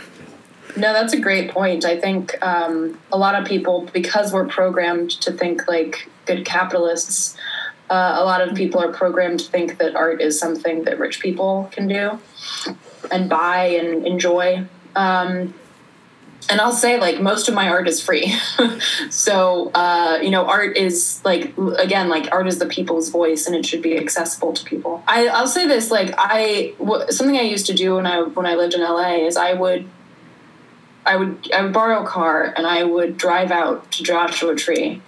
No, 0.77 0.93
that's 0.93 1.13
a 1.13 1.21
great 1.21 1.51
point. 1.51 1.85
I 1.85 1.99
think 1.99 2.41
um, 2.43 2.99
a 3.13 3.19
lot 3.19 3.35
of 3.35 3.47
people, 3.47 3.89
because 3.93 4.33
we're 4.33 4.47
programmed 4.47 5.11
to 5.23 5.33
think 5.33 5.67
like 5.67 6.09
good 6.27 6.45
capitalists, 6.45 7.37
uh, 7.91 8.17
a 8.19 8.25
lot 8.25 8.41
of 8.41 8.55
people 8.55 8.81
are 8.81 8.93
programmed 8.93 9.41
to 9.41 9.51
think 9.51 9.79
that 9.79 9.97
art 9.97 10.23
is 10.23 10.39
something 10.39 10.85
that 10.85 10.99
rich 10.99 11.21
people 11.21 11.69
can 11.73 11.89
do 11.89 12.19
and 13.11 13.29
buy 13.29 13.65
and 13.67 14.07
enjoy. 14.07 14.65
Um, 14.95 15.53
and 16.49 16.61
I'll 16.61 16.73
say, 16.73 16.99
like, 16.99 17.21
most 17.21 17.49
of 17.49 17.55
my 17.55 17.69
art 17.69 17.89
is 17.89 18.01
free. 18.01 18.35
so, 19.11 19.71
uh, 19.75 20.19
you 20.23 20.31
know, 20.31 20.47
art 20.47 20.77
is 20.77 21.21
like, 21.25 21.53
again, 21.79 22.09
like, 22.09 22.29
art 22.33 22.47
is 22.47 22.59
the 22.59 22.67
people's 22.67 23.11
voice 23.11 23.47
and 23.47 23.55
it 23.57 23.67
should 23.67 23.83
be 23.83 23.97
accessible 23.99 24.53
to 24.53 24.65
people. 24.65 25.03
I, 25.07 25.27
I'll 25.29 25.49
say 25.49 25.67
this, 25.67 25.91
like, 25.91 26.15
I, 26.17 26.75
w- 26.79 27.11
something 27.11 27.37
I 27.37 27.43
used 27.43 27.67
to 27.67 27.75
do 27.75 27.97
when 27.97 28.07
I, 28.07 28.23
when 28.23 28.47
I 28.47 28.55
lived 28.55 28.75
in 28.75 28.81
LA 28.81 29.27
is 29.27 29.37
I 29.37 29.53
would, 29.53 29.89
I 31.05 31.17
would, 31.17 31.51
I 31.53 31.63
would 31.63 31.73
borrow 31.73 32.05
a 32.05 32.07
car 32.07 32.55
and 32.57 32.67
I 32.67 32.85
would 32.85 33.17
drive 33.17 33.51
out 33.51 33.91
to 33.93 34.03
Joshua 34.03 34.55
Tree 34.55 35.03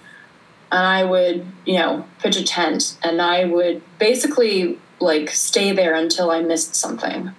and 0.72 0.86
I 0.86 1.04
would, 1.04 1.46
you 1.66 1.78
know, 1.78 2.06
pitch 2.18 2.36
a 2.36 2.42
tent 2.42 2.96
and 3.04 3.20
I 3.20 3.44
would 3.44 3.82
basically 3.98 4.78
like 5.00 5.28
stay 5.28 5.72
there 5.72 5.94
until 5.94 6.30
I 6.30 6.40
missed 6.40 6.74
something. 6.74 7.32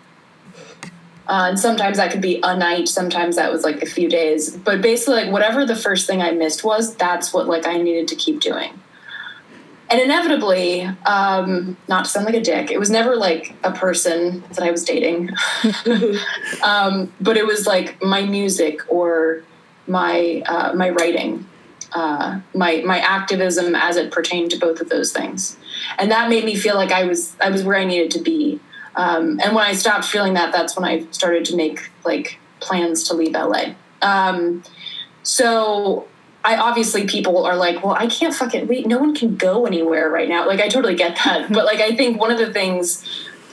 Uh, 1.25 1.47
and 1.49 1.59
sometimes 1.59 1.97
that 1.97 2.11
could 2.11 2.21
be 2.21 2.39
a 2.43 2.55
night, 2.55 2.87
sometimes 2.87 3.37
that 3.37 3.51
was 3.51 3.63
like 3.63 3.81
a 3.81 3.87
few 3.87 4.07
days. 4.07 4.55
But 4.55 4.81
basically, 4.81 5.23
like 5.23 5.31
whatever 5.31 5.65
the 5.65 5.75
first 5.75 6.05
thing 6.05 6.21
I 6.21 6.31
missed 6.31 6.63
was, 6.63 6.95
that's 6.95 7.33
what 7.33 7.47
like 7.47 7.65
I 7.65 7.77
needed 7.77 8.07
to 8.09 8.15
keep 8.15 8.39
doing. 8.39 8.79
And 9.89 10.01
inevitably, 10.01 10.81
um, 11.05 11.77
not 11.87 12.05
to 12.05 12.11
sound 12.11 12.25
like 12.25 12.35
a 12.35 12.41
dick, 12.41 12.71
it 12.71 12.79
was 12.79 12.89
never 12.89 13.15
like 13.15 13.55
a 13.63 13.71
person 13.71 14.43
that 14.49 14.61
I 14.61 14.71
was 14.71 14.83
dating, 14.83 15.29
um, 16.63 17.11
but 17.21 17.37
it 17.37 17.45
was 17.45 17.65
like 17.67 18.01
my 18.03 18.25
music 18.25 18.81
or 18.87 19.43
my 19.87 20.43
uh, 20.45 20.73
my 20.73 20.89
writing 20.89 21.47
uh, 21.93 22.39
my 22.53 22.81
my 22.85 22.99
activism 22.99 23.75
as 23.75 23.97
it 23.97 24.11
pertained 24.11 24.51
to 24.51 24.57
both 24.57 24.81
of 24.81 24.89
those 24.89 25.11
things, 25.11 25.57
and 25.97 26.11
that 26.11 26.29
made 26.29 26.43
me 26.43 26.55
feel 26.55 26.75
like 26.75 26.91
I 26.91 27.05
was 27.05 27.35
I 27.39 27.49
was 27.49 27.63
where 27.63 27.77
I 27.77 27.85
needed 27.85 28.11
to 28.11 28.19
be. 28.19 28.59
Um, 28.95 29.39
and 29.43 29.55
when 29.55 29.63
I 29.63 29.73
stopped 29.73 30.05
feeling 30.05 30.33
that, 30.35 30.51
that's 30.51 30.75
when 30.75 30.85
I 30.85 31.05
started 31.11 31.45
to 31.45 31.55
make 31.55 31.89
like 32.05 32.39
plans 32.59 33.03
to 33.07 33.15
leave 33.15 33.33
LA. 33.33 33.73
Um, 34.01 34.63
so 35.23 36.07
I 36.43 36.57
obviously 36.57 37.07
people 37.07 37.45
are 37.45 37.55
like, 37.55 37.83
well, 37.83 37.95
I 37.95 38.07
can't 38.07 38.35
fucking 38.35 38.67
wait. 38.67 38.85
No 38.85 38.99
one 38.99 39.15
can 39.15 39.35
go 39.35 39.65
anywhere 39.65 40.09
right 40.09 40.27
now. 40.27 40.45
Like 40.45 40.59
I 40.59 40.67
totally 40.67 40.95
get 40.95 41.15
that, 41.23 41.51
but 41.53 41.65
like 41.65 41.79
I 41.79 41.95
think 41.95 42.19
one 42.19 42.31
of 42.31 42.37
the 42.37 42.51
things 42.51 43.05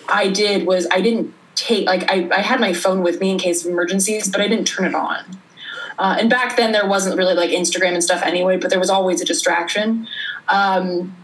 I 0.08 0.28
did 0.28 0.66
was 0.66 0.86
I 0.90 1.00
didn't 1.00 1.34
take 1.54 1.86
like 1.86 2.10
I, 2.10 2.28
I 2.32 2.40
had 2.40 2.60
my 2.60 2.72
phone 2.72 3.02
with 3.02 3.20
me 3.20 3.30
in 3.30 3.38
case 3.38 3.64
of 3.64 3.70
emergencies, 3.70 4.28
but 4.28 4.40
I 4.40 4.48
didn't 4.48 4.66
turn 4.66 4.86
it 4.86 4.94
on. 4.94 5.24
Uh, 6.00 6.16
and 6.18 6.30
back 6.30 6.56
then 6.56 6.72
there 6.72 6.88
wasn't 6.88 7.14
really 7.14 7.34
like 7.34 7.50
Instagram 7.50 7.92
and 7.92 8.02
stuff 8.02 8.22
anyway, 8.22 8.56
but 8.56 8.70
there 8.70 8.78
was 8.78 8.88
always 8.88 9.20
a 9.20 9.24
distraction. 9.24 10.08
Um, 10.48 11.14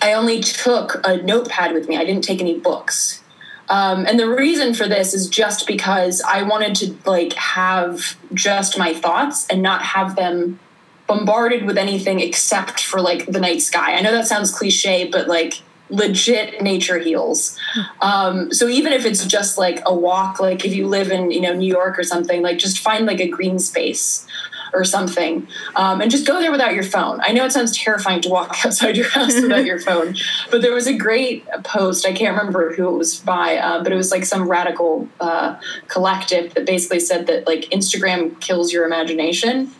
I 0.00 0.12
only 0.12 0.40
took 0.40 1.00
a 1.04 1.16
notepad 1.16 1.74
with 1.74 1.88
me. 1.88 1.96
I 1.96 2.04
didn't 2.04 2.22
take 2.22 2.40
any 2.40 2.56
books. 2.56 3.20
Um, 3.68 4.06
and 4.06 4.20
the 4.20 4.28
reason 4.28 4.74
for 4.74 4.86
this 4.86 5.12
is 5.12 5.28
just 5.28 5.66
because 5.66 6.22
I 6.22 6.44
wanted 6.44 6.76
to 6.76 6.96
like 7.04 7.32
have 7.32 8.16
just 8.32 8.78
my 8.78 8.94
thoughts 8.94 9.48
and 9.48 9.60
not 9.60 9.82
have 9.82 10.14
them 10.14 10.60
bombarded 11.08 11.64
with 11.64 11.76
anything 11.76 12.20
except 12.20 12.80
for 12.84 13.00
like 13.00 13.26
the 13.26 13.40
night 13.40 13.60
sky. 13.60 13.94
I 13.94 14.02
know 14.02 14.12
that 14.12 14.28
sounds 14.28 14.56
cliche, 14.56 15.08
but 15.10 15.26
like 15.26 15.62
legit 15.92 16.62
nature 16.62 16.98
heals. 16.98 17.56
Um, 18.00 18.52
so 18.52 18.66
even 18.66 18.92
if 18.92 19.04
it's 19.04 19.24
just 19.26 19.58
like 19.58 19.82
a 19.84 19.94
walk, 19.94 20.40
like 20.40 20.64
if 20.64 20.74
you 20.74 20.88
live 20.88 21.12
in 21.12 21.30
you 21.30 21.40
know 21.40 21.52
New 21.52 21.68
York 21.68 21.98
or 21.98 22.02
something, 22.02 22.42
like 22.42 22.58
just 22.58 22.78
find 22.78 23.06
like 23.06 23.20
a 23.20 23.28
green 23.28 23.58
space 23.58 24.26
or 24.74 24.84
something, 24.84 25.46
um, 25.76 26.00
and 26.00 26.10
just 26.10 26.26
go 26.26 26.40
there 26.40 26.50
without 26.50 26.72
your 26.72 26.82
phone. 26.82 27.20
I 27.22 27.32
know 27.32 27.44
it 27.44 27.52
sounds 27.52 27.76
terrifying 27.76 28.22
to 28.22 28.30
walk 28.30 28.56
outside 28.64 28.96
your 28.96 29.08
house 29.08 29.34
without 29.34 29.66
your 29.66 29.78
phone, 29.78 30.16
but 30.50 30.62
there 30.62 30.72
was 30.72 30.86
a 30.86 30.94
great 30.94 31.46
post. 31.62 32.06
I 32.06 32.12
can't 32.12 32.36
remember 32.36 32.74
who 32.74 32.88
it 32.88 32.96
was 32.96 33.20
by, 33.20 33.58
uh, 33.58 33.82
but 33.82 33.92
it 33.92 33.96
was 33.96 34.10
like 34.10 34.24
some 34.24 34.48
radical 34.48 35.08
uh, 35.20 35.60
collective 35.88 36.54
that 36.54 36.64
basically 36.64 37.00
said 37.00 37.26
that 37.26 37.46
like 37.46 37.62
Instagram 37.70 38.40
kills 38.40 38.72
your 38.72 38.86
imagination. 38.86 39.70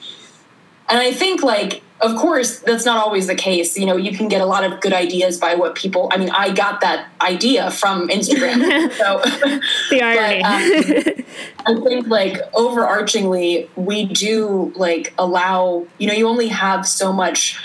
And 0.89 0.99
I 0.99 1.13
think 1.13 1.43
like 1.43 1.83
of 2.03 2.17
course, 2.17 2.59
that's 2.59 2.85
not 2.85 2.99
always 2.99 3.29
the 3.29 3.35
case. 3.35 3.79
You 3.79 3.87
know, 3.87 3.97
you 3.97 4.17
can 4.17 4.29
get 4.29 4.41
a 4.41 4.47
lot 4.47 4.65
of 4.65 4.81
good 4.81 4.93
ideas 4.93 5.39
by 5.39 5.55
what 5.55 5.77
people. 5.77 6.09
I 6.13 6.17
mean, 6.17 6.31
I 6.31 6.53
got 6.53 6.81
that 6.81 7.09
idea 7.21 7.71
from 7.71 8.09
Instagram. 8.09 8.93
so 8.99 9.21
the 9.91 10.03
irony. 10.03 10.43
But, 10.43 11.19
um, 11.19 11.25
I 11.67 11.81
think, 11.81 12.09
like 12.09 12.35
overarchingly, 12.53 13.69
we 13.77 14.07
do 14.07 14.73
like 14.75 15.15
allow. 15.17 15.87
You 15.99 16.09
know, 16.09 16.15
you 16.15 16.27
only 16.29 16.49
have 16.49 16.87
so 16.87 17.13
much 17.13 17.59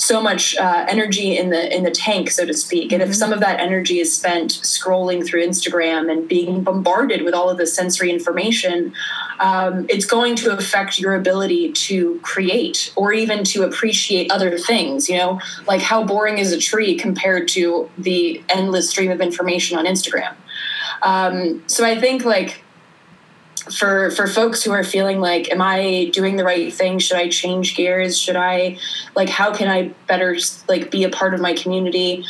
so 0.00 0.22
much 0.22 0.56
uh, 0.56 0.86
energy 0.88 1.36
in 1.36 1.50
the 1.50 1.76
in 1.76 1.84
the 1.84 1.90
tank, 1.90 2.30
so 2.30 2.46
to 2.46 2.54
speak. 2.54 2.90
And 2.90 3.02
if 3.02 3.08
mm-hmm. 3.08 3.14
some 3.14 3.32
of 3.32 3.40
that 3.40 3.60
energy 3.60 4.00
is 4.00 4.14
spent 4.14 4.52
scrolling 4.62 5.24
through 5.24 5.46
Instagram 5.46 6.10
and 6.10 6.26
being 6.26 6.64
bombarded 6.64 7.22
with 7.22 7.34
all 7.34 7.50
of 7.50 7.58
the 7.58 7.66
sensory 7.66 8.10
information, 8.10 8.94
um, 9.40 9.84
it's 9.90 10.06
going 10.06 10.36
to 10.36 10.56
affect 10.56 10.98
your 10.98 11.14
ability 11.14 11.72
to 11.72 12.18
create 12.22 12.92
or 12.96 13.12
even 13.12 13.44
to 13.44 13.62
appreciate 13.64 14.32
other 14.32 14.58
things. 14.58 15.08
You 15.08 15.18
know, 15.18 15.40
like 15.66 15.82
how 15.82 16.02
boring 16.02 16.38
is 16.38 16.50
a 16.52 16.58
tree 16.58 16.96
compared 16.96 17.46
to 17.48 17.90
the 17.98 18.42
endless 18.48 18.88
stream 18.88 19.10
of 19.10 19.20
information 19.20 19.78
on 19.78 19.84
Instagram. 19.84 20.34
Um, 21.02 21.62
so 21.66 21.84
I 21.84 22.00
think 22.00 22.24
like 22.24 22.62
for 23.70 24.10
for 24.10 24.26
folks 24.26 24.62
who 24.62 24.72
are 24.72 24.84
feeling 24.84 25.20
like 25.20 25.50
am 25.50 25.60
i 25.62 26.10
doing 26.12 26.36
the 26.36 26.44
right 26.44 26.72
thing? 26.72 26.98
Should 26.98 27.16
i 27.16 27.28
change 27.28 27.76
gears? 27.76 28.18
Should 28.18 28.36
i 28.36 28.78
like 29.14 29.28
how 29.28 29.54
can 29.54 29.68
i 29.68 29.88
better 30.06 30.36
like 30.68 30.90
be 30.90 31.04
a 31.04 31.10
part 31.10 31.34
of 31.34 31.40
my 31.40 31.52
community? 31.54 32.24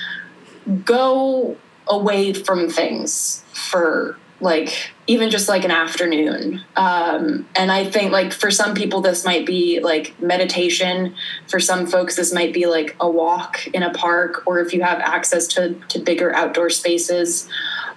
Go 0.85 1.57
away 1.87 2.33
from 2.33 2.69
things 2.69 3.43
for 3.53 4.17
like 4.43 4.93
even 5.07 5.29
just 5.29 5.49
like 5.49 5.65
an 5.65 5.71
afternoon. 5.71 6.65
Um, 6.75 7.47
and 7.57 7.71
i 7.71 7.85
think 7.85 8.11
like 8.11 8.33
for 8.33 8.51
some 8.51 8.75
people 8.75 9.01
this 9.01 9.25
might 9.25 9.47
be 9.47 9.81
like 9.81 10.21
meditation. 10.21 11.15
For 11.49 11.61
some 11.61 11.87
folks 11.87 12.17
this 12.17 12.33
might 12.33 12.53
be 12.53 12.67
like 12.67 12.97
a 13.01 13.11
walk 13.11 13.67
in 13.69 13.83
a 13.83 13.93
park 13.93 14.47
or 14.47 14.61
if 14.61 14.73
you 14.73 14.83
have 14.83 14.99
access 15.01 15.47
to 15.49 15.75
to 15.89 15.99
bigger 15.99 16.35
outdoor 16.35 16.71
spaces. 16.71 17.49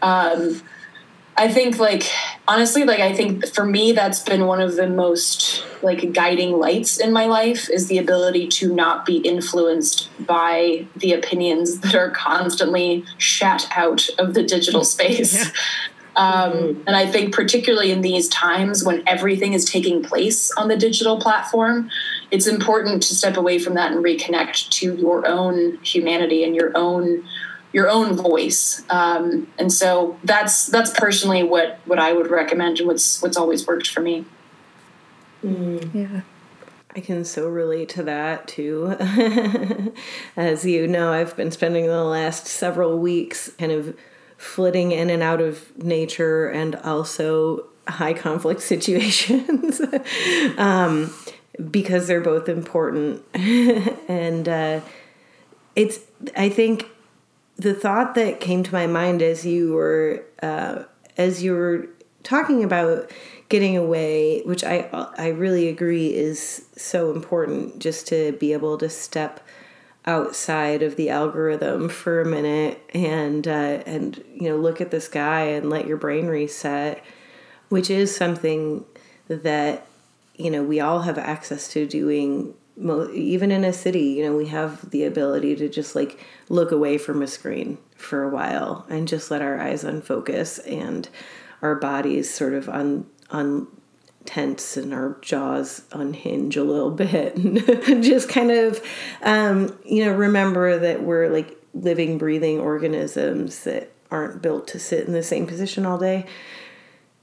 Um, 0.01 0.61
I 1.35 1.47
think 1.47 1.79
like 1.79 2.03
honestly 2.47 2.83
like 2.83 2.99
I 2.99 3.13
think 3.13 3.47
for 3.47 3.65
me 3.65 3.91
that's 3.91 4.19
been 4.21 4.45
one 4.45 4.61
of 4.61 4.75
the 4.75 4.87
most 4.87 5.65
like 5.81 6.13
guiding 6.13 6.59
lights 6.59 6.99
in 6.99 7.11
my 7.11 7.25
life 7.25 7.69
is 7.69 7.87
the 7.87 7.97
ability 7.97 8.47
to 8.47 8.73
not 8.73 9.05
be 9.05 9.17
influenced 9.17 10.09
by 10.25 10.85
the 10.95 11.13
opinions 11.13 11.79
that 11.81 11.95
are 11.95 12.11
constantly 12.11 13.05
shat 13.17 13.67
out 13.75 14.07
of 14.19 14.33
the 14.33 14.43
digital 14.43 14.83
space. 14.95 15.33
Yeah. 15.33 15.51
Um, 16.15 16.51
mm-hmm. 16.53 16.81
and 16.85 16.95
I 16.95 17.07
think 17.07 17.33
particularly 17.33 17.91
in 17.91 18.01
these 18.01 18.29
times 18.29 18.83
when 18.83 19.01
everything 19.07 19.53
is 19.53 19.65
taking 19.65 20.03
place 20.03 20.51
on 20.51 20.67
the 20.67 20.77
digital 20.77 21.19
platform, 21.19 21.89
it's 22.29 22.45
important 22.45 23.01
to 23.03 23.15
step 23.15 23.35
away 23.35 23.57
from 23.57 23.73
that 23.73 23.91
and 23.91 24.05
reconnect 24.05 24.69
to 24.69 24.95
your 24.95 25.27
own 25.27 25.79
humanity 25.81 26.43
and 26.43 26.55
your 26.55 26.71
own 26.75 27.25
your 27.73 27.89
own 27.89 28.15
voice. 28.15 28.83
Um, 28.89 29.47
and 29.57 29.73
so 29.73 30.17
that's 30.23 30.67
that's 30.67 30.91
personally 30.91 31.43
what 31.43 31.79
what 31.85 31.99
I 31.99 32.13
would 32.13 32.29
recommend 32.29 32.79
and 32.79 32.87
what's 32.87 33.21
what's 33.21 33.35
always 33.35 33.67
worked 33.67 33.87
for 33.89 34.01
me. 34.01 34.25
Mm. 35.43 35.93
Yeah. 35.93 36.21
I 36.95 36.99
can 36.99 37.25
so 37.25 37.49
relate 37.49 37.89
to 37.89 38.03
that 38.03 38.47
too. 38.47 38.95
As 40.37 40.63
you 40.63 40.87
know, 40.87 41.11
I've 41.11 41.35
been 41.35 41.49
spending 41.49 41.87
the 41.87 42.03
last 42.03 42.45
several 42.45 42.99
weeks 42.99 43.51
kind 43.57 43.71
of 43.71 43.97
flitting 44.37 44.91
in 44.91 45.09
and 45.09 45.23
out 45.23 45.41
of 45.41 45.75
nature 45.77 46.47
and 46.49 46.75
also 46.75 47.65
high 47.87 48.13
conflict 48.13 48.61
situations. 48.73 49.81
um, 50.57 51.11
because 51.71 52.07
they're 52.07 52.21
both 52.21 52.47
important. 52.47 53.23
and 53.33 54.47
uh, 54.47 54.81
it's, 55.75 55.99
I 56.37 56.49
think, 56.49 56.87
the 57.63 57.73
thought 57.73 58.13
that 58.15 58.41
came 58.41 58.61
to 58.61 58.73
my 58.73 58.87
mind 58.87 59.21
as 59.21 59.45
you 59.45 59.73
were 59.73 60.25
uh, 60.41 60.83
as 61.17 61.41
you 61.41 61.53
were 61.53 61.87
talking 62.21 62.63
about 62.63 63.09
getting 63.49 63.77
away, 63.77 64.41
which 64.41 64.63
I 64.63 64.89
I 65.17 65.29
really 65.29 65.69
agree 65.69 66.13
is 66.13 66.65
so 66.75 67.11
important, 67.11 67.79
just 67.79 68.05
to 68.07 68.33
be 68.33 68.53
able 68.53 68.77
to 68.77 68.89
step 68.89 69.39
outside 70.05 70.83
of 70.83 70.97
the 70.97 71.09
algorithm 71.09 71.87
for 71.87 72.19
a 72.19 72.25
minute 72.25 72.81
and 72.93 73.47
uh, 73.47 73.81
and 73.85 74.21
you 74.33 74.49
know 74.49 74.57
look 74.57 74.81
at 74.81 74.91
the 74.91 74.99
sky 74.99 75.43
and 75.45 75.69
let 75.69 75.87
your 75.87 75.97
brain 75.97 76.27
reset, 76.27 77.01
which 77.69 77.89
is 77.89 78.13
something 78.13 78.83
that 79.29 79.87
you 80.35 80.51
know 80.51 80.63
we 80.63 80.81
all 80.81 81.03
have 81.03 81.17
access 81.17 81.69
to 81.69 81.87
doing 81.87 82.53
even 83.13 83.51
in 83.51 83.63
a 83.63 83.71
city 83.71 84.01
you 84.01 84.23
know 84.23 84.35
we 84.35 84.47
have 84.47 84.89
the 84.89 85.03
ability 85.03 85.55
to 85.55 85.69
just 85.69 85.95
like 85.95 86.19
look 86.49 86.71
away 86.71 86.97
from 86.97 87.21
a 87.21 87.27
screen 87.27 87.77
for 87.95 88.23
a 88.23 88.29
while 88.29 88.85
and 88.89 89.07
just 89.07 89.29
let 89.29 89.41
our 89.41 89.59
eyes 89.59 89.83
unfocus 89.83 90.59
and 90.59 91.07
our 91.61 91.75
bodies 91.75 92.31
sort 92.31 92.53
of 92.53 92.67
un, 92.69 93.05
un 93.29 93.67
tense 94.25 94.77
and 94.77 94.93
our 94.93 95.17
jaws 95.21 95.83
unhinge 95.91 96.55
a 96.55 96.63
little 96.63 96.91
bit. 97.05 97.35
And 97.35 98.03
just 98.03 98.29
kind 98.29 98.51
of 98.51 98.81
um, 99.21 99.77
you 99.85 100.05
know 100.05 100.11
remember 100.11 100.77
that 100.77 101.03
we're 101.03 101.29
like 101.29 101.57
living 101.73 102.17
breathing 102.17 102.59
organisms 102.59 103.63
that 103.63 103.91
aren't 104.11 104.41
built 104.41 104.67
to 104.67 104.79
sit 104.79 105.07
in 105.07 105.13
the 105.13 105.23
same 105.23 105.47
position 105.47 105.85
all 105.85 105.97
day. 105.97 106.25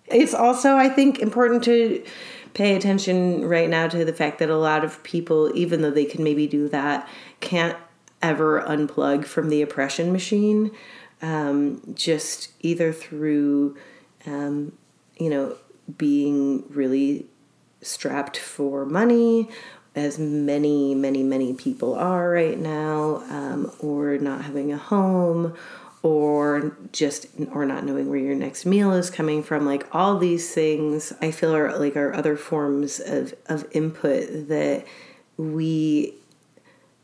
It's 0.07 0.35
also 0.35 0.77
i 0.77 0.89
think 0.89 1.21
important 1.21 1.63
to 1.65 2.05
pay 2.55 2.75
attention 2.77 3.45
right 3.47 3.69
now 3.69 3.89
to 3.89 4.05
the 4.05 4.13
fact 4.13 4.39
that 4.39 4.51
a 4.51 4.57
lot 4.57 4.85
of 4.85 5.03
people, 5.03 5.51
even 5.55 5.83
though 5.83 5.91
they 5.91 6.05
can 6.05 6.25
maybe 6.25 6.47
do 6.47 6.69
that, 6.69 7.09
can't 7.41 7.77
ever 8.23 8.63
unplug 8.63 9.25
from 9.25 9.49
the 9.49 9.63
oppression 9.63 10.13
machine, 10.13 10.71
um, 11.23 11.81
just 11.95 12.53
either 12.61 12.93
through, 12.93 13.77
um, 14.27 14.73
you 15.19 15.31
know, 15.31 15.57
being 15.97 16.65
really 16.71 17.27
strapped 17.83 18.37
for 18.37 18.85
money, 18.85 19.49
as 19.95 20.19
many, 20.19 20.95
many, 20.95 21.23
many 21.23 21.53
people 21.55 21.95
are 21.95 22.31
right 22.31 22.59
now, 22.59 23.23
um, 23.31 23.73
or 23.81 24.19
not 24.19 24.43
having 24.43 24.73
a 24.73 24.77
home, 24.77 25.55
or 26.03 26.77
just 26.93 27.27
or 27.53 27.67
not 27.67 27.85
knowing 27.85 28.09
where 28.09 28.19
your 28.19 28.35
next 28.35 28.65
meal 28.65 28.93
is 28.93 29.11
coming 29.11 29.43
from 29.43 29.67
like 29.67 29.87
all 29.95 30.17
these 30.19 30.55
things 30.55 31.13
i 31.21 31.31
feel 31.31 31.55
are 31.55 31.79
like 31.79 31.97
are 31.97 32.15
other 32.15 32.37
forms 32.37 33.01
of 33.01 33.35
of 33.47 33.67
input 33.73 34.49
that 34.49 34.85
we 35.37 36.15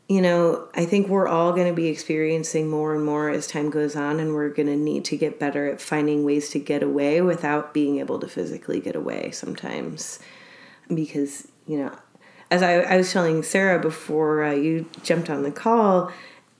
you 0.09 0.19
know 0.19 0.67
i 0.73 0.83
think 0.83 1.07
we're 1.07 1.27
all 1.27 1.53
going 1.53 1.67
to 1.67 1.73
be 1.73 1.87
experiencing 1.87 2.67
more 2.67 2.95
and 2.95 3.05
more 3.05 3.29
as 3.29 3.45
time 3.45 3.69
goes 3.69 3.95
on 3.95 4.19
and 4.19 4.33
we're 4.33 4.49
going 4.49 4.67
to 4.67 4.75
need 4.75 5.05
to 5.05 5.15
get 5.15 5.39
better 5.39 5.67
at 5.67 5.79
finding 5.79 6.23
ways 6.23 6.49
to 6.49 6.57
get 6.57 6.81
away 6.81 7.21
without 7.21 7.73
being 7.75 7.99
able 7.99 8.19
to 8.19 8.27
physically 8.27 8.79
get 8.79 8.95
away 8.95 9.29
sometimes. 9.31 10.19
Because 10.91 11.49
you 11.67 11.77
know 11.77 11.95
as 12.49 12.63
i, 12.63 12.75
I 12.75 12.97
was 12.97 13.11
telling 13.11 13.43
sarah 13.43 13.79
before 13.79 14.43
uh, 14.43 14.53
you 14.53 14.89
jumped 15.03 15.29
on 15.29 15.43
the 15.43 15.51
call 15.51 16.11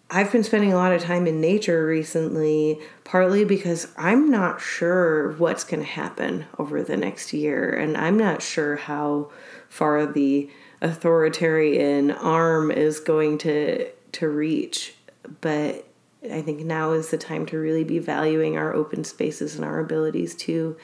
I've 0.09 0.31
been 0.31 0.43
spending 0.43 0.71
a 0.71 0.77
lot 0.77 0.93
of 0.93 1.01
time 1.01 1.27
in 1.27 1.41
nature 1.41 1.85
recently, 1.85 2.79
partly 3.03 3.43
because 3.43 3.87
I'm 3.97 4.31
not 4.31 4.61
sure 4.61 5.33
what's 5.33 5.65
going 5.65 5.81
to 5.81 5.89
happen 5.89 6.45
over 6.57 6.81
the 6.81 6.95
next 6.95 7.33
year, 7.33 7.69
and 7.69 7.97
I'm 7.97 8.17
not 8.17 8.41
sure 8.41 8.77
how 8.77 9.31
far 9.67 10.05
the 10.05 10.49
authoritarian 10.81 12.11
arm 12.11 12.71
is 12.71 12.99
going 12.99 13.37
to 13.39 13.89
to 14.13 14.29
reach. 14.29 14.95
But 15.41 15.85
I 16.31 16.41
think 16.41 16.61
now 16.61 16.93
is 16.93 17.09
the 17.09 17.17
time 17.17 17.45
to 17.47 17.57
really 17.57 17.83
be 17.83 17.99
valuing 17.99 18.57
our 18.57 18.73
open 18.73 19.03
spaces 19.03 19.55
and 19.55 19.65
our 19.65 19.79
abilities 19.79 20.35
to 20.35 20.77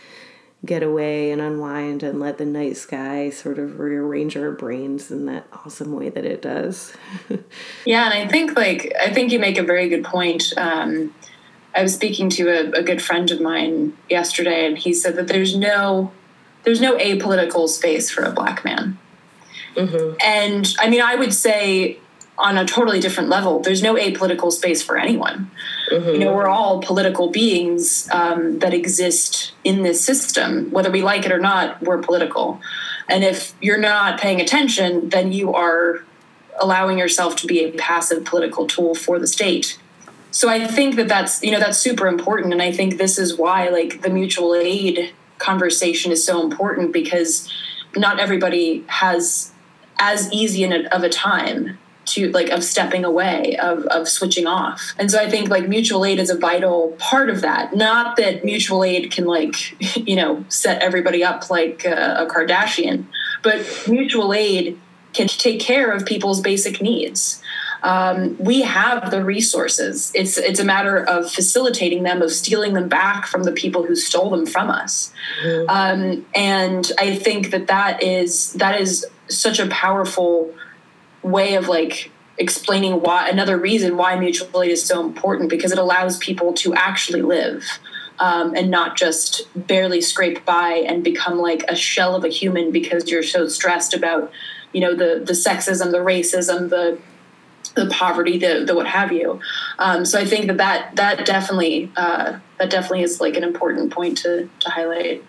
get 0.66 0.82
away 0.82 1.32
and 1.32 1.42
unwind 1.42 2.04
and 2.04 2.20
let 2.20 2.38
the 2.38 2.46
night 2.46 2.78
sky 2.78 3.30
sort 3.30 3.60
of 3.60 3.80
rearrange 3.80 4.38
our 4.38 4.52
brains 4.52 5.12
in 5.12 5.26
that 5.26 5.46
awesome 5.52 5.94
way 5.94 6.10
that 6.10 6.26
it 6.26 6.42
does. 6.42 6.94
yeah, 7.86 8.06
and 8.06 8.14
I 8.14 8.28
think 8.28 8.56
like 8.56 8.94
I 9.00 9.12
think 9.12 9.32
you 9.32 9.40
make 9.40 9.58
a 9.58 9.64
very 9.64 9.90
good 9.90 10.04
point. 10.04 10.54
Um, 10.56 11.14
I 11.76 11.82
was 11.82 11.94
speaking 11.94 12.30
to 12.32 12.50
a, 12.50 12.80
a 12.80 12.84
good 12.84 13.02
friend 13.02 13.30
of 13.32 13.42
mine 13.42 13.98
yesterday, 14.10 14.66
and 14.66 14.78
he 14.78 14.94
said 14.94 15.16
that 15.16 15.28
there's 15.28 15.56
no 15.56 16.12
there's 16.64 16.82
no 16.82 16.98
apolitical 16.98 17.68
space 17.68 18.10
for 18.10 18.24
a 18.24 18.32
black 18.32 18.64
man. 18.64 18.98
Mm-hmm. 19.76 20.16
And 20.24 20.74
I 20.80 20.90
mean, 20.90 21.02
I 21.02 21.16
would 21.16 21.34
say 21.34 22.00
on 22.38 22.58
a 22.58 22.66
totally 22.66 23.00
different 23.00 23.30
level. 23.30 23.60
There's 23.60 23.84
no 23.84 23.96
apolitical 23.96 24.52
space 24.52 24.82
for 24.82 24.98
anyone. 24.98 25.52
Mm-hmm. 25.92 26.10
You 26.10 26.20
know, 26.20 26.34
we're 26.34 26.48
all 26.48 26.82
political 26.82 27.30
beings 27.30 28.10
um, 28.12 28.60
that 28.60 28.74
exist 28.74 29.54
in 29.64 29.84
this 29.84 30.04
system. 30.04 30.72
Whether 30.72 30.90
we 30.90 31.02
like 31.02 31.26
it 31.26 31.32
or 31.32 31.40
not, 31.40 31.82
we're 31.82 32.00
political. 32.00 32.60
And 33.08 33.24
if 33.24 33.54
you're 33.62 33.78
not 33.78 34.20
paying 34.20 34.42
attention, 34.42 35.10
then 35.10 35.32
you 35.32 35.54
are 35.54 36.04
allowing 36.60 36.98
yourself 36.98 37.36
to 37.38 37.48
be 37.48 37.64
a 37.64 37.72
passive 37.72 38.26
political 38.26 38.68
tool 38.68 38.96
for 38.96 39.20
the 39.20 39.28
state. 39.28 39.80
So 40.32 40.50
I 40.50 40.66
think 40.66 40.96
that 40.96 41.08
that's 41.08 41.44
you 41.44 41.52
know 41.52 41.60
that's 41.60 41.78
super 41.78 42.08
important, 42.08 42.54
and 42.54 42.62
I 42.62 42.72
think 42.72 42.98
this 42.98 43.20
is 43.20 43.38
why 43.38 43.70
like 43.70 44.02
the 44.02 44.10
mutual 44.10 44.56
aid 44.56 45.14
conversation 45.38 46.12
is 46.12 46.26
so 46.26 46.42
important 46.42 46.92
because 46.92 47.52
not 47.96 48.20
everybody 48.20 48.84
has 48.88 49.52
as 50.00 50.32
easy 50.34 50.64
of 50.64 51.04
a 51.04 51.10
time 51.10 51.78
to 52.06 52.32
like 52.32 52.50
of 52.50 52.64
stepping 52.64 53.06
away 53.06 53.58
of, 53.58 53.86
of 53.86 54.08
switching 54.08 54.48
off. 54.48 54.94
And 54.98 55.10
so 55.10 55.20
i 55.20 55.30
think 55.30 55.50
like 55.50 55.68
mutual 55.68 56.06
aid 56.06 56.20
is 56.20 56.30
a 56.30 56.38
vital 56.38 56.96
part 57.00 57.30
of 57.30 57.42
that. 57.42 57.76
Not 57.76 58.18
that 58.18 58.44
mutual 58.44 58.84
aid 58.84 59.12
can 59.12 59.26
like 59.26 59.56
you 59.96 60.16
know 60.16 60.44
set 60.50 60.82
everybody 60.82 61.24
up 61.24 61.50
like 61.50 61.86
a, 61.86 62.26
a 62.26 62.28
kardashian 62.28 63.06
but 63.44 63.88
mutual 63.88 64.34
aid 64.34 64.80
can 65.14 65.28
take 65.28 65.60
care 65.60 65.92
of 65.92 66.06
people's 66.06 66.42
basic 66.42 66.82
needs. 66.82 67.40
Um, 67.84 68.38
we 68.40 68.62
have 68.62 69.12
the 69.12 69.24
resources. 69.24 70.12
It's 70.16 70.38
it's 70.38 70.60
a 70.60 70.64
matter 70.64 71.04
of 71.04 71.30
facilitating 71.30 72.04
them 72.04 72.22
of 72.22 72.32
stealing 72.32 72.74
them 72.74 72.88
back 72.88 73.28
from 73.28 73.44
the 73.44 73.52
people 73.52 73.86
who 73.86 73.96
stole 73.96 74.30
them 74.30 74.46
from 74.46 74.70
us. 74.70 75.12
Mm-hmm. 75.44 75.70
um, 75.70 76.26
and 76.36 76.92
i 76.98 77.16
think 77.16 77.52
that 77.52 77.68
that 77.68 78.02
is 78.04 78.54
that 78.54 78.80
is 78.80 79.06
such 79.30 79.60
a 79.60 79.68
powerful 79.68 80.54
way 81.24 81.56
of 81.56 81.68
like 81.68 82.12
explaining 82.38 83.02
why 83.02 83.30
another 83.30 83.58
reason 83.58 83.96
why 83.96 84.18
mutual 84.18 84.62
aid 84.62 84.72
is 84.72 84.84
so 84.84 85.06
important 85.06 85.50
because 85.50 85.72
it 85.72 85.78
allows 85.78 86.18
people 86.18 86.54
to 86.54 86.74
actually 86.74 87.22
live 87.22 87.64
um, 88.20 88.56
and 88.56 88.72
not 88.72 88.96
just 88.96 89.48
barely 89.68 90.02
scrape 90.02 90.44
by 90.46 90.74
and 90.88 91.04
become 91.04 91.38
like 91.38 91.64
a 91.68 91.76
shell 91.76 92.16
of 92.16 92.24
a 92.24 92.30
human 92.30 92.72
because 92.72 93.10
you're 93.10 93.24
so 93.24 93.48
stressed 93.48 93.94
about 93.94 94.32
you 94.72 94.82
know 94.82 94.96
the 94.96 95.24
the 95.24 95.34
sexism 95.34 95.92
the 95.92 96.00
racism 96.00 96.70
the 96.70 96.98
the 97.76 97.88
poverty 97.90 98.38
the, 98.38 98.64
the 98.66 98.76
what 98.76 98.88
have 98.88 99.12
you. 99.12 99.40
Um, 99.80 100.06
so 100.06 100.20
i 100.20 100.26
think 100.26 100.48
that 100.48 100.58
that 100.58 100.96
that 100.96 101.26
definitely 101.26 101.92
uh, 101.96 102.40
that 102.60 102.70
definitely 102.70 103.04
is 103.04 103.22
like 103.22 103.36
an 103.36 103.44
important 103.44 103.92
point 103.92 104.18
to 104.20 104.50
to 104.60 104.70
highlight 104.70 105.24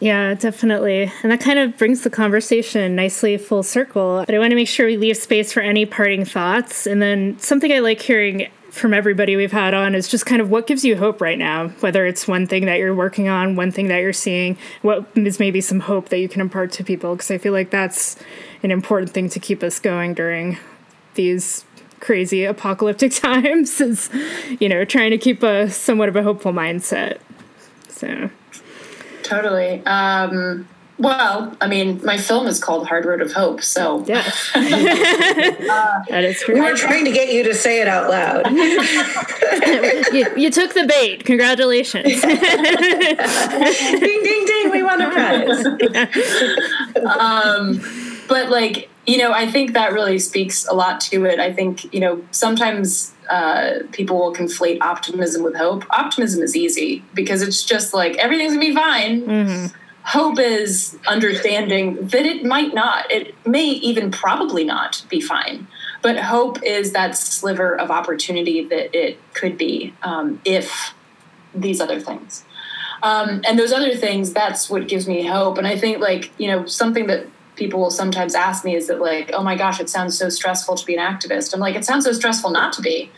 yeah, 0.00 0.34
definitely. 0.34 1.10
And 1.22 1.32
that 1.32 1.40
kind 1.40 1.58
of 1.58 1.76
brings 1.78 2.02
the 2.02 2.10
conversation 2.10 2.94
nicely 2.94 3.38
full 3.38 3.62
circle. 3.62 4.24
But 4.26 4.34
I 4.34 4.38
want 4.38 4.50
to 4.50 4.56
make 4.56 4.68
sure 4.68 4.86
we 4.86 4.96
leave 4.96 5.16
space 5.16 5.52
for 5.52 5.60
any 5.60 5.86
parting 5.86 6.24
thoughts. 6.24 6.86
And 6.86 7.00
then 7.00 7.38
something 7.38 7.72
I 7.72 7.78
like 7.78 8.00
hearing 8.02 8.48
from 8.70 8.92
everybody 8.92 9.36
we've 9.36 9.52
had 9.52 9.72
on 9.72 9.94
is 9.94 10.06
just 10.06 10.26
kind 10.26 10.42
of 10.42 10.50
what 10.50 10.66
gives 10.66 10.84
you 10.84 10.96
hope 10.96 11.22
right 11.22 11.38
now, 11.38 11.68
whether 11.80 12.04
it's 12.04 12.28
one 12.28 12.46
thing 12.46 12.66
that 12.66 12.78
you're 12.78 12.94
working 12.94 13.26
on, 13.26 13.56
one 13.56 13.72
thing 13.72 13.88
that 13.88 13.98
you're 13.98 14.12
seeing, 14.12 14.58
what 14.82 15.06
is 15.14 15.40
maybe 15.40 15.62
some 15.62 15.80
hope 15.80 16.10
that 16.10 16.18
you 16.18 16.28
can 16.28 16.42
impart 16.42 16.72
to 16.72 16.84
people. 16.84 17.14
Because 17.14 17.30
I 17.30 17.38
feel 17.38 17.54
like 17.54 17.70
that's 17.70 18.16
an 18.62 18.70
important 18.70 19.12
thing 19.12 19.30
to 19.30 19.40
keep 19.40 19.62
us 19.62 19.80
going 19.80 20.12
during 20.12 20.58
these 21.14 21.64
crazy 22.00 22.44
apocalyptic 22.44 23.12
times 23.14 23.80
is, 23.80 24.10
you 24.60 24.68
know, 24.68 24.84
trying 24.84 25.10
to 25.10 25.18
keep 25.18 25.42
a 25.42 25.70
somewhat 25.70 26.10
of 26.10 26.16
a 26.16 26.22
hopeful 26.22 26.52
mindset. 26.52 27.18
So. 27.88 28.28
Totally. 29.26 29.82
Um, 29.86 30.68
well, 30.98 31.54
I 31.60 31.66
mean, 31.66 32.00
my 32.04 32.16
film 32.16 32.46
is 32.46 32.62
called 32.62 32.86
Hard 32.86 33.04
Road 33.04 33.20
of 33.20 33.32
Hope, 33.32 33.60
so 33.62 34.02
yeah, 34.06 34.22
uh, 34.54 34.60
that 36.08 36.24
is 36.24 36.40
true. 36.40 36.54
We 36.54 36.62
were 36.62 36.74
trying 36.74 37.04
to 37.04 37.12
get 37.12 37.30
you 37.32 37.42
to 37.44 37.54
say 37.54 37.82
it 37.82 37.88
out 37.88 38.08
loud. 38.08 38.50
you, 40.14 40.26
you, 40.36 40.50
took 40.50 40.72
the 40.72 40.86
bait. 40.86 41.24
Congratulations! 41.24 42.04
ding 42.04 42.20
ding 44.22 44.46
ding! 44.46 44.70
We 44.70 44.82
won 44.82 45.02
a 45.02 45.10
prize. 45.10 45.66
um, 47.04 47.82
but 48.26 48.48
like 48.48 48.88
you 49.06 49.18
know, 49.18 49.32
I 49.32 49.50
think 49.50 49.72
that 49.74 49.92
really 49.92 50.18
speaks 50.18 50.66
a 50.66 50.74
lot 50.74 51.00
to 51.02 51.24
it. 51.24 51.38
I 51.38 51.52
think 51.52 51.92
you 51.94 52.00
know 52.00 52.24
sometimes 52.30 53.14
uh, 53.30 53.80
people 53.92 54.18
will 54.18 54.34
conflate 54.34 54.78
optimism 54.80 55.42
with 55.42 55.56
hope. 55.56 55.84
Optimism 55.90 56.42
is 56.42 56.56
easy 56.56 57.04
because 57.14 57.42
it's 57.42 57.64
just 57.64 57.94
like 57.94 58.16
everything's 58.16 58.54
gonna 58.54 58.66
be 58.66 58.74
fine. 58.74 59.22
Mm-hmm. 59.22 59.66
hope 60.02 60.38
is 60.38 60.96
understanding 61.08 61.96
that 62.08 62.24
it 62.24 62.44
might 62.44 62.72
not, 62.72 63.10
it 63.10 63.34
may 63.44 63.64
even 63.64 64.10
probably 64.10 64.62
not 64.62 65.04
be 65.08 65.20
fine. 65.20 65.66
But 66.02 66.16
hope 66.18 66.62
is 66.62 66.92
that 66.92 67.16
sliver 67.16 67.74
of 67.76 67.90
opportunity 67.90 68.64
that 68.64 68.96
it 68.96 69.18
could 69.34 69.58
be 69.58 69.92
um, 70.02 70.40
if 70.44 70.94
these 71.52 71.80
other 71.80 71.98
things. 71.98 72.44
Um, 73.02 73.42
and 73.46 73.58
those 73.58 73.72
other 73.72 73.96
things, 73.96 74.32
that's 74.32 74.70
what 74.70 74.86
gives 74.86 75.08
me 75.08 75.26
hope. 75.26 75.58
And 75.58 75.66
I 75.66 75.76
think, 75.76 75.98
like, 75.98 76.30
you 76.38 76.48
know, 76.48 76.66
something 76.66 77.08
that 77.08 77.26
people 77.56 77.80
will 77.80 77.90
sometimes 77.90 78.34
ask 78.34 78.64
me 78.64 78.74
is 78.74 78.86
that, 78.88 79.00
like, 79.00 79.30
oh 79.32 79.42
my 79.42 79.56
gosh, 79.56 79.80
it 79.80 79.90
sounds 79.90 80.16
so 80.16 80.28
stressful 80.28 80.76
to 80.76 80.86
be 80.86 80.94
an 80.94 81.00
activist. 81.00 81.52
I'm 81.54 81.60
like, 81.60 81.74
it 81.74 81.84
sounds 81.84 82.04
so 82.04 82.12
stressful 82.12 82.50
not 82.50 82.72
to 82.74 82.82
be. 82.82 83.10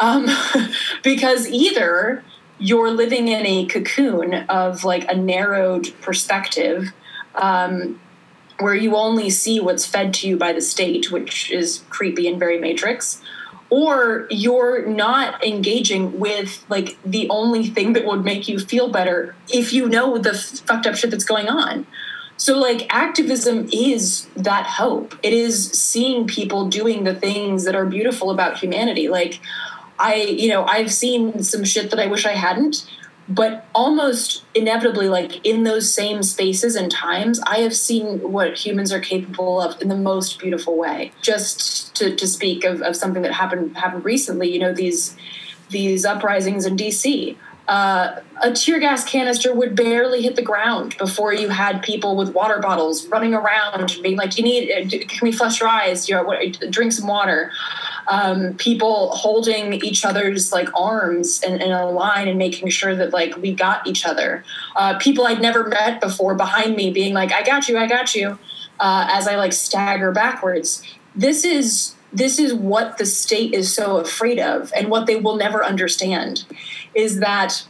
Um, 0.00 0.26
because 1.02 1.48
either 1.48 2.24
you're 2.58 2.90
living 2.90 3.28
in 3.28 3.46
a 3.46 3.66
cocoon 3.66 4.34
of 4.34 4.84
like 4.84 5.10
a 5.10 5.16
narrowed 5.16 5.92
perspective 6.00 6.92
um, 7.34 8.00
where 8.58 8.74
you 8.74 8.96
only 8.96 9.30
see 9.30 9.60
what's 9.60 9.86
fed 9.86 10.12
to 10.14 10.28
you 10.28 10.36
by 10.36 10.52
the 10.52 10.60
state, 10.60 11.12
which 11.12 11.50
is 11.50 11.84
creepy 11.88 12.26
and 12.26 12.38
very 12.38 12.58
matrix, 12.58 13.22
or 13.70 14.26
you're 14.30 14.86
not 14.86 15.44
engaging 15.44 16.18
with 16.18 16.64
like 16.68 16.98
the 17.04 17.28
only 17.28 17.68
thing 17.68 17.92
that 17.92 18.04
would 18.04 18.24
make 18.24 18.48
you 18.48 18.58
feel 18.58 18.90
better 18.90 19.36
if 19.48 19.72
you 19.72 19.88
know 19.88 20.18
the 20.18 20.34
fucked 20.34 20.86
up 20.86 20.96
shit 20.96 21.10
that's 21.10 21.24
going 21.24 21.48
on. 21.48 21.86
So, 22.38 22.56
like, 22.56 22.86
activism 22.88 23.68
is 23.72 24.26
that 24.36 24.64
hope. 24.64 25.14
It 25.22 25.32
is 25.32 25.70
seeing 25.72 26.26
people 26.26 26.68
doing 26.68 27.04
the 27.04 27.14
things 27.14 27.64
that 27.64 27.74
are 27.74 27.84
beautiful 27.84 28.30
about 28.30 28.56
humanity. 28.56 29.08
Like, 29.08 29.40
I, 29.98 30.14
you 30.14 30.48
know, 30.48 30.64
I've 30.64 30.92
seen 30.92 31.42
some 31.42 31.64
shit 31.64 31.90
that 31.90 31.98
I 31.98 32.06
wish 32.06 32.24
I 32.24 32.32
hadn't, 32.32 32.88
but 33.28 33.66
almost 33.74 34.44
inevitably, 34.54 35.08
like 35.08 35.44
in 35.44 35.64
those 35.64 35.92
same 35.92 36.22
spaces 36.22 36.76
and 36.76 36.90
times, 36.90 37.40
I 37.40 37.58
have 37.58 37.74
seen 37.74 38.20
what 38.32 38.56
humans 38.56 38.92
are 38.92 39.00
capable 39.00 39.60
of 39.60 39.80
in 39.82 39.88
the 39.88 39.96
most 39.96 40.38
beautiful 40.38 40.78
way. 40.78 41.12
Just 41.20 41.94
to, 41.96 42.14
to 42.14 42.26
speak 42.26 42.64
of, 42.64 42.80
of 42.80 42.96
something 42.96 43.22
that 43.22 43.32
happened 43.32 43.76
happened 43.76 44.04
recently, 44.04 44.50
you 44.50 44.60
know, 44.60 44.72
these 44.72 45.16
these 45.70 46.06
uprisings 46.06 46.64
in 46.64 46.76
DC. 46.76 47.36
Uh, 47.68 48.20
a 48.42 48.52
tear 48.52 48.80
gas 48.80 49.04
canister 49.04 49.54
would 49.54 49.76
barely 49.76 50.22
hit 50.22 50.36
the 50.36 50.42
ground 50.42 50.96
before 50.98 51.34
you 51.34 51.50
had 51.50 51.82
people 51.82 52.16
with 52.16 52.32
water 52.32 52.58
bottles 52.60 53.06
running 53.08 53.34
around 53.34 53.94
being 54.02 54.16
like, 54.16 54.36
"You 54.38 54.44
need? 54.44 54.72
Uh, 54.72 55.06
can 55.06 55.20
we 55.22 55.32
flush 55.32 55.60
your 55.60 55.68
eyes? 55.68 56.08
You 56.08 56.16
know, 56.16 56.50
drink 56.70 56.92
some 56.92 57.06
water." 57.06 57.52
um, 58.08 58.54
people 58.54 59.10
holding 59.10 59.74
each 59.74 60.04
other's 60.04 60.52
like 60.52 60.68
arms 60.74 61.42
in, 61.42 61.60
in, 61.60 61.70
a 61.70 61.90
line 61.90 62.26
and 62.26 62.38
making 62.38 62.68
sure 62.70 62.96
that 62.96 63.12
like 63.12 63.36
we 63.36 63.52
got 63.52 63.86
each 63.86 64.06
other. 64.06 64.44
Uh, 64.74 64.98
people 64.98 65.26
I'd 65.26 65.42
never 65.42 65.68
met 65.68 66.00
before 66.00 66.34
behind 66.34 66.74
me 66.74 66.90
being 66.90 67.12
like, 67.12 67.32
"I 67.32 67.42
got 67.42 67.68
you, 67.68 67.76
I 67.78 67.86
got 67.86 68.14
you," 68.14 68.38
uh, 68.80 69.08
as 69.10 69.28
I 69.28 69.36
like 69.36 69.52
stagger 69.52 70.10
backwards. 70.10 70.82
This 71.14 71.44
is 71.44 71.94
this 72.12 72.38
is 72.38 72.54
what 72.54 72.96
the 72.96 73.04
state 73.04 73.52
is 73.52 73.74
so 73.74 73.98
afraid 73.98 74.38
of, 74.38 74.72
and 74.74 74.88
what 74.88 75.06
they 75.06 75.16
will 75.16 75.36
never 75.36 75.62
understand 75.62 76.44
is 76.98 77.20
that 77.20 77.64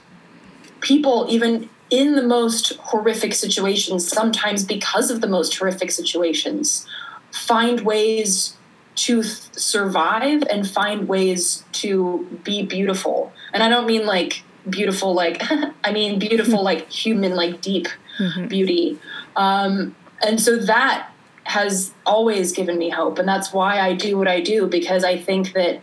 people 0.81 1.26
even 1.29 1.68
in 1.91 2.16
the 2.16 2.22
most 2.22 2.72
horrific 2.76 3.35
situations, 3.35 4.09
sometimes 4.09 4.64
because 4.64 5.11
of 5.11 5.20
the 5.20 5.26
most 5.26 5.57
horrific 5.57 5.91
situations, 5.91 6.87
find 7.31 7.81
ways 7.83 8.57
to 8.95 9.22
th- 9.22 9.35
survive 9.53 10.43
and 10.51 10.68
find 10.68 11.09
ways 11.09 11.64
to 11.72 12.26
be 12.43 12.64
beautiful. 12.64 13.33
And 13.53 13.62
I 13.62 13.68
don't 13.68 13.87
mean 13.87 14.07
like 14.07 14.43
beautiful, 14.68 15.14
like, 15.14 15.43
I 15.85 15.93
mean 15.93 16.18
beautiful, 16.18 16.62
like 16.62 16.91
human, 16.91 17.37
like 17.37 17.61
deep 17.61 17.87
mm-hmm. 18.18 18.49
beauty. 18.49 18.99
Um, 19.37 19.95
and 20.22 20.41
so 20.41 20.57
that 20.57 21.11
has 21.45 21.93
always 22.05 22.53
given 22.53 22.76
me 22.76 22.91
hope. 22.91 23.18
And 23.18 23.29
that's 23.29 23.53
why 23.53 23.81
I 23.81 23.95
do 23.95 24.18
what 24.18 24.29
I 24.29 24.41
do, 24.41 24.66
because 24.66 25.05
I 25.05 25.18
think 25.18 25.53
that 25.53 25.81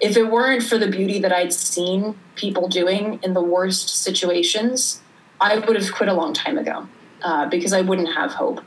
if 0.00 0.16
it 0.16 0.30
weren't 0.30 0.62
for 0.62 0.78
the 0.78 0.88
beauty 0.88 1.18
that 1.20 1.32
I'd 1.32 1.52
seen 1.52 2.16
people 2.34 2.68
doing 2.68 3.18
in 3.22 3.34
the 3.34 3.42
worst 3.42 3.88
situations, 4.02 5.00
I 5.40 5.58
would 5.58 5.76
have 5.76 5.92
quit 5.92 6.08
a 6.08 6.14
long 6.14 6.32
time 6.32 6.58
ago 6.58 6.88
uh, 7.22 7.48
because 7.48 7.72
I 7.72 7.80
wouldn't 7.80 8.14
have 8.14 8.32
hope. 8.32 8.60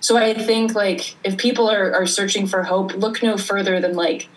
So 0.00 0.16
I 0.16 0.34
think 0.34 0.74
like 0.74 1.16
if 1.24 1.36
people 1.38 1.68
are, 1.70 1.92
are 1.92 2.06
searching 2.06 2.46
for 2.46 2.62
hope, 2.62 2.94
look 2.94 3.22
no 3.22 3.36
further 3.36 3.80
than 3.80 3.94
like, 3.94 4.28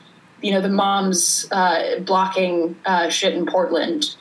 you 0.42 0.52
know, 0.52 0.62
the 0.62 0.70
moms 0.70 1.48
uh, 1.52 2.00
blocking 2.00 2.78
uh, 2.86 3.10
shit 3.10 3.36
in 3.36 3.46
Portland. 3.46 4.16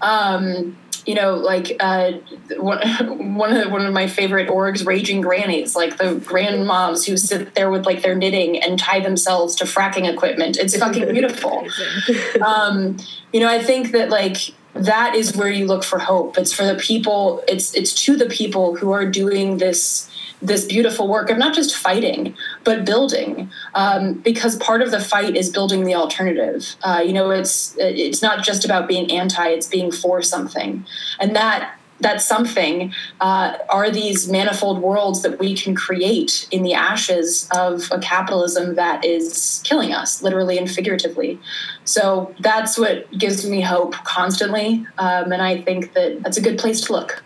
Um, 0.00 0.76
you 1.06 1.14
know, 1.14 1.34
like 1.34 1.76
uh, 1.80 2.12
one, 2.58 2.78
one 3.34 3.52
of 3.52 3.62
the, 3.62 3.68
one 3.68 3.84
of 3.84 3.92
my 3.92 4.06
favorite 4.06 4.48
orgs, 4.48 4.86
raging 4.86 5.20
grannies, 5.20 5.74
like 5.74 5.98
the 5.98 6.14
grandmoms 6.14 7.06
who 7.06 7.16
sit 7.16 7.54
there 7.54 7.70
with 7.70 7.86
like 7.86 8.02
their 8.02 8.14
knitting 8.14 8.62
and 8.62 8.78
tie 8.78 9.00
themselves 9.00 9.54
to 9.56 9.64
fracking 9.64 10.12
equipment. 10.12 10.56
It's 10.56 10.76
fucking 10.76 11.08
beautiful. 11.12 11.66
um, 12.46 12.96
you 13.32 13.40
know, 13.40 13.48
I 13.48 13.62
think 13.62 13.92
that 13.92 14.10
like 14.10 14.36
that 14.74 15.14
is 15.14 15.36
where 15.36 15.50
you 15.50 15.66
look 15.66 15.84
for 15.84 15.98
hope. 15.98 16.38
It's 16.38 16.52
for 16.52 16.64
the 16.64 16.76
people. 16.76 17.42
It's 17.48 17.74
it's 17.74 17.92
to 18.04 18.16
the 18.16 18.26
people 18.26 18.76
who 18.76 18.92
are 18.92 19.06
doing 19.06 19.58
this 19.58 20.08
this 20.42 20.64
beautiful 20.64 21.08
work 21.08 21.30
of 21.30 21.38
not 21.38 21.54
just 21.54 21.76
fighting 21.76 22.34
but 22.64 22.84
building 22.84 23.50
um, 23.74 24.14
because 24.14 24.56
part 24.56 24.82
of 24.82 24.90
the 24.90 25.00
fight 25.00 25.36
is 25.36 25.50
building 25.50 25.84
the 25.84 25.94
alternative 25.94 26.76
uh, 26.82 27.02
you 27.04 27.12
know 27.12 27.30
it's 27.30 27.74
it's 27.78 28.22
not 28.22 28.44
just 28.44 28.64
about 28.64 28.88
being 28.88 29.10
anti 29.10 29.48
it's 29.48 29.66
being 29.66 29.90
for 29.90 30.20
something 30.20 30.84
and 31.20 31.34
that 31.36 31.78
that 32.02 32.20
something 32.20 32.92
uh, 33.20 33.56
are 33.68 33.90
these 33.90 34.28
manifold 34.28 34.82
worlds 34.82 35.22
that 35.22 35.38
we 35.38 35.54
can 35.54 35.74
create 35.74 36.48
in 36.50 36.62
the 36.62 36.74
ashes 36.74 37.48
of 37.54 37.88
a 37.90 37.98
capitalism 37.98 38.74
that 38.74 39.04
is 39.04 39.60
killing 39.64 39.92
us, 39.92 40.22
literally 40.22 40.58
and 40.58 40.70
figuratively. 40.70 41.38
So 41.84 42.34
that's 42.40 42.76
what 42.76 43.10
gives 43.16 43.48
me 43.48 43.60
hope 43.60 43.94
constantly. 44.04 44.86
Um, 44.98 45.32
and 45.32 45.40
I 45.40 45.62
think 45.62 45.94
that 45.94 46.22
that's 46.22 46.36
a 46.36 46.42
good 46.42 46.58
place 46.58 46.80
to 46.82 46.92
look. 46.92 47.22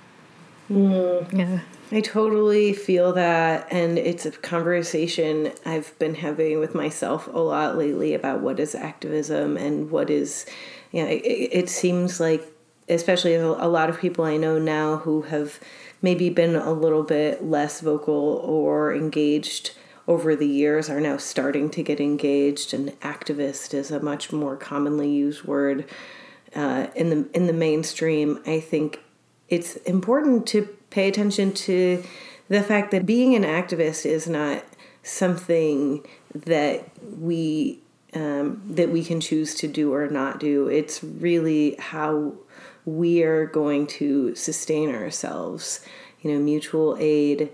Mm. 0.71 1.33
Yeah. 1.33 1.61
I 1.93 2.01
totally 2.01 2.73
feel 2.73 3.13
that. 3.13 3.69
And 3.71 3.99
it's 3.99 4.27
a 4.27 4.33
conversation 4.33 5.53
I've 5.65 5.97
been 5.99 6.17
having 6.17 6.59
with 6.59 6.75
myself 6.75 7.29
a 7.29 7.39
lot 7.39 7.79
lately 7.79 8.15
about 8.15 8.41
what 8.41 8.59
is 8.59 8.75
activism 8.75 9.57
and 9.57 9.91
what 9.91 10.11
is, 10.11 10.47
you 10.91 11.03
know, 11.03 11.09
it, 11.09 11.21
it 11.23 11.69
seems 11.69 12.19
like, 12.19 12.45
especially 12.89 13.35
a 13.35 13.47
lot 13.47 13.89
of 13.89 14.01
people 14.01 14.25
I 14.25 14.37
know 14.37 14.59
now 14.59 14.97
who 14.97 15.23
have 15.23 15.61
maybe 16.03 16.29
been 16.29 16.57
a 16.57 16.73
little 16.73 17.03
bit 17.03 17.45
less 17.45 17.81
vocal 17.81 18.41
or 18.45 18.95
engaged 18.95 19.73
over 20.09 20.37
the 20.37 20.47
years 20.47 20.89
are 20.89 21.01
now 21.01 21.17
starting 21.17 21.69
to 21.71 21.83
get 21.83 22.01
engaged 22.01 22.73
and 22.73 22.91
activist 23.01 23.75
is 23.75 23.91
a 23.91 24.01
much 24.01 24.33
more 24.33 24.57
commonly 24.57 25.11
used 25.11 25.45
word 25.45 25.85
uh, 26.55 26.87
in 26.95 27.11
the 27.11 27.29
in 27.35 27.47
the 27.47 27.53
mainstream 27.53 28.41
i 28.47 28.61
think 28.61 29.01
it's 29.49 29.77
important 29.79 30.47
to 30.47 30.76
pay 30.97 31.09
attention 31.09 31.53
to 31.53 32.03
the 32.49 32.63
fact 32.63 32.91
that 32.91 33.05
being 33.05 33.35
an 33.35 33.43
activist 33.43 34.07
is 34.07 34.27
not 34.27 34.65
something 35.03 36.03
that 36.35 36.89
we 37.19 37.79
um, 38.15 38.63
that 38.67 38.89
we 38.89 39.05
can 39.05 39.21
choose 39.21 39.55
to 39.57 39.69
do 39.69 39.93
or 39.93 40.09
not 40.09 40.41
do. 40.41 40.69
It's 40.69 41.05
really 41.05 41.77
how 41.79 42.33
we 42.87 43.23
are 43.23 43.45
going 43.45 43.87
to 43.89 44.35
sustain 44.35 44.89
ourselves. 44.95 45.85
You 46.23 46.33
know, 46.33 46.39
mutual 46.39 46.97
aid 46.99 47.51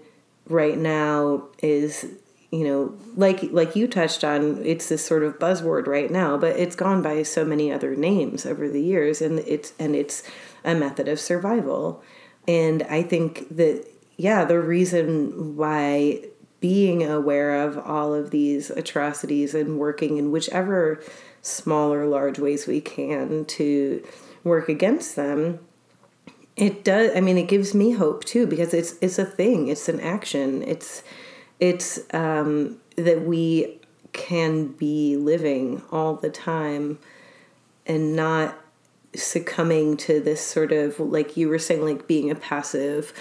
right 0.47 0.79
now 0.79 1.49
is 1.61 2.07
you 2.53 2.65
know 2.65 2.95
like 3.17 3.43
like 3.51 3.75
you 3.75 3.89
touched 3.89 4.23
on 4.23 4.65
it's 4.65 4.89
this 4.89 5.05
sort 5.05 5.25
of 5.25 5.39
buzzword 5.39 5.87
right 5.87 6.11
now 6.11 6.37
but 6.37 6.57
it's 6.57 6.77
gone 6.77 7.01
by 7.01 7.23
so 7.23 7.45
many 7.45 7.73
other 7.73 7.97
names 7.97 8.45
over 8.45 8.69
the 8.69 8.83
years 8.83 9.23
and 9.23 9.39
it's 9.41 9.73
and 9.79 9.97
it's 9.97 10.23
a 10.65 10.75
method 10.75 11.09
of 11.09 11.19
survival 11.19 12.03
and 12.47 12.83
I 12.85 13.03
think 13.03 13.57
that, 13.57 13.87
yeah, 14.17 14.45
the 14.45 14.61
reason 14.61 15.57
why 15.57 16.25
being 16.61 17.03
aware 17.03 17.63
of 17.63 17.79
all 17.79 18.15
of 18.15 18.31
these 18.31 18.71
atrocities 18.71 19.55
and 19.55 19.79
working 19.79 20.17
in 20.17 20.31
whichever 20.31 21.03
small 21.41 21.93
or 21.93 22.07
large 22.07 22.39
ways 22.39 22.67
we 22.67 22.81
can 22.81 23.45
to 23.45 24.05
work 24.45 24.69
against 24.69 25.17
them 25.17 25.59
it 26.55 26.85
does 26.85 27.11
i 27.17 27.21
mean 27.21 27.37
it 27.37 27.49
gives 27.49 27.75
me 27.75 27.91
hope 27.91 28.23
too 28.25 28.47
because 28.47 28.73
it's 28.73 28.95
it's 29.01 29.19
a 29.19 29.25
thing 29.25 29.67
it's 29.67 29.89
an 29.89 29.99
action. 29.99 30.63
It's 30.63 31.03
it's 31.63 32.01
um, 32.13 32.79
that 32.97 33.23
we 33.23 33.79
can 34.13 34.67
be 34.67 35.17
living 35.17 35.81
all 35.93 36.17
the 36.17 36.29
time 36.29 36.99
and 37.87 38.17
not 38.17 38.59
succumbing 39.15 39.97
to 39.99 40.21
this 40.21 40.41
sort 40.41 40.73
of 40.73 40.99
like 40.99 41.37
you 41.37 41.49
were 41.49 41.59
saying 41.59 41.85
like 41.85 42.07
being 42.07 42.31
a 42.31 42.35
passive 42.35 43.13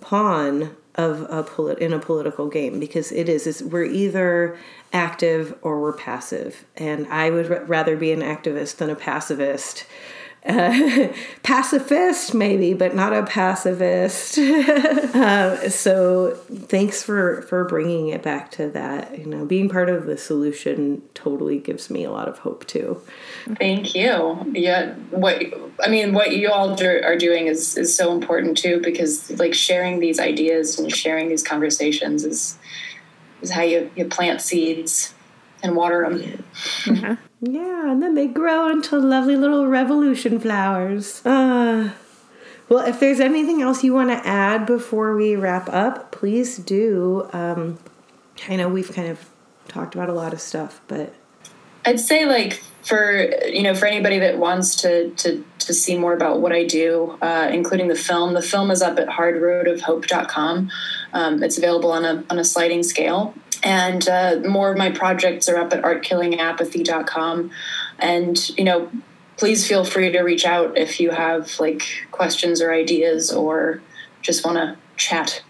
pawn 0.00 0.74
of 0.94 1.22
a 1.28 1.42
polit- 1.42 1.78
in 1.78 1.92
a 1.92 1.98
political 1.98 2.48
game 2.48 2.78
because 2.78 3.10
it 3.12 3.28
is 3.28 3.46
is 3.46 3.62
we're 3.62 3.84
either 3.84 4.56
active 4.92 5.54
or 5.62 5.80
we're 5.80 5.92
passive. 5.92 6.64
And 6.76 7.06
i 7.08 7.30
would 7.30 7.50
r- 7.50 7.64
rather 7.64 7.96
be 7.96 8.12
an 8.12 8.20
activist 8.20 8.76
than 8.76 8.90
a 8.90 8.94
pacifist 8.96 9.86
uh, 10.46 11.08
pacifist, 11.42 12.34
maybe, 12.34 12.74
but 12.74 12.94
not 12.94 13.12
a 13.12 13.22
pacifist. 13.22 14.38
uh, 14.38 15.68
so 15.70 16.36
thanks 16.68 17.02
for 17.02 17.42
for 17.42 17.64
bringing 17.64 18.08
it 18.08 18.22
back 18.22 18.50
to 18.52 18.68
that. 18.70 19.18
You 19.18 19.26
know, 19.26 19.46
being 19.46 19.68
part 19.68 19.88
of 19.88 20.06
the 20.06 20.18
solution 20.18 21.02
totally 21.14 21.58
gives 21.58 21.88
me 21.88 22.04
a 22.04 22.10
lot 22.10 22.28
of 22.28 22.38
hope 22.38 22.66
too. 22.66 23.00
Thank 23.58 23.94
you. 23.94 24.52
Yeah, 24.52 24.94
what 25.10 25.42
I 25.82 25.88
mean, 25.88 26.12
what 26.12 26.36
you 26.36 26.50
all 26.50 26.74
do, 26.74 27.00
are 27.02 27.16
doing 27.16 27.46
is 27.46 27.76
is 27.76 27.96
so 27.96 28.12
important 28.12 28.58
too, 28.58 28.80
because 28.80 29.30
like 29.38 29.54
sharing 29.54 30.00
these 30.00 30.20
ideas 30.20 30.78
and 30.78 30.94
sharing 30.94 31.28
these 31.28 31.42
conversations 31.42 32.24
is 32.24 32.58
is 33.40 33.50
how 33.50 33.62
you 33.62 33.90
you 33.96 34.04
plant 34.04 34.42
seeds 34.42 35.13
and 35.64 35.74
water 35.74 36.08
them. 36.08 36.44
Yeah. 36.86 37.16
Yeah, 37.46 37.90
and 37.90 38.02
then 38.02 38.14
they 38.14 38.26
grow 38.26 38.70
into 38.70 38.98
lovely 38.98 39.36
little 39.36 39.66
revolution 39.66 40.40
flowers. 40.40 41.24
Uh, 41.26 41.90
well, 42.70 42.86
if 42.86 43.00
there's 43.00 43.20
anything 43.20 43.60
else 43.60 43.84
you 43.84 43.92
want 43.92 44.08
to 44.08 44.26
add 44.26 44.64
before 44.64 45.14
we 45.14 45.36
wrap 45.36 45.68
up, 45.68 46.10
please 46.10 46.56
do. 46.56 47.28
Um, 47.34 47.78
I 48.48 48.56
know 48.56 48.68
we've 48.68 48.90
kind 48.90 49.08
of 49.08 49.28
talked 49.68 49.94
about 49.94 50.08
a 50.08 50.14
lot 50.14 50.32
of 50.32 50.40
stuff, 50.40 50.80
but 50.88 51.12
I'd 51.84 52.00
say 52.00 52.24
like 52.24 52.62
for 52.82 53.30
you 53.46 53.62
know 53.62 53.74
for 53.74 53.86
anybody 53.86 54.18
that 54.20 54.38
wants 54.38 54.76
to 54.82 55.10
to 55.10 55.44
to 55.58 55.74
see 55.74 55.98
more 55.98 56.14
about 56.14 56.40
what 56.40 56.52
I 56.52 56.64
do, 56.64 57.18
uh, 57.20 57.50
including 57.52 57.88
the 57.88 57.94
film. 57.94 58.34
The 58.34 58.42
film 58.42 58.70
is 58.70 58.82
up 58.82 58.98
at 58.98 59.08
hardroadofhope.com. 59.08 60.70
Um, 61.12 61.42
it's 61.42 61.58
available 61.58 61.92
on 61.92 62.04
a 62.04 62.24
on 62.30 62.38
a 62.38 62.44
sliding 62.44 62.82
scale, 62.82 63.34
and 63.64 64.06
uh, 64.08 64.40
more 64.46 64.70
of 64.70 64.76
my 64.76 64.90
projects 64.90 65.48
are 65.48 65.56
up 65.56 65.72
at 65.72 65.82
artkillingapathy.com 65.82 67.50
and 67.98 68.50
you 68.58 68.64
know 68.64 68.90
please 69.36 69.66
feel 69.66 69.84
free 69.84 70.12
to 70.12 70.20
reach 70.20 70.44
out 70.44 70.78
if 70.78 71.00
you 71.00 71.10
have 71.10 71.58
like 71.58 72.06
questions 72.12 72.60
or 72.60 72.72
ideas 72.72 73.32
or 73.32 73.82
just 74.22 74.44
want 74.44 74.56
to 74.56 74.76
chat. 74.96 75.42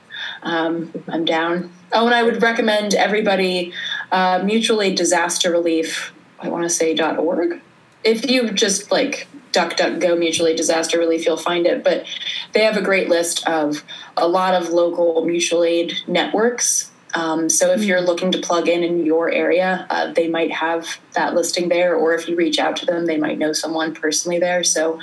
Um, 0.42 0.92
i'm 1.08 1.24
down. 1.24 1.70
Oh 1.92 2.06
and 2.06 2.14
i 2.14 2.22
would 2.22 2.40
recommend 2.40 2.94
everybody 2.94 3.72
uh, 4.10 4.40
mutual 4.44 4.80
aid 4.80 4.96
disaster 4.96 5.50
relief 5.50 6.12
i 6.40 6.48
want 6.48 6.62
to 6.62 6.70
say 6.70 6.96
org. 6.96 7.60
If 8.04 8.30
you 8.30 8.50
just 8.52 8.92
like 8.92 9.26
duck 9.52 9.76
duck 9.76 9.98
go 10.00 10.16
mutual 10.16 10.46
aid 10.46 10.56
disaster 10.56 10.98
relief 10.98 11.26
you'll 11.26 11.36
find 11.36 11.66
it. 11.66 11.82
But 11.82 12.06
they 12.52 12.62
have 12.62 12.76
a 12.76 12.82
great 12.82 13.08
list 13.08 13.46
of 13.48 13.84
a 14.16 14.28
lot 14.28 14.54
of 14.54 14.70
local 14.70 15.24
mutual 15.24 15.64
aid 15.64 15.94
networks 16.06 16.90
um, 17.14 17.48
so 17.48 17.72
if 17.72 17.84
you're 17.84 18.00
mm. 18.00 18.06
looking 18.06 18.32
to 18.32 18.38
plug 18.38 18.68
in 18.68 18.82
in 18.82 19.06
your 19.06 19.30
area, 19.30 19.86
uh, 19.90 20.12
they 20.12 20.28
might 20.28 20.52
have 20.52 20.98
that 21.12 21.34
listing 21.34 21.68
there, 21.68 21.94
or 21.94 22.14
if 22.14 22.28
you 22.28 22.36
reach 22.36 22.58
out 22.58 22.76
to 22.76 22.86
them, 22.86 23.06
they 23.06 23.16
might 23.16 23.38
know 23.38 23.52
someone 23.52 23.94
personally 23.94 24.38
there. 24.38 24.64
So 24.64 24.98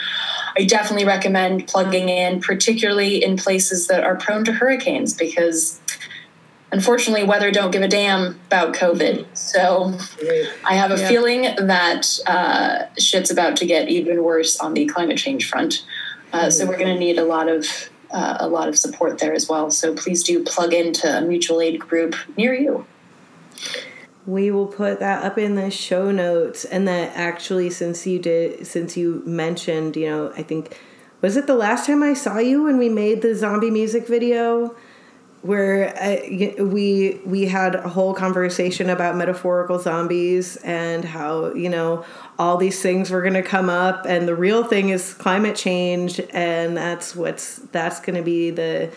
I 0.58 0.66
definitely 0.66 1.06
recommend 1.06 1.68
plugging 1.68 2.10
in, 2.10 2.42
particularly 2.42 3.24
in 3.24 3.38
places 3.38 3.88
that 3.88 4.04
are 4.04 4.16
prone 4.16 4.44
to 4.46 4.54
hurricanes, 4.54 5.14
because 5.14 5.80
unfortunately, 6.72 7.24
weather 7.24 7.52
don't 7.52 7.72
give 7.72 7.82
a 7.82 7.88
damn 7.88 8.40
about 8.48 8.74
COVID. 8.74 9.26
So 9.34 9.98
I 10.66 10.76
have 10.76 10.92
a 10.92 10.98
yeah. 10.98 11.08
feeling 11.08 11.42
that 11.58 12.20
uh, 12.28 12.86
shit's 12.98 13.32
about 13.32 13.56
to 13.58 13.66
get 13.66 13.90
even 13.90 14.24
worse 14.24 14.60
on 14.60 14.74
the 14.74 14.86
climate 14.86 15.18
change 15.18 15.50
front. 15.50 15.86
Uh, 16.34 16.50
so 16.50 16.66
we're 16.66 16.78
going 16.78 16.94
to 16.94 17.00
need 17.00 17.18
a 17.18 17.26
lot 17.26 17.50
of 17.50 17.91
uh, 18.12 18.38
a 18.40 18.48
lot 18.48 18.68
of 18.68 18.78
support 18.78 19.20
there 19.20 19.34
as 19.34 19.48
well. 19.48 19.72
So 19.72 19.94
please 19.96 20.24
do 20.24 20.44
plug 20.44 20.74
into 20.74 21.08
a 21.08 21.22
mutual 21.22 21.62
aid 21.62 21.80
group 21.80 22.16
near 22.38 22.54
you. 22.54 22.86
We 24.26 24.52
will 24.52 24.68
put 24.68 25.00
that 25.00 25.24
up 25.24 25.38
in 25.38 25.56
the 25.56 25.72
show 25.72 26.12
notes. 26.12 26.66
And 26.66 26.88
that 26.88 27.16
actually, 27.16 27.70
since 27.70 28.06
you 28.06 28.20
did, 28.20 28.68
since 28.68 28.96
you 28.96 29.24
mentioned, 29.26 29.96
you 29.96 30.10
know, 30.10 30.34
I 30.38 30.44
think, 30.44 30.78
was 31.22 31.38
it 31.38 31.48
the 31.48 31.56
last 31.56 31.88
time 31.88 32.04
I 32.04 32.14
saw 32.14 32.38
you 32.38 32.64
when 32.64 32.78
we 32.78 32.90
made 32.90 33.22
the 33.22 33.36
zombie 33.36 33.72
music 33.72 34.08
video? 34.08 34.76
Where 35.42 35.94
I, 36.00 36.56
we 36.62 37.20
we 37.26 37.46
had 37.46 37.76
a 37.76 37.90
whole 37.90 38.14
conversation 38.14 38.90
about 38.90 39.16
metaphorical 39.16 39.80
zombies 39.80 40.56
and 40.58 41.04
how 41.04 41.54
you 41.54 41.70
know 41.70 42.06
all 42.38 42.58
these 42.58 42.82
things 42.82 43.10
were 43.10 43.22
going 43.22 43.34
to 43.34 43.42
come 43.44 43.70
up 43.70 44.06
and 44.06 44.28
the 44.28 44.36
real 44.36 44.64
thing 44.64 44.90
is 44.90 45.14
climate 45.16 45.56
change 45.56 46.22
and 46.32 46.78
that's 46.78 47.16
what's 47.16 47.56
that's 47.72 48.00
going 48.00 48.16
to 48.16 48.22
be 48.22 48.52
the 48.52 48.92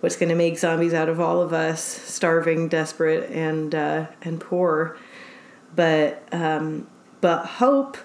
what's 0.00 0.16
going 0.16 0.28
to 0.28 0.34
make 0.34 0.58
zombies 0.58 0.94
out 0.94 1.08
of 1.08 1.20
all 1.20 1.42
of 1.42 1.52
us 1.52 1.82
starving 1.82 2.68
desperate 2.68 3.30
and 3.30 3.74
uh, 3.74 4.06
and 4.22 4.40
poor. 4.40 4.96
But 5.74 6.22
um, 6.32 6.86
but 7.20 7.44
hope 7.46 7.96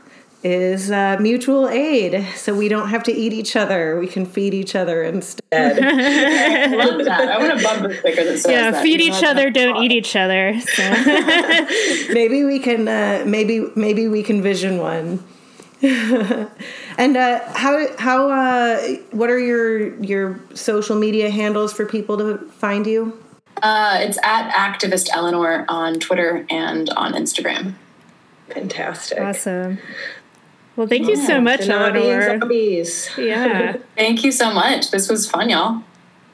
is 0.44 0.92
uh, 0.92 1.18
mutual 1.20 1.70
aid, 1.70 2.26
so 2.36 2.54
we 2.54 2.68
don't 2.68 2.90
have 2.90 3.04
to 3.04 3.12
eat 3.12 3.32
each 3.32 3.56
other. 3.56 3.98
We 3.98 4.08
can 4.08 4.26
feed 4.26 4.54
each 4.54 4.76
other 4.76 5.04
instead. 5.04 5.44
I 5.54 6.76
love 6.76 7.06
that. 7.06 7.30
I 7.30 7.38
want 7.38 7.60
a 7.60 7.64
bumper 7.64 7.96
sticker 7.96 8.24
that 8.26 8.40
says 8.40 8.52
yeah, 8.52 8.72
that. 8.72 8.84
feed 8.84 9.00
each 9.00 9.24
other, 9.24 9.50
don't 9.50 9.82
eat 9.84 9.92
each 9.92 10.16
other. 10.16 10.60
So. 10.60 10.84
maybe 12.14 12.44
we 12.44 12.60
can. 12.60 12.88
Uh, 12.88 13.24
maybe 13.26 13.68
maybe 13.76 14.08
we 14.08 14.22
can 14.22 14.42
vision 14.42 14.80
one. 14.80 15.24
and 15.82 17.18
uh, 17.18 17.40
how 17.54 17.88
how 17.98 18.30
uh, 18.30 18.82
what 19.12 19.30
are 19.30 19.40
your 19.40 19.96
your 20.02 20.40
social 20.54 20.98
media 20.98 21.30
handles 21.30 21.74
for 21.74 21.86
people 21.86 22.18
to 22.18 22.38
find 22.52 22.86
you? 22.86 23.18
Uh, 23.62 23.98
it's 24.02 24.18
at 24.24 24.50
activist 24.52 25.10
Eleanor 25.14 25.66
on 25.70 26.00
Twitter 26.00 26.46
and 26.50 26.90
on 26.92 27.14
Instagram. 27.14 27.76
Fantastic. 28.50 29.20
Awesome. 29.20 29.80
Well, 30.76 30.88
thank 30.88 31.04
yeah, 31.04 31.10
you 31.10 31.16
so 31.18 31.40
much, 31.40 31.68
Eleanor. 31.68 32.40
Zombies. 32.40 33.10
Yeah. 33.18 33.78
thank 33.98 34.24
you 34.24 34.32
so 34.32 34.52
much. 34.52 34.92
This 34.92 35.10
was 35.10 35.30
fun, 35.30 35.50
y'all. 35.50 35.84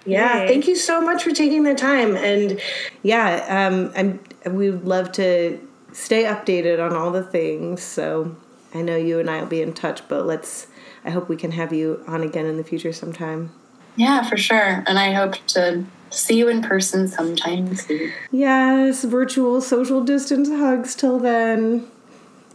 Yeah, 0.06 0.42
Yay. 0.42 0.48
thank 0.48 0.68
you 0.68 0.76
so 0.76 1.02
much 1.02 1.24
for 1.24 1.32
taking 1.32 1.64
the 1.64 1.76
time. 1.76 2.16
And 2.16 2.60
yeah, 3.04 3.68
um, 3.68 3.92
I'm, 3.96 4.56
we 4.56 4.70
would 4.70 4.86
love 4.86 5.12
to 5.14 5.60
stay 5.92 6.24
updated 6.24 6.84
on 6.84 6.96
all 6.96 7.12
the 7.12 7.24
things. 7.24 7.84
So 7.84 8.36
I 8.74 8.82
know 8.82 8.96
you 8.96 9.20
and 9.20 9.30
I 9.30 9.42
will 9.42 9.48
be 9.48 9.62
in 9.62 9.74
touch, 9.74 10.08
but 10.08 10.26
let's, 10.26 10.68
I 11.04 11.10
hope 11.10 11.28
we 11.28 11.36
can 11.36 11.52
have 11.52 11.74
you 11.74 12.04
on 12.08 12.24
again 12.24 12.46
in 12.46 12.58
the 12.58 12.64
future 12.64 12.94
sometime. 12.94 13.52
Yeah, 13.98 14.28
for 14.28 14.38
sure. 14.38 14.84
And 14.88 14.98
I 14.98 15.12
hope 15.12 15.36
to 15.48 15.84
see 16.10 16.38
you 16.38 16.48
in 16.48 16.62
person 16.62 17.08
sometime 17.08 17.76
soon. 17.76 18.14
Yes, 18.32 19.04
virtual 19.04 19.60
social 19.62 20.04
distance 20.04 20.48
hugs 20.50 20.96
till 20.96 21.20
then. 21.20 21.88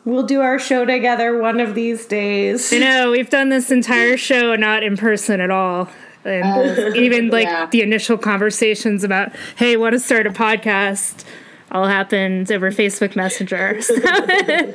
We'll 0.05 0.25
do 0.25 0.43
our 0.43 0.59
show 0.59 0.85
together 0.85 1.39
one 1.39 1.61
of 1.61 1.75
these 1.75 2.05
days. 2.05 2.73
I 2.73 2.79
know 2.79 3.11
we've 3.11 3.31
done 3.31 3.49
this 3.49 3.71
entire 3.71 4.17
show 4.17 4.55
not 4.55 4.83
in 4.83 4.97
person 4.97 5.41
at 5.41 5.51
all, 5.51 5.89
and 6.25 6.79
uh, 6.79 6.91
even 6.95 7.31
like 7.31 7.47
yeah. 7.47 7.67
the 7.67 7.81
initial 7.81 8.19
conversations 8.19 9.03
about, 9.03 9.33
"Hey, 9.57 9.77
want 9.77 9.95
to 9.95 10.01
start 10.01 10.27
a 10.27 10.31
podcast?" 10.31 11.25
all 11.73 11.87
happened 11.87 12.51
over 12.53 12.71
Facebook 12.71 13.17
Messenger. 13.17 13.81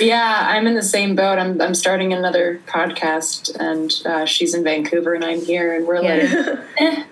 yeah, 0.00 0.46
I'm 0.50 0.66
in 0.66 0.74
the 0.74 0.82
same 0.82 1.14
boat. 1.14 1.38
I'm 1.38 1.60
I'm 1.60 1.74
starting 1.74 2.12
another 2.12 2.60
podcast, 2.66 3.56
and 3.60 3.92
uh, 4.04 4.24
she's 4.26 4.54
in 4.54 4.64
Vancouver, 4.64 5.14
and 5.14 5.24
I'm 5.24 5.40
here, 5.44 5.74
and 5.74 5.86
we're 5.86 6.02
yeah. 6.02 6.14
like, 6.46 6.58
eh. 6.78 7.04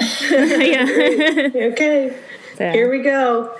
yeah. 0.30 1.48
okay. 1.72 2.16
So. 2.56 2.70
Here 2.70 2.90
we 2.90 3.02
go. 3.02 3.54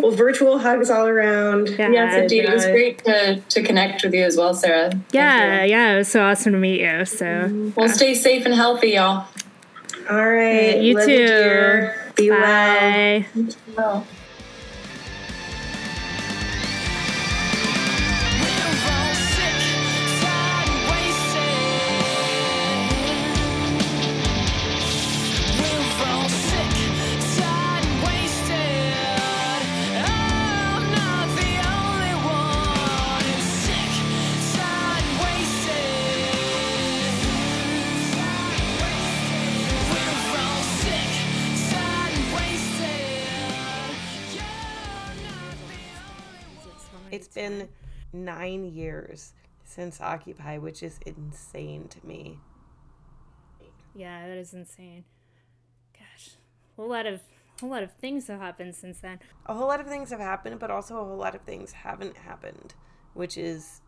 Well, 0.00 0.12
virtual 0.12 0.58
hugs 0.58 0.90
all 0.90 1.06
around. 1.06 1.68
Yeah, 1.68 1.90
yes, 1.90 2.22
indeed. 2.22 2.44
It 2.44 2.52
was 2.52 2.64
great 2.64 3.04
to, 3.04 3.40
to 3.40 3.62
connect 3.62 4.02
with 4.02 4.14
you 4.14 4.24
as 4.24 4.36
well, 4.36 4.54
Sarah. 4.54 4.90
Yeah, 5.12 5.64
yeah. 5.64 5.94
It 5.94 5.98
was 5.98 6.08
so 6.08 6.22
awesome 6.22 6.52
to 6.52 6.58
meet 6.58 6.80
you. 6.80 7.04
So, 7.04 7.26
mm-hmm. 7.26 7.70
well, 7.76 7.88
stay 7.88 8.14
safe 8.14 8.46
and 8.46 8.54
healthy, 8.54 8.90
y'all. 8.92 9.26
All 10.08 10.30
right. 10.30 10.80
You 10.80 10.94
Love 10.94 11.06
too. 11.06 11.12
You, 11.12 11.90
Be 12.16 12.30
Bye. 12.30 13.26
well. 13.76 14.06
It's 47.10 47.28
been 47.28 47.68
nine 48.12 48.64
years 48.64 49.32
since 49.64 50.00
Occupy, 50.00 50.58
which 50.58 50.82
is 50.82 50.98
insane 51.04 51.88
to 51.88 52.06
me. 52.06 52.38
Yeah, 53.94 54.28
that 54.28 54.38
is 54.38 54.54
insane. 54.54 55.04
Gosh, 55.92 56.30
a 56.72 56.80
whole 56.80 56.90
lot 56.90 57.06
of 57.06 57.20
a 57.58 57.60
whole 57.62 57.70
lot 57.70 57.82
of 57.82 57.92
things 57.92 58.28
have 58.28 58.38
happened 58.40 58.76
since 58.76 59.00
then. 59.00 59.18
A 59.46 59.54
whole 59.54 59.66
lot 59.66 59.80
of 59.80 59.88
things 59.88 60.10
have 60.10 60.20
happened, 60.20 60.60
but 60.60 60.70
also 60.70 61.00
a 61.00 61.04
whole 61.04 61.16
lot 61.16 61.34
of 61.34 61.40
things 61.40 61.72
haven't 61.72 62.16
happened, 62.16 62.74
which 63.14 63.36
is 63.36 63.80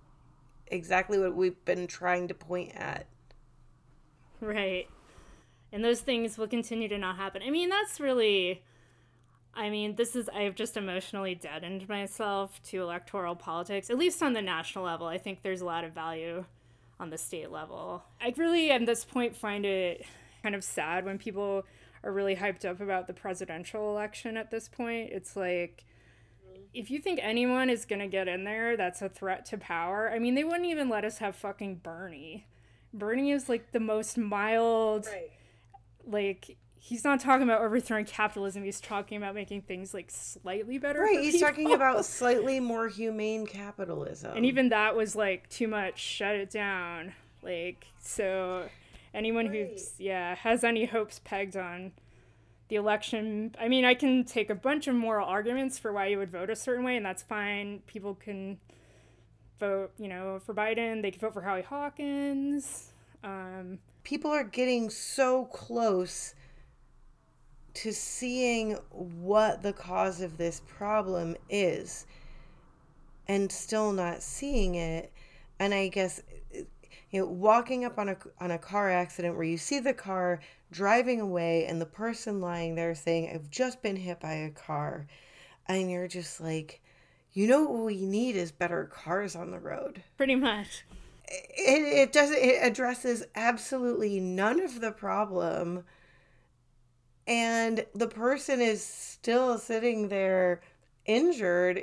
exactly 0.66 1.18
what 1.18 1.36
we've 1.36 1.64
been 1.64 1.86
trying 1.86 2.26
to 2.28 2.34
point 2.34 2.72
at. 2.74 3.06
Right. 4.40 4.88
And 5.72 5.84
those 5.84 6.00
things 6.00 6.36
will 6.36 6.48
continue 6.48 6.88
to 6.88 6.98
not 6.98 7.16
happen. 7.16 7.42
I 7.46 7.50
mean, 7.50 7.68
that's 7.68 8.00
really 8.00 8.62
I 9.54 9.68
mean, 9.68 9.96
this 9.96 10.14
is 10.14 10.28
I've 10.28 10.54
just 10.54 10.76
emotionally 10.76 11.34
deadened 11.34 11.88
myself 11.88 12.62
to 12.64 12.82
electoral 12.82 13.34
politics, 13.34 13.90
at 13.90 13.98
least 13.98 14.22
on 14.22 14.32
the 14.32 14.42
national 14.42 14.84
level. 14.84 15.06
I 15.06 15.18
think 15.18 15.42
there's 15.42 15.60
a 15.60 15.64
lot 15.64 15.84
of 15.84 15.92
value 15.92 16.44
on 16.98 17.10
the 17.10 17.18
state 17.18 17.50
level. 17.50 18.04
I 18.20 18.32
really 18.36 18.70
at 18.70 18.84
this 18.86 19.04
point 19.04 19.36
find 19.36 19.66
it 19.66 20.04
kind 20.42 20.54
of 20.54 20.62
sad 20.62 21.04
when 21.04 21.18
people 21.18 21.64
are 22.04 22.12
really 22.12 22.36
hyped 22.36 22.64
up 22.64 22.80
about 22.80 23.06
the 23.06 23.12
presidential 23.12 23.90
election 23.90 24.36
at 24.36 24.50
this 24.50 24.68
point. 24.68 25.10
It's 25.12 25.36
like 25.36 25.84
if 26.72 26.90
you 26.90 27.00
think 27.00 27.18
anyone 27.22 27.68
is 27.68 27.84
going 27.84 27.98
to 28.00 28.06
get 28.06 28.28
in 28.28 28.44
there 28.44 28.76
that's 28.76 29.02
a 29.02 29.08
threat 29.08 29.44
to 29.46 29.58
power, 29.58 30.10
I 30.14 30.18
mean, 30.18 30.34
they 30.34 30.44
wouldn't 30.44 30.66
even 30.66 30.88
let 30.88 31.04
us 31.04 31.18
have 31.18 31.34
fucking 31.34 31.76
Bernie. 31.76 32.46
Bernie 32.92 33.32
is 33.32 33.48
like 33.48 33.72
the 33.72 33.80
most 33.80 34.16
mild 34.16 35.06
right. 35.06 35.30
like 36.06 36.56
he's 36.82 37.04
not 37.04 37.20
talking 37.20 37.42
about 37.42 37.60
overthrowing 37.60 38.06
capitalism. 38.06 38.64
He's 38.64 38.80
talking 38.80 39.18
about 39.18 39.34
making 39.34 39.62
things 39.62 39.92
like 39.92 40.10
slightly 40.10 40.78
better. 40.78 41.02
Right. 41.02 41.20
he's 41.20 41.34
people. 41.34 41.48
talking 41.48 41.72
about 41.72 42.04
slightly 42.06 42.58
more 42.58 42.88
humane 42.88 43.46
capitalism. 43.46 44.32
And 44.34 44.46
even 44.46 44.70
that 44.70 44.96
was 44.96 45.14
like 45.14 45.48
too 45.50 45.68
much. 45.68 46.00
Shut 46.00 46.34
it 46.34 46.50
down. 46.50 47.12
Like 47.42 47.86
so, 48.00 48.68
anyone 49.14 49.48
right. 49.48 49.68
who's 49.70 49.92
yeah 49.98 50.34
has 50.36 50.64
any 50.64 50.86
hopes 50.86 51.20
pegged 51.22 51.56
on 51.56 51.92
the 52.68 52.76
election. 52.76 53.54
I 53.60 53.68
mean, 53.68 53.84
I 53.84 53.94
can 53.94 54.24
take 54.24 54.48
a 54.48 54.54
bunch 54.54 54.88
of 54.88 54.94
moral 54.94 55.28
arguments 55.28 55.78
for 55.78 55.92
why 55.92 56.06
you 56.06 56.18
would 56.18 56.32
vote 56.32 56.48
a 56.48 56.56
certain 56.56 56.84
way, 56.84 56.96
and 56.96 57.04
that's 57.04 57.22
fine. 57.22 57.82
People 57.86 58.14
can 58.14 58.58
vote, 59.58 59.92
you 59.98 60.08
know, 60.08 60.38
for 60.38 60.54
Biden. 60.54 61.02
They 61.02 61.10
can 61.10 61.20
vote 61.20 61.34
for 61.34 61.42
Howie 61.42 61.62
Hawkins. 61.62 62.92
Um, 63.22 63.80
People 64.02 64.30
are 64.30 64.44
getting 64.44 64.88
so 64.88 65.44
close 65.46 66.34
to 67.74 67.92
seeing 67.92 68.72
what 68.90 69.62
the 69.62 69.72
cause 69.72 70.20
of 70.20 70.36
this 70.36 70.60
problem 70.66 71.36
is 71.48 72.06
and 73.28 73.50
still 73.50 73.92
not 73.92 74.22
seeing 74.22 74.74
it. 74.74 75.12
And 75.58 75.74
i 75.74 75.88
guess 75.88 76.22
you 77.10 77.20
know 77.20 77.26
walking 77.26 77.84
up 77.84 77.98
on 77.98 78.08
a 78.08 78.16
on 78.40 78.50
a 78.50 78.58
car 78.58 78.90
accident 78.90 79.36
where 79.36 79.44
you 79.44 79.58
see 79.58 79.78
the 79.78 79.92
car 79.92 80.40
driving 80.72 81.20
away 81.20 81.66
and 81.66 81.80
the 81.80 81.86
person 81.86 82.40
lying 82.40 82.74
there 82.76 82.94
saying 82.94 83.30
i've 83.32 83.50
just 83.50 83.82
been 83.82 83.96
hit 83.96 84.20
by 84.20 84.32
a 84.32 84.50
car. 84.50 85.06
And 85.68 85.90
you're 85.90 86.08
just 86.08 86.40
like 86.40 86.80
you 87.32 87.46
know 87.46 87.62
what 87.62 87.84
we 87.84 88.04
need 88.04 88.36
is 88.36 88.50
better 88.50 88.86
cars 88.86 89.36
on 89.36 89.52
the 89.52 89.60
road. 89.60 90.02
Pretty 90.16 90.34
much. 90.34 90.84
It, 91.28 92.08
it 92.08 92.12
doesn't 92.12 92.38
it 92.38 92.58
addresses 92.62 93.24
absolutely 93.36 94.18
none 94.18 94.60
of 94.60 94.80
the 94.80 94.90
problem 94.90 95.84
and 97.30 97.86
the 97.94 98.08
person 98.08 98.60
is 98.60 98.84
still 98.84 99.56
sitting 99.56 100.08
there 100.08 100.60
injured 101.06 101.78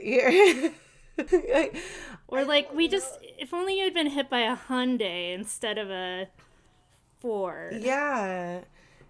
or 2.28 2.44
like 2.44 2.72
we 2.74 2.88
just 2.88 3.18
if 3.40 3.54
only 3.54 3.78
you 3.78 3.86
had 3.86 3.94
been 3.94 4.10
hit 4.10 4.30
by 4.30 4.42
a 4.42 4.58
Hyundai 4.58 5.34
instead 5.34 5.78
of 5.78 5.90
a 5.90 6.28
Ford. 7.20 7.78
Yeah. 7.80 8.60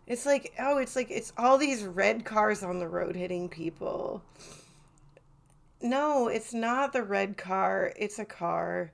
It's 0.06 0.26
like 0.26 0.54
oh, 0.60 0.78
it's 0.78 0.96
like 0.96 1.10
it's 1.10 1.34
all 1.38 1.58
these 1.58 1.84
red 1.84 2.24
cars 2.24 2.64
on 2.64 2.80
the 2.80 2.88
road 2.88 3.16
hitting 3.16 3.50
people. 3.50 4.22
No, 5.82 6.28
it's 6.28 6.54
not 6.54 6.94
the 6.94 7.04
red 7.04 7.36
car. 7.36 7.94
It's 7.98 8.20
a 8.20 8.26
car 8.26 8.92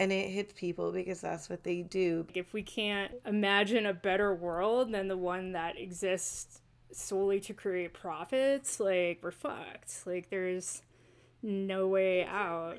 and 0.00 0.12
it 0.12 0.28
hits 0.30 0.52
people 0.54 0.90
because 0.90 1.20
that's 1.20 1.48
what 1.48 1.62
they 1.62 1.82
do. 1.82 2.26
If 2.34 2.52
we 2.52 2.62
can't 2.62 3.12
imagine 3.24 3.86
a 3.86 3.94
better 3.94 4.34
world 4.34 4.92
than 4.92 5.08
the 5.08 5.16
one 5.16 5.52
that 5.52 5.78
exists 5.78 6.60
solely 6.92 7.40
to 7.40 7.54
create 7.54 7.92
profits, 7.92 8.80
like 8.80 9.20
we're 9.22 9.30
fucked. 9.30 10.06
Like 10.06 10.30
there's 10.30 10.82
no 11.42 11.86
way 11.88 12.24
out. 12.24 12.78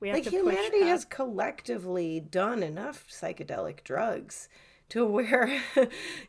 We 0.00 0.08
have 0.08 0.18
like 0.18 0.28
humanity 0.28 0.82
has 0.82 1.04
collectively 1.04 2.20
done 2.20 2.62
enough 2.62 3.06
psychedelic 3.08 3.82
drugs 3.84 4.48
to 4.90 5.04
where 5.06 5.60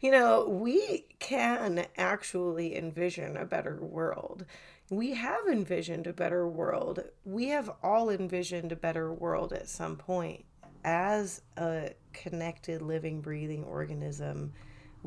you 0.01 0.11
know 0.11 0.47
we 0.47 1.05
can 1.19 1.85
actually 1.97 2.75
envision 2.75 3.37
a 3.37 3.45
better 3.45 3.77
world. 3.81 4.45
We 4.89 5.15
have 5.15 5.47
envisioned 5.51 6.07
a 6.07 6.13
better 6.13 6.47
world. 6.47 7.03
We 7.25 7.49
have 7.49 7.69
all 7.83 8.09
envisioned 8.09 8.71
a 8.71 8.77
better 8.77 9.11
world 9.11 9.51
at 9.51 9.67
some 9.67 9.97
point 9.97 10.45
as 10.85 11.41
a 11.57 11.91
connected 12.13 12.81
living 12.81 13.19
breathing 13.19 13.65
organism 13.65 14.53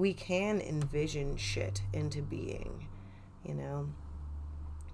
we 0.01 0.15
can 0.15 0.63
envision 0.63 1.37
shit 1.37 1.83
into 1.93 2.23
being, 2.23 2.89
you 3.45 3.53
know? 3.53 3.87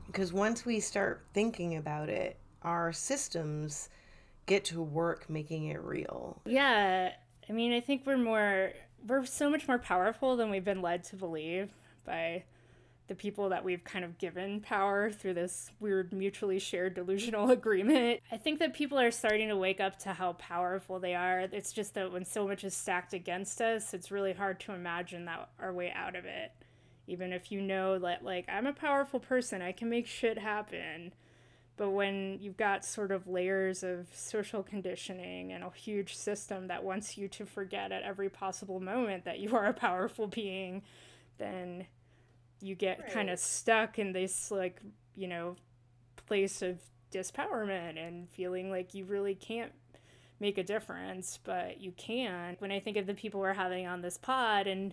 Because 0.09 0.33
once 0.33 0.67
we 0.67 0.81
start 0.81 1.25
thinking 1.33 1.77
about 1.77 2.09
it, 2.09 2.37
our 2.63 2.93
systems 2.93 3.89
get 4.47 4.65
to 4.65 4.83
work 4.83 5.31
making 5.31 5.67
it 5.67 5.81
real. 5.81 6.43
Yeah. 6.45 7.13
I 7.49 7.53
mean, 7.53 7.73
I 7.73 7.81
think 7.81 8.03
we're 8.05 8.19
more, 8.19 8.73
we're 9.07 9.25
so 9.25 9.49
much 9.49 9.69
more 9.69 9.79
powerful 9.79 10.37
than 10.37 10.51
we've 10.51 10.65
been 10.65 10.83
led 10.83 11.05
to 11.05 11.17
believe 11.17 11.71
by 12.05 12.43
the 13.09 13.15
people 13.15 13.51
that 13.51 13.65
we've 13.65 13.85
kind 13.85 14.05
of 14.05 14.19
given 14.19 14.61
power 14.61 15.11
through 15.11 15.35
this 15.35 15.71
weird 15.79 16.13
mutually 16.13 16.59
shared 16.59 16.95
delusional 16.95 17.51
agreement. 17.53 18.21
I 18.33 18.37
think 18.37 18.59
that 18.59 18.75
people 18.75 18.99
are 18.99 19.11
starting 19.11 19.49
to 19.49 19.57
wake 19.57 19.81
up 19.81 19.99
to 20.01 20.13
how 20.13 20.33
powerful 20.35 20.99
they 20.99 21.15
are. 21.15 21.41
It's 21.41 21.73
just 21.73 21.95
that 21.95 22.13
when 22.13 22.25
so 22.25 22.47
much 22.47 22.65
is 22.65 22.75
stacked 22.75 23.13
against 23.13 23.61
us, 23.61 23.95
it's 23.95 24.11
really 24.11 24.33
hard 24.33 24.61
to 24.61 24.73
imagine 24.73 25.25
that 25.27 25.51
our 25.61 25.73
way 25.73 25.93
out 25.95 26.17
of 26.17 26.25
it. 26.25 26.53
Even 27.07 27.33
if 27.33 27.53
you 27.53 27.61
know 27.61 27.99
that 28.01 28.25
like 28.25 28.47
I'm 28.49 28.67
a 28.67 28.73
powerful 28.73 29.21
person, 29.21 29.63
I 29.63 29.73
can 29.73 29.89
make 29.89 30.07
shit 30.09 30.39
happen. 30.39 31.13
But 31.77 31.91
when 31.91 32.39
you've 32.41 32.57
got 32.57 32.85
sort 32.85 33.13
of 33.13 33.29
layers 33.29 33.83
of 33.83 34.07
social 34.13 34.63
conditioning 34.63 35.53
and 35.53 35.63
a 35.63 35.71
huge 35.71 36.17
system 36.17 36.69
that 36.69 36.83
wants 36.83 37.19
you 37.19 37.29
to 37.29 37.45
forget 37.45 37.93
at 37.93 38.03
every 38.03 38.31
possible 38.31 38.81
moment 38.81 39.27
that 39.27 39.39
you 39.39 39.55
are 39.55 39.67
a 39.67 39.75
powerful 39.75 40.27
being, 40.27 40.83
then 41.39 41.87
you 42.61 42.75
get 42.75 42.99
right. 43.01 43.13
kind 43.13 43.31
of 43.31 43.39
stuck 43.39 43.99
in 43.99 44.13
this 44.13 44.51
like 44.51 44.81
you 45.15 45.29
know 45.29 45.57
place 46.27 46.63
of 46.63 46.79
dispowerment 47.13 47.99
and 47.99 48.29
feeling 48.31 48.71
like 48.71 48.95
you 48.95 49.05
really 49.05 49.35
can't 49.35 49.73
make 50.41 50.59
a 50.59 50.63
difference 50.63 51.39
but 51.45 51.81
you 51.81 51.93
can 51.97 52.57
when 52.59 52.71
i 52.71 52.79
think 52.79 52.97
of 52.97 53.07
the 53.07 53.15
people 53.15 53.41
we're 53.41 53.55
having 53.55 53.87
on 53.87 54.03
this 54.03 54.19
pod 54.19 54.67
and 54.67 54.93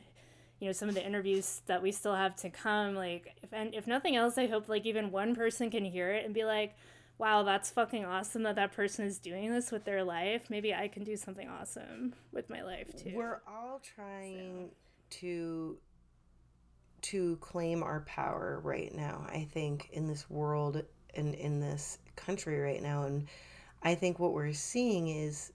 you 0.59 0.67
know 0.67 0.71
some 0.71 0.87
of 0.87 0.95
the 0.95 1.05
interviews 1.05 1.61
that 1.65 1.81
we 1.81 1.91
still 1.91 2.15
have 2.15 2.35
to 2.35 2.49
come 2.49 2.95
like 2.95 3.35
if 3.43 3.51
and 3.51 3.73
if 3.73 3.85
nothing 3.85 4.15
else 4.15 4.37
i 4.37 4.45
hope 4.45 4.69
like 4.69 4.85
even 4.85 5.11
one 5.11 5.35
person 5.35 5.69
can 5.69 5.83
hear 5.83 6.11
it 6.11 6.23
and 6.23 6.33
be 6.33 6.45
like 6.45 6.75
wow 7.17 7.43
that's 7.43 7.69
fucking 7.69 8.05
awesome 8.05 8.43
that 8.43 8.55
that 8.55 8.71
person 8.71 9.05
is 9.05 9.17
doing 9.17 9.51
this 9.51 9.71
with 9.71 9.83
their 9.83 10.03
life 10.03 10.49
maybe 10.49 10.73
i 10.73 10.87
can 10.87 11.03
do 11.03 11.17
something 11.17 11.49
awesome 11.49 12.13
with 12.31 12.49
my 12.49 12.61
life 12.63 12.87
too 12.95 13.11
we're 13.13 13.41
all 13.45 13.81
trying 13.95 14.69
so. 14.69 15.17
to 15.17 15.77
to 17.03 17.37
claim 17.37 17.83
our 17.83 18.01
power 18.01 18.59
right 18.63 18.93
now, 18.93 19.25
I 19.29 19.47
think, 19.51 19.89
in 19.91 20.07
this 20.07 20.29
world 20.29 20.83
and 21.13 21.35
in 21.35 21.59
this 21.59 21.99
country 22.15 22.59
right 22.59 22.81
now. 22.81 23.03
And 23.03 23.27
I 23.81 23.95
think 23.95 24.19
what 24.19 24.33
we're 24.33 24.53
seeing 24.53 25.09
is 25.09 25.51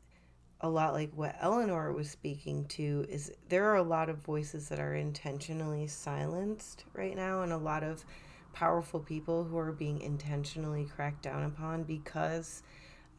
a 0.60 0.68
lot 0.68 0.92
like 0.92 1.10
what 1.14 1.36
Eleanor 1.40 1.92
was 1.92 2.10
speaking 2.10 2.64
to 2.66 3.06
is 3.08 3.32
there 3.48 3.66
are 3.66 3.76
a 3.76 3.82
lot 3.82 4.08
of 4.08 4.18
voices 4.18 4.68
that 4.68 4.80
are 4.80 4.94
intentionally 4.94 5.86
silenced 5.86 6.84
right 6.94 7.14
now 7.14 7.42
and 7.42 7.52
a 7.52 7.56
lot 7.56 7.84
of 7.84 8.04
powerful 8.52 8.98
people 8.98 9.44
who 9.44 9.56
are 9.56 9.72
being 9.72 10.00
intentionally 10.00 10.84
cracked 10.84 11.22
down 11.22 11.44
upon 11.44 11.84
because 11.84 12.62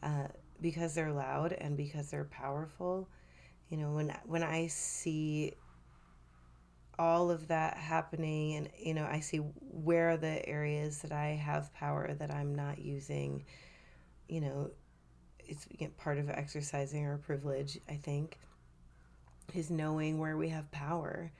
uh, 0.02 0.26
because 0.60 0.94
they're 0.94 1.12
loud 1.12 1.52
and 1.54 1.76
because 1.78 2.10
they're 2.10 2.24
powerful 2.24 3.08
you 3.70 3.78
know 3.78 3.92
when 3.92 4.14
when 4.26 4.42
i 4.42 4.66
see 4.66 5.54
all 7.00 7.30
of 7.30 7.48
that 7.48 7.78
happening 7.78 8.56
and 8.56 8.68
you 8.78 8.92
know 8.92 9.08
i 9.10 9.18
see 9.18 9.38
where 9.38 10.10
are 10.10 10.16
the 10.18 10.46
areas 10.46 10.98
that 11.00 11.12
i 11.12 11.28
have 11.28 11.72
power 11.72 12.12
that 12.12 12.30
i'm 12.30 12.54
not 12.54 12.78
using 12.78 13.42
you 14.28 14.38
know 14.38 14.70
it's 15.38 15.66
part 15.96 16.18
of 16.18 16.28
exercising 16.28 17.06
our 17.06 17.16
privilege 17.16 17.78
i 17.88 17.94
think 17.94 18.36
is 19.54 19.70
knowing 19.70 20.18
where 20.18 20.36
we 20.36 20.50
have 20.50 20.70
power 20.72 21.32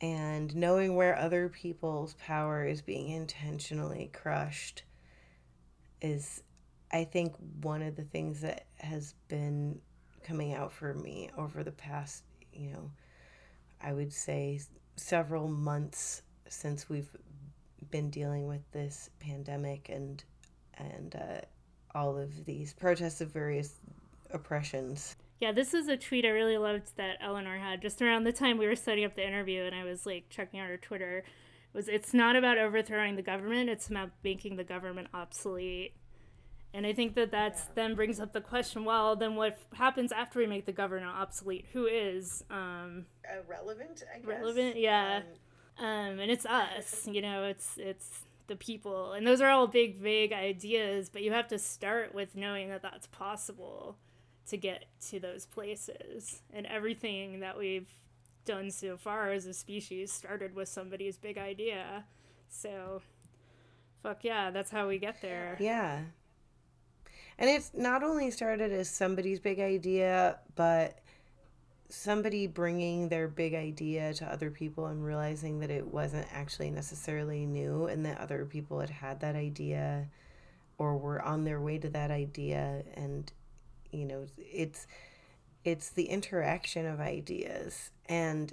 and 0.00 0.54
knowing 0.56 0.96
where 0.96 1.16
other 1.16 1.48
people's 1.48 2.14
power 2.14 2.64
is 2.64 2.82
being 2.82 3.08
intentionally 3.10 4.10
crushed 4.12 4.82
is 6.02 6.42
i 6.92 7.04
think 7.04 7.36
one 7.62 7.82
of 7.82 7.94
the 7.94 8.02
things 8.02 8.40
that 8.40 8.66
has 8.78 9.14
been 9.28 9.80
coming 10.24 10.54
out 10.54 10.72
for 10.72 10.92
me 10.92 11.30
over 11.38 11.62
the 11.62 11.70
past 11.70 12.24
you 12.52 12.72
know 12.72 12.90
i 13.80 13.92
would 13.92 14.12
say 14.12 14.58
several 14.98 15.48
months 15.48 16.22
since 16.48 16.88
we've 16.88 17.10
been 17.90 18.10
dealing 18.10 18.46
with 18.46 18.70
this 18.72 19.10
pandemic 19.20 19.88
and 19.88 20.22
and 20.74 21.16
uh, 21.16 21.40
all 21.94 22.16
of 22.16 22.44
these 22.44 22.72
protests 22.72 23.20
of 23.20 23.32
various 23.32 23.74
oppressions. 24.30 25.16
Yeah, 25.40 25.52
this 25.52 25.74
is 25.74 25.88
a 25.88 25.96
tweet 25.96 26.24
I 26.24 26.30
really 26.30 26.58
loved 26.58 26.96
that 26.96 27.18
Eleanor 27.20 27.58
had 27.58 27.80
just 27.80 28.02
around 28.02 28.24
the 28.24 28.32
time 28.32 28.58
we 28.58 28.66
were 28.66 28.76
setting 28.76 29.04
up 29.04 29.14
the 29.14 29.26
interview, 29.26 29.62
and 29.62 29.74
I 29.74 29.84
was 29.84 30.04
like 30.06 30.28
checking 30.30 30.60
out 30.60 30.68
her 30.68 30.76
Twitter. 30.76 31.18
It 31.18 31.76
was 31.76 31.88
it's 31.88 32.14
not 32.14 32.36
about 32.36 32.58
overthrowing 32.58 33.16
the 33.16 33.22
government; 33.22 33.70
it's 33.70 33.88
about 33.88 34.10
making 34.22 34.56
the 34.56 34.64
government 34.64 35.08
obsolete. 35.14 35.94
And 36.74 36.86
I 36.86 36.92
think 36.92 37.14
that 37.14 37.30
that's 37.30 37.60
yeah. 37.60 37.72
then 37.74 37.94
brings 37.94 38.20
up 38.20 38.32
the 38.32 38.40
question: 38.40 38.84
Well, 38.84 39.16
then 39.16 39.36
what 39.36 39.58
happens 39.74 40.12
after 40.12 40.38
we 40.38 40.46
make 40.46 40.66
the 40.66 40.72
governor 40.72 41.08
obsolete? 41.08 41.66
Who 41.72 41.86
is 41.86 42.44
um, 42.50 43.06
uh, 43.26 43.42
relevant? 43.48 44.02
I 44.14 44.18
guess. 44.18 44.26
Relevant, 44.26 44.76
yeah. 44.76 45.22
Um, 45.78 45.86
um, 45.86 46.18
and 46.20 46.30
it's 46.30 46.44
us. 46.44 47.08
You 47.10 47.22
know, 47.22 47.44
it's 47.44 47.78
it's 47.78 48.20
the 48.48 48.56
people, 48.56 49.12
and 49.12 49.26
those 49.26 49.40
are 49.40 49.48
all 49.48 49.66
big, 49.66 49.96
vague 49.96 50.32
ideas. 50.32 51.08
But 51.08 51.22
you 51.22 51.32
have 51.32 51.48
to 51.48 51.58
start 51.58 52.14
with 52.14 52.36
knowing 52.36 52.68
that 52.68 52.82
that's 52.82 53.06
possible 53.06 53.96
to 54.48 54.56
get 54.56 54.86
to 55.08 55.20
those 55.20 55.46
places. 55.46 56.42
And 56.52 56.66
everything 56.66 57.40
that 57.40 57.56
we've 57.56 57.88
done 58.44 58.70
so 58.70 58.96
far 58.96 59.30
as 59.30 59.46
a 59.46 59.54
species 59.54 60.12
started 60.12 60.54
with 60.54 60.68
somebody's 60.68 61.16
big 61.16 61.38
idea. 61.38 62.04
So, 62.48 63.02
fuck 64.02 64.24
yeah, 64.24 64.50
that's 64.50 64.70
how 64.70 64.88
we 64.88 64.98
get 64.98 65.20
there. 65.22 65.56
Yeah. 65.60 66.00
And 67.38 67.48
it's 67.48 67.70
not 67.74 68.02
only 68.02 68.30
started 68.30 68.72
as 68.72 68.90
somebody's 68.90 69.38
big 69.38 69.60
idea, 69.60 70.38
but 70.56 70.98
somebody 71.88 72.46
bringing 72.46 73.08
their 73.08 73.28
big 73.28 73.54
idea 73.54 74.12
to 74.14 74.26
other 74.26 74.50
people 74.50 74.86
and 74.86 75.04
realizing 75.04 75.60
that 75.60 75.70
it 75.70 75.86
wasn't 75.86 76.26
actually 76.32 76.70
necessarily 76.70 77.46
new 77.46 77.86
and 77.86 78.04
that 78.04 78.18
other 78.18 78.44
people 78.44 78.80
had 78.80 78.90
had 78.90 79.20
that 79.20 79.36
idea 79.36 80.06
or 80.76 80.96
were 80.96 81.22
on 81.22 81.44
their 81.44 81.60
way 81.60 81.78
to 81.78 81.88
that 81.88 82.10
idea. 82.10 82.82
And 82.94 83.32
you 83.90 84.04
know 84.04 84.26
it's 84.38 84.86
it's 85.64 85.90
the 85.90 86.04
interaction 86.04 86.86
of 86.86 87.00
ideas. 87.00 87.90
And 88.06 88.52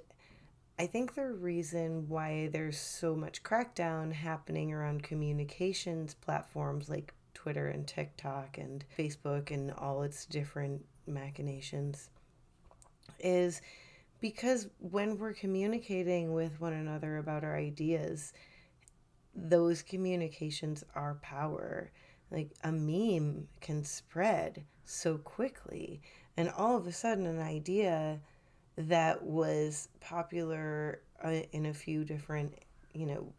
I 0.77 0.87
think 0.87 1.15
the 1.15 1.31
reason 1.31 2.09
why 2.09 2.49
there's 2.51 2.77
so 2.77 3.15
much 3.15 3.43
crackdown 3.43 4.11
happening 4.11 4.73
around 4.73 5.03
communications 5.03 6.13
platforms 6.13 6.89
like 6.89 7.13
Twitter 7.45 7.67
and 7.67 7.85
TikTok 7.85 8.57
and 8.57 8.83
Facebook 8.97 9.51
and 9.51 9.71
all 9.73 10.01
its 10.01 10.25
different 10.25 10.83
machinations 11.05 12.09
is 13.19 13.61
because 14.19 14.67
when 14.79 15.19
we're 15.19 15.31
communicating 15.33 16.33
with 16.33 16.59
one 16.59 16.73
another 16.73 17.17
about 17.17 17.43
our 17.43 17.55
ideas, 17.55 18.33
those 19.35 19.83
communications 19.83 20.83
are 20.95 21.19
power. 21.21 21.91
Like 22.31 22.49
a 22.63 22.71
meme 22.71 23.47
can 23.61 23.83
spread 23.83 24.63
so 24.85 25.19
quickly, 25.19 26.01
and 26.35 26.49
all 26.49 26.75
of 26.75 26.87
a 26.87 26.91
sudden, 26.91 27.27
an 27.27 27.39
idea 27.39 28.21
that 28.75 29.21
was 29.21 29.89
popular 30.01 31.01
uh, 31.23 31.41
in 31.51 31.67
a 31.67 31.75
few 31.75 32.05
different, 32.05 32.55
you 32.95 33.05
know, 33.05 33.31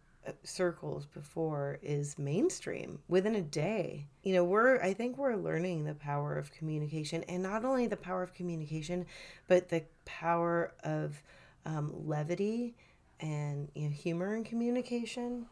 circles 0.43 1.07
before 1.07 1.79
is 1.83 2.19
mainstream 2.19 2.99
within 3.09 3.35
a 3.35 3.43
day. 3.43 4.07
You 4.23 4.35
know, 4.35 4.45
we're 4.45 4.81
I 4.81 4.93
think 4.93 5.19
we're 5.19 5.37
learning 5.37 5.85
the 5.85 5.95
power 5.95 6.37
of 6.37 6.53
communication 6.53 7.25
and 7.25 7.43
not 7.43 7.65
only 7.65 7.87
the 7.87 7.97
power 7.97 8.23
of 8.23 8.35
communication, 8.35 9.07
but 9.49 9.69
the 9.69 9.85
power 10.05 10.73
of 10.85 11.23
um, 11.65 11.93
levity 12.07 12.75
and 13.21 13.69
you 13.75 13.85
know 13.85 13.95
humor 13.95 14.35
in 14.37 14.45
communication 14.45 15.47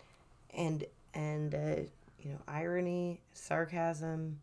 and 0.54 0.84
and 1.14 1.54
uh, 1.54 1.82
you 2.18 2.30
know 2.30 2.38
irony, 2.48 3.20
sarcasm, 3.32 4.40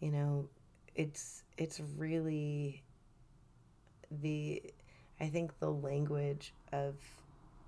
you 0.00 0.10
know, 0.10 0.48
it's 0.94 1.44
it's 1.58 1.80
really 1.96 2.82
the 4.10 4.62
I 5.20 5.28
think 5.28 5.58
the 5.58 5.70
language 5.70 6.52
of 6.72 6.94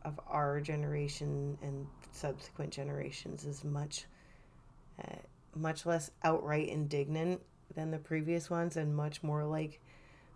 of 0.04 0.18
our 0.26 0.60
generation 0.60 1.56
and 1.62 1.86
subsequent 2.12 2.72
generations 2.72 3.44
is 3.44 3.64
much 3.64 4.06
uh, 5.02 5.16
much 5.54 5.86
less 5.86 6.10
outright 6.24 6.68
indignant 6.68 7.40
than 7.74 7.90
the 7.90 7.98
previous 7.98 8.50
ones 8.50 8.76
and 8.76 8.94
much 8.94 9.22
more 9.22 9.44
like 9.44 9.80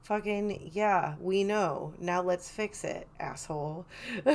fucking 0.03 0.71
yeah 0.73 1.15
we 1.21 1.45
know. 1.45 1.95
Now 1.99 2.23
let's 2.23 2.51
fix 2.51 2.85
it 2.85 3.07
asshole. 3.21 3.87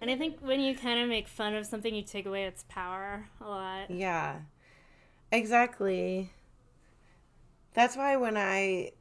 And 0.00 0.10
i 0.10 0.16
think 0.16 0.38
when 0.40 0.60
you 0.60 0.74
kind 0.74 0.98
of 1.00 1.08
make 1.08 1.28
fun 1.28 1.54
of 1.54 1.66
something 1.66 1.94
you 1.94 2.02
take 2.02 2.26
away 2.26 2.44
its 2.44 2.64
power 2.68 3.28
a 3.40 3.44
lot. 3.44 3.90
Yeah. 3.90 4.36
Exactly. 5.30 6.32
That's 7.74 7.96
why 7.96 8.16
when 8.16 8.36
i 8.36 8.92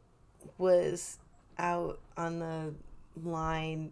was 0.58 1.20
out 1.58 2.00
on 2.18 2.40
the 2.40 2.74
line 3.24 3.92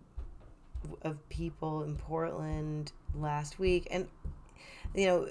of 1.01 1.27
people 1.29 1.83
in 1.83 1.95
Portland 1.95 2.91
last 3.15 3.59
week, 3.59 3.87
and 3.91 4.07
you 4.93 5.05
know, 5.07 5.27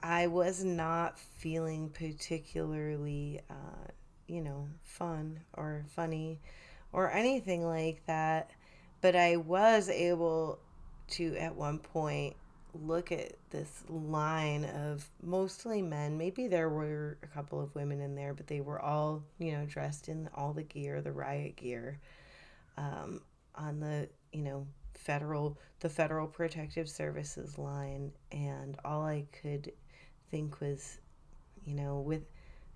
I 0.00 0.26
was 0.26 0.62
not 0.62 1.18
feeling 1.18 1.90
particularly, 1.90 3.40
uh, 3.50 3.90
you 4.26 4.40
know, 4.40 4.68
fun 4.82 5.40
or 5.54 5.84
funny 5.88 6.40
or 6.92 7.10
anything 7.10 7.66
like 7.66 8.04
that. 8.06 8.50
But 9.00 9.16
I 9.16 9.36
was 9.36 9.88
able 9.88 10.58
to, 11.08 11.36
at 11.36 11.54
one 11.54 11.78
point, 11.78 12.36
look 12.74 13.12
at 13.12 13.32
this 13.50 13.84
line 13.88 14.64
of 14.64 15.08
mostly 15.22 15.82
men. 15.82 16.18
Maybe 16.18 16.46
there 16.46 16.68
were 16.68 17.18
a 17.22 17.26
couple 17.26 17.60
of 17.60 17.74
women 17.74 18.00
in 18.00 18.14
there, 18.14 18.34
but 18.34 18.46
they 18.46 18.60
were 18.60 18.80
all, 18.80 19.22
you 19.38 19.52
know, 19.52 19.64
dressed 19.66 20.08
in 20.08 20.28
all 20.34 20.52
the 20.52 20.62
gear, 20.62 21.00
the 21.00 21.12
riot 21.12 21.56
gear, 21.56 21.98
um, 22.76 23.20
on 23.54 23.80
the, 23.80 24.08
you 24.32 24.42
know, 24.42 24.66
federal 24.96 25.58
the 25.80 25.88
federal 25.88 26.26
protective 26.26 26.88
services 26.88 27.58
line 27.58 28.10
and 28.32 28.76
all 28.84 29.04
i 29.04 29.24
could 29.42 29.72
think 30.30 30.60
was 30.60 30.98
you 31.64 31.74
know 31.74 32.00
with 32.00 32.22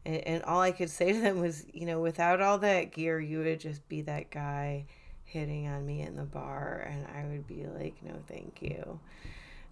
and, 0.04 0.16
and 0.26 0.42
all 0.44 0.60
i 0.60 0.70
could 0.70 0.90
say 0.98 1.12
to 1.12 1.20
them 1.20 1.40
was 1.40 1.64
you 1.72 1.86
know 1.86 2.00
without 2.00 2.40
all 2.40 2.58
that 2.58 2.92
gear 2.92 3.18
you 3.18 3.38
would 3.38 3.60
just 3.60 3.88
be 3.88 4.02
that 4.02 4.30
guy 4.30 4.84
hitting 5.24 5.68
on 5.68 5.86
me 5.86 6.00
in 6.00 6.16
the 6.16 6.24
bar 6.24 6.86
and 6.90 7.06
i 7.16 7.24
would 7.28 7.46
be 7.46 7.66
like 7.66 7.94
no 8.02 8.14
thank 8.26 8.60
you. 8.60 8.98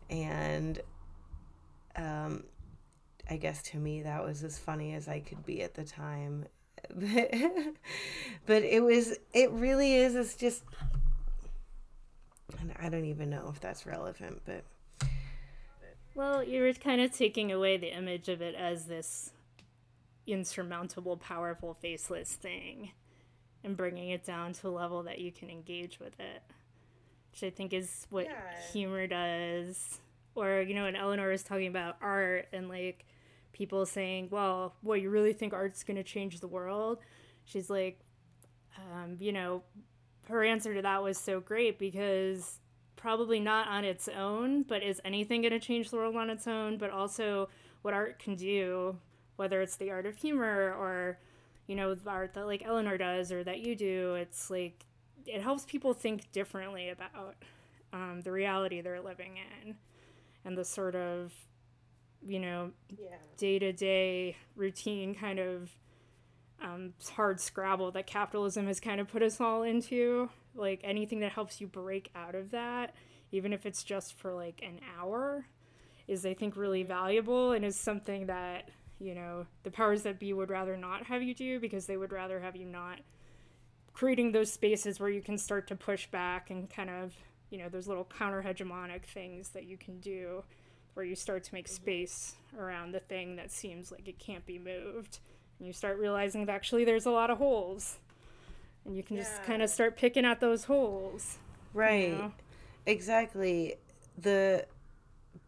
And 0.08 0.80
um 1.96 2.44
i 3.28 3.36
guess 3.36 3.62
to 3.62 3.76
me 3.76 4.02
that 4.02 4.24
was 4.24 4.44
as 4.44 4.56
funny 4.56 4.94
as 4.94 5.08
i 5.08 5.20
could 5.20 5.44
be 5.44 5.62
at 5.62 5.74
the 5.74 5.84
time. 5.84 6.46
But 8.46 8.62
it 8.62 8.82
was 8.82 9.18
it 9.34 9.50
really 9.50 9.94
is 9.94 10.14
it's 10.14 10.34
just 10.34 10.62
and 12.60 12.72
I 12.80 12.88
don't 12.88 13.04
even 13.04 13.30
know 13.30 13.48
if 13.52 13.60
that's 13.60 13.86
relevant, 13.86 14.42
but. 14.44 14.64
Well, 16.14 16.42
you 16.42 16.62
were 16.62 16.72
kind 16.72 17.00
of 17.00 17.12
taking 17.12 17.52
away 17.52 17.76
the 17.76 17.96
image 17.96 18.28
of 18.28 18.42
it 18.42 18.54
as 18.54 18.86
this 18.86 19.30
insurmountable, 20.26 21.16
powerful, 21.16 21.74
faceless 21.74 22.32
thing 22.32 22.90
and 23.64 23.76
bringing 23.76 24.10
it 24.10 24.24
down 24.24 24.52
to 24.54 24.68
a 24.68 24.70
level 24.70 25.02
that 25.04 25.18
you 25.18 25.32
can 25.32 25.50
engage 25.50 25.98
with 25.98 26.18
it, 26.20 26.42
which 27.32 27.42
I 27.42 27.50
think 27.50 27.72
is 27.72 28.06
what 28.10 28.26
yeah. 28.26 28.32
humor 28.72 29.06
does. 29.06 29.98
Or, 30.34 30.60
you 30.60 30.74
know, 30.74 30.84
when 30.84 30.96
Eleanor 30.96 31.28
was 31.28 31.42
talking 31.42 31.66
about 31.66 31.96
art 32.00 32.48
and 32.52 32.68
like 32.68 33.04
people 33.52 33.84
saying, 33.86 34.28
well, 34.30 34.74
what, 34.82 35.00
you 35.00 35.10
really 35.10 35.32
think 35.32 35.52
art's 35.52 35.82
going 35.82 35.96
to 35.96 36.04
change 36.04 36.40
the 36.40 36.48
world? 36.48 36.98
She's 37.44 37.68
like, 37.68 38.00
um, 38.76 39.16
you 39.18 39.32
know, 39.32 39.62
her 40.28 40.44
answer 40.44 40.74
to 40.74 40.82
that 40.82 41.02
was 41.02 41.18
so 41.18 41.40
great 41.40 41.78
because 41.78 42.58
probably 42.96 43.40
not 43.40 43.68
on 43.68 43.84
its 43.84 44.08
own, 44.08 44.62
but 44.62 44.82
is 44.82 45.00
anything 45.04 45.42
going 45.42 45.52
to 45.52 45.60
change 45.60 45.90
the 45.90 45.96
world 45.96 46.16
on 46.16 46.30
its 46.30 46.46
own? 46.46 46.76
But 46.78 46.90
also 46.90 47.48
what 47.82 47.94
art 47.94 48.18
can 48.18 48.34
do, 48.34 48.96
whether 49.36 49.62
it's 49.62 49.76
the 49.76 49.90
art 49.90 50.06
of 50.06 50.16
humor 50.16 50.74
or, 50.78 51.18
you 51.66 51.76
know, 51.76 51.94
the 51.94 52.10
art 52.10 52.34
that 52.34 52.46
like 52.46 52.62
Eleanor 52.64 52.98
does 52.98 53.30
or 53.32 53.44
that 53.44 53.60
you 53.60 53.76
do, 53.76 54.14
it's 54.14 54.50
like 54.50 54.84
it 55.26 55.42
helps 55.42 55.64
people 55.64 55.94
think 55.94 56.30
differently 56.32 56.90
about 56.90 57.36
um, 57.92 58.20
the 58.22 58.32
reality 58.32 58.80
they're 58.80 59.00
living 59.00 59.38
in 59.62 59.76
and 60.44 60.56
the 60.56 60.64
sort 60.64 60.94
of, 60.94 61.32
you 62.26 62.38
know, 62.38 62.70
day 63.36 63.58
to 63.58 63.72
day 63.72 64.36
routine 64.56 65.14
kind 65.14 65.38
of 65.38 65.70
um, 66.62 66.92
hard 67.14 67.40
scrabble 67.40 67.92
that 67.92 68.06
capitalism 68.06 68.66
has 68.66 68.80
kind 68.80 69.00
of 69.00 69.08
put 69.08 69.22
us 69.22 69.40
all 69.40 69.62
into. 69.62 70.28
Like 70.54 70.80
anything 70.82 71.20
that 71.20 71.32
helps 71.32 71.60
you 71.60 71.66
break 71.66 72.10
out 72.14 72.34
of 72.34 72.50
that, 72.50 72.94
even 73.30 73.52
if 73.52 73.66
it's 73.66 73.82
just 73.82 74.14
for 74.14 74.32
like 74.32 74.60
an 74.62 74.80
hour, 74.98 75.46
is 76.08 76.24
I 76.26 76.34
think 76.34 76.56
really 76.56 76.82
valuable 76.82 77.52
and 77.52 77.64
is 77.64 77.76
something 77.76 78.26
that, 78.26 78.70
you 78.98 79.14
know, 79.14 79.46
the 79.62 79.70
powers 79.70 80.02
that 80.02 80.18
be 80.18 80.32
would 80.32 80.50
rather 80.50 80.76
not 80.76 81.06
have 81.06 81.22
you 81.22 81.34
do 81.34 81.60
because 81.60 81.86
they 81.86 81.96
would 81.96 82.12
rather 82.12 82.40
have 82.40 82.56
you 82.56 82.64
not 82.64 82.98
creating 83.92 84.32
those 84.32 84.52
spaces 84.52 84.98
where 84.98 85.10
you 85.10 85.20
can 85.20 85.36
start 85.36 85.68
to 85.68 85.76
push 85.76 86.06
back 86.06 86.50
and 86.50 86.70
kind 86.70 86.90
of, 86.90 87.14
you 87.50 87.58
know, 87.58 87.68
those 87.68 87.86
little 87.86 88.08
counter 88.18 88.42
hegemonic 88.42 89.02
things 89.02 89.50
that 89.50 89.64
you 89.64 89.76
can 89.76 90.00
do 90.00 90.42
where 90.94 91.04
you 91.04 91.14
start 91.14 91.44
to 91.44 91.54
make 91.54 91.68
space 91.68 92.34
around 92.58 92.92
the 92.92 93.00
thing 93.00 93.36
that 93.36 93.52
seems 93.52 93.92
like 93.92 94.08
it 94.08 94.18
can't 94.18 94.46
be 94.46 94.58
moved 94.58 95.20
you 95.60 95.72
start 95.72 95.98
realizing 95.98 96.46
that 96.46 96.52
actually 96.52 96.84
there's 96.84 97.06
a 97.06 97.10
lot 97.10 97.30
of 97.30 97.38
holes. 97.38 97.98
And 98.84 98.96
you 98.96 99.02
can 99.02 99.16
yeah. 99.16 99.22
just 99.22 99.42
kind 99.44 99.62
of 99.62 99.70
start 99.70 99.96
picking 99.96 100.24
at 100.24 100.40
those 100.40 100.64
holes. 100.64 101.38
Right. 101.74 102.08
You 102.08 102.14
know? 102.16 102.32
Exactly. 102.86 103.74
The 104.16 104.66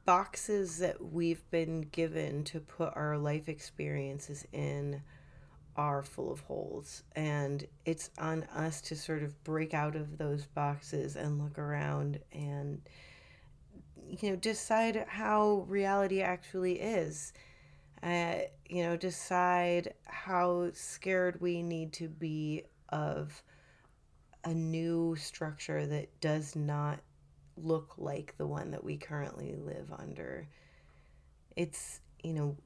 boxes 0.04 0.78
that 0.78 1.12
we've 1.12 1.48
been 1.50 1.82
given 1.92 2.44
to 2.44 2.60
put 2.60 2.92
our 2.96 3.16
life 3.16 3.48
experiences 3.48 4.46
in 4.52 5.02
are 5.76 6.02
full 6.02 6.32
of 6.32 6.40
holes 6.40 7.04
and 7.14 7.66
it's 7.84 8.10
on 8.18 8.42
us 8.54 8.80
to 8.80 8.96
sort 8.96 9.22
of 9.22 9.42
break 9.44 9.72
out 9.72 9.94
of 9.94 10.18
those 10.18 10.46
boxes 10.46 11.16
and 11.16 11.40
look 11.40 11.58
around 11.58 12.18
and 12.32 12.82
you 14.08 14.30
know 14.30 14.36
decide 14.36 15.04
how 15.08 15.64
reality 15.68 16.20
actually 16.20 16.80
is 16.80 17.32
uh, 18.02 18.36
you 18.68 18.82
know 18.82 18.96
decide 18.96 19.94
how 20.06 20.70
scared 20.72 21.40
we 21.40 21.62
need 21.62 21.92
to 21.92 22.08
be 22.08 22.64
of 22.88 23.42
a 24.44 24.54
new 24.54 25.14
structure 25.16 25.86
that 25.86 26.08
does 26.20 26.56
not 26.56 26.98
look 27.56 27.94
like 27.98 28.34
the 28.38 28.46
one 28.46 28.70
that 28.70 28.82
we 28.82 28.96
currently 28.96 29.54
live 29.54 29.92
under 29.98 30.48
it's 31.56 32.00
you 32.22 32.32
know 32.32 32.56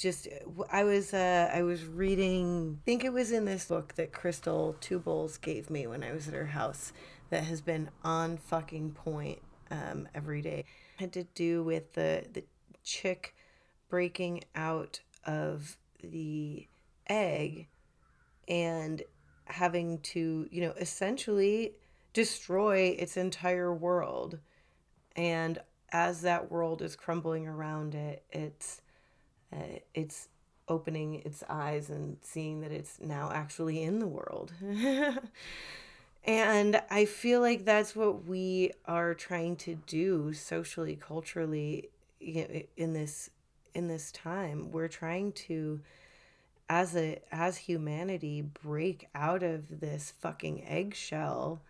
just 0.00 0.28
I 0.70 0.84
was 0.84 1.12
uh, 1.12 1.50
I 1.52 1.62
was 1.62 1.84
reading. 1.84 2.78
I 2.80 2.84
think 2.86 3.04
it 3.04 3.12
was 3.12 3.32
in 3.32 3.44
this 3.44 3.66
book 3.66 3.94
that 3.96 4.12
Crystal 4.12 4.74
Bowls 5.04 5.36
gave 5.36 5.68
me 5.68 5.86
when 5.86 6.02
I 6.02 6.12
was 6.12 6.26
at 6.26 6.32
her 6.34 6.46
house. 6.46 6.92
That 7.28 7.44
has 7.44 7.60
been 7.60 7.90
on 8.02 8.38
fucking 8.38 8.92
point 8.92 9.40
um, 9.70 10.08
every 10.14 10.40
day. 10.40 10.64
It 10.96 11.00
had 11.00 11.12
to 11.12 11.24
do 11.34 11.62
with 11.62 11.92
the 11.92 12.24
the 12.32 12.44
chick 12.82 13.34
breaking 13.90 14.42
out 14.54 15.00
of 15.26 15.76
the 16.02 16.66
egg 17.08 17.68
and 18.48 19.02
having 19.44 19.98
to 19.98 20.48
you 20.50 20.62
know 20.62 20.72
essentially 20.78 21.72
destroy 22.12 22.96
its 22.98 23.16
entire 23.16 23.74
world 23.74 24.38
and 25.16 25.58
as 25.92 26.22
that 26.22 26.50
world 26.50 26.80
is 26.80 26.96
crumbling 26.96 27.46
around 27.46 27.94
it 27.94 28.22
it's 28.30 28.80
uh, 29.52 29.78
it's 29.92 30.28
opening 30.70 31.16
its 31.16 31.42
eyes 31.48 31.90
and 31.90 32.16
seeing 32.22 32.60
that 32.60 32.70
it's 32.70 33.00
now 33.00 33.30
actually 33.34 33.82
in 33.82 33.98
the 33.98 34.06
world. 34.06 34.52
and 36.24 36.80
I 36.88 37.04
feel 37.04 37.40
like 37.40 37.64
that's 37.64 37.96
what 37.96 38.24
we 38.24 38.70
are 38.86 39.12
trying 39.12 39.56
to 39.56 39.74
do 39.86 40.32
socially, 40.32 40.96
culturally 40.96 41.90
you 42.20 42.34
know, 42.34 42.62
in 42.76 42.92
this 42.92 43.30
in 43.74 43.88
this 43.88 44.12
time. 44.12 44.70
We're 44.70 44.88
trying 44.88 45.32
to 45.32 45.80
as 46.68 46.94
a 46.96 47.20
as 47.32 47.56
humanity 47.56 48.42
break 48.42 49.08
out 49.14 49.42
of 49.42 49.80
this 49.80 50.12
fucking 50.20 50.64
eggshell 50.66 51.60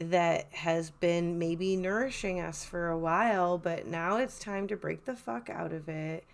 that 0.00 0.46
has 0.52 0.90
been 0.90 1.38
maybe 1.38 1.76
nourishing 1.76 2.40
us 2.40 2.64
for 2.64 2.88
a 2.88 2.98
while, 2.98 3.58
but 3.58 3.86
now 3.86 4.16
it's 4.18 4.38
time 4.38 4.66
to 4.68 4.76
break 4.76 5.04
the 5.04 5.16
fuck 5.16 5.48
out 5.48 5.72
of 5.72 5.88
it 5.88 6.24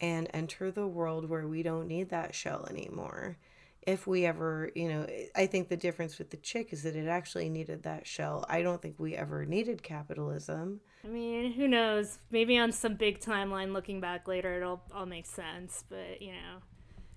and 0.00 0.28
enter 0.32 0.70
the 0.70 0.86
world 0.86 1.28
where 1.28 1.46
we 1.46 1.62
don't 1.62 1.88
need 1.88 2.10
that 2.10 2.34
shell 2.34 2.66
anymore. 2.70 3.36
If 3.88 4.06
we 4.06 4.26
ever, 4.26 4.70
you 4.74 4.88
know, 4.88 5.06
I 5.34 5.46
think 5.46 5.68
the 5.68 5.76
difference 5.76 6.18
with 6.18 6.28
the 6.28 6.36
chick 6.36 6.74
is 6.74 6.82
that 6.82 6.94
it 6.94 7.08
actually 7.08 7.48
needed 7.48 7.84
that 7.84 8.06
shell. 8.06 8.44
I 8.46 8.60
don't 8.60 8.82
think 8.82 8.96
we 8.98 9.16
ever 9.16 9.46
needed 9.46 9.82
capitalism. 9.82 10.80
I 11.02 11.08
mean, 11.08 11.52
who 11.52 11.66
knows? 11.66 12.18
Maybe 12.30 12.58
on 12.58 12.70
some 12.70 12.96
big 12.96 13.18
timeline 13.18 13.72
looking 13.72 13.98
back 13.98 14.28
later 14.28 14.58
it'll 14.58 14.82
all 14.94 15.06
make 15.06 15.24
sense, 15.24 15.84
but 15.88 16.20
you 16.20 16.32
know, 16.32 16.58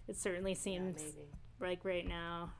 it 0.07 0.15
certainly 0.15 0.55
seems 0.55 1.01
yeah, 1.01 1.67
like 1.67 1.83
right 1.83 2.07
now 2.07 2.51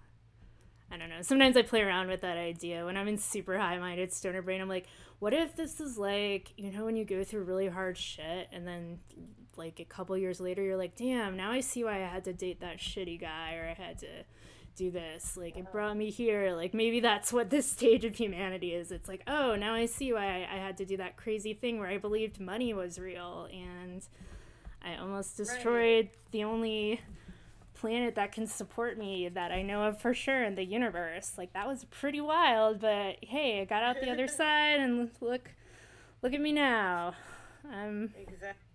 I 0.91 0.97
don't 0.97 1.09
know. 1.09 1.21
Sometimes 1.21 1.55
I 1.55 1.61
play 1.61 1.81
around 1.81 2.09
with 2.09 2.19
that 2.21 2.37
idea 2.37 2.83
when 2.83 2.97
I'm 2.97 3.07
in 3.07 3.17
super 3.17 3.57
high 3.57 3.79
minded 3.79 4.11
stoner 4.11 4.41
brain. 4.41 4.59
I'm 4.59 4.67
like, 4.67 4.87
what 5.19 5.33
if 5.33 5.55
this 5.55 5.79
is 5.79 5.97
like, 5.97 6.51
you 6.57 6.69
know, 6.69 6.83
when 6.83 6.97
you 6.97 7.05
go 7.05 7.23
through 7.23 7.43
really 7.43 7.69
hard 7.69 7.97
shit 7.97 8.49
and 8.51 8.67
then 8.67 8.99
like 9.57 9.79
a 9.79 9.85
couple 9.85 10.17
years 10.17 10.39
later, 10.39 10.61
you're 10.61 10.77
like, 10.77 10.95
damn, 10.95 11.37
now 11.37 11.51
I 11.51 11.61
see 11.61 11.83
why 11.83 12.03
I 12.03 12.07
had 12.07 12.23
to 12.25 12.33
date 12.33 12.61
that 12.61 12.77
shitty 12.77 13.19
guy 13.19 13.55
or 13.55 13.69
I 13.69 13.73
had 13.73 13.99
to 13.99 14.07
do 14.75 14.91
this. 14.91 15.35
Like, 15.37 15.57
it 15.57 15.71
brought 15.71 15.97
me 15.97 16.09
here. 16.09 16.55
Like, 16.55 16.73
maybe 16.73 16.99
that's 16.99 17.33
what 17.33 17.49
this 17.49 17.69
stage 17.71 18.05
of 18.05 18.15
humanity 18.15 18.73
is. 18.73 18.91
It's 18.91 19.07
like, 19.07 19.23
oh, 19.27 19.55
now 19.55 19.73
I 19.73 19.85
see 19.85 20.13
why 20.13 20.25
I, 20.25 20.55
I 20.55 20.57
had 20.57 20.77
to 20.77 20.85
do 20.85 20.97
that 20.97 21.17
crazy 21.17 21.53
thing 21.53 21.79
where 21.79 21.89
I 21.89 21.97
believed 21.97 22.39
money 22.39 22.73
was 22.73 22.97
real 22.97 23.47
and 23.51 24.07
I 24.83 24.95
almost 24.95 25.37
destroyed 25.37 26.05
right. 26.05 26.31
the 26.31 26.43
only 26.43 27.01
planet 27.81 28.15
that 28.15 28.31
can 28.31 28.45
support 28.45 28.97
me 28.97 29.27
that 29.29 29.51
I 29.51 29.63
know 29.63 29.83
of 29.83 29.99
for 29.99 30.13
sure 30.13 30.43
in 30.43 30.55
the 30.55 30.63
universe. 30.63 31.33
Like 31.37 31.53
that 31.53 31.67
was 31.67 31.85
pretty 31.85 32.21
wild, 32.21 32.79
but 32.79 33.17
hey, 33.21 33.61
I 33.61 33.65
got 33.65 33.83
out 33.83 33.97
the 34.01 34.11
other 34.11 34.27
side 34.39 34.79
and 34.79 35.09
look 35.19 35.51
look 36.21 36.33
at 36.33 36.41
me 36.41 36.51
now. 36.51 37.15
Um 37.71 38.11
Exactly. 38.19 38.70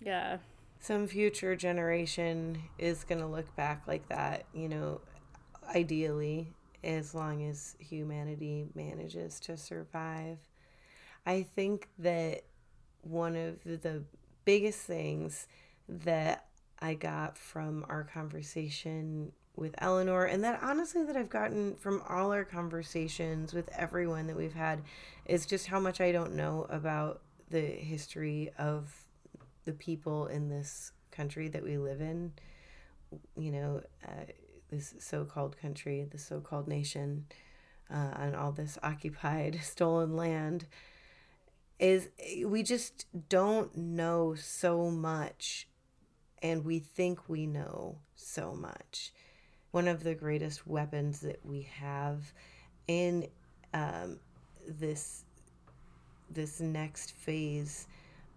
Yeah. 0.00 0.38
Some 0.80 1.06
future 1.06 1.56
generation 1.56 2.62
is 2.78 3.04
going 3.04 3.20
to 3.20 3.26
look 3.26 3.54
back 3.56 3.82
like 3.86 4.08
that, 4.08 4.44
you 4.54 4.68
know, 4.68 5.00
ideally 5.74 6.52
as 6.84 7.14
long 7.14 7.42
as 7.42 7.76
humanity 7.80 8.66
manages 8.74 9.40
to 9.40 9.56
survive. 9.56 10.38
I 11.26 11.42
think 11.42 11.88
that 11.98 12.42
one 13.02 13.36
of 13.36 13.62
the 13.64 14.04
biggest 14.44 14.80
things 14.80 15.46
that 15.88 16.46
I 16.80 16.94
got 16.94 17.36
from 17.36 17.84
our 17.88 18.04
conversation 18.04 19.32
with 19.56 19.74
Eleanor, 19.78 20.26
and 20.26 20.44
that 20.44 20.62
honestly, 20.62 21.02
that 21.04 21.16
I've 21.16 21.28
gotten 21.28 21.74
from 21.74 22.02
all 22.08 22.32
our 22.32 22.44
conversations 22.44 23.52
with 23.52 23.68
everyone 23.76 24.28
that 24.28 24.36
we've 24.36 24.54
had, 24.54 24.82
is 25.26 25.44
just 25.44 25.66
how 25.66 25.80
much 25.80 26.00
I 26.00 26.12
don't 26.12 26.34
know 26.34 26.66
about 26.70 27.22
the 27.50 27.60
history 27.60 28.52
of 28.56 29.07
the 29.68 29.74
people 29.74 30.28
in 30.28 30.48
this 30.48 30.92
country 31.10 31.46
that 31.48 31.62
we 31.62 31.76
live 31.76 32.00
in. 32.00 32.32
You 33.36 33.52
know, 33.52 33.82
uh, 34.02 34.24
this 34.70 34.94
so 34.98 35.26
called 35.26 35.58
country, 35.58 36.08
the 36.10 36.16
so 36.16 36.40
called 36.40 36.68
nation, 36.68 37.26
uh, 37.92 38.30
all 38.34 38.52
this 38.52 38.78
occupied, 38.82 39.60
stolen 39.62 40.16
land. 40.16 40.66
Is 41.78 42.08
we 42.46 42.62
just 42.62 43.04
don't 43.28 43.76
know 43.76 44.34
so 44.34 44.90
much 44.90 45.68
and 46.42 46.64
we 46.64 46.78
think 46.78 47.28
we 47.28 47.46
know 47.46 47.98
so 48.16 48.54
much. 48.54 49.12
One 49.70 49.86
of 49.86 50.02
the 50.02 50.14
greatest 50.14 50.66
weapons 50.66 51.20
that 51.20 51.44
we 51.44 51.68
have 51.74 52.32
in 52.86 53.28
um, 53.74 54.18
this 54.66 55.24
this 56.30 56.58
next 56.58 57.12
phase 57.12 57.86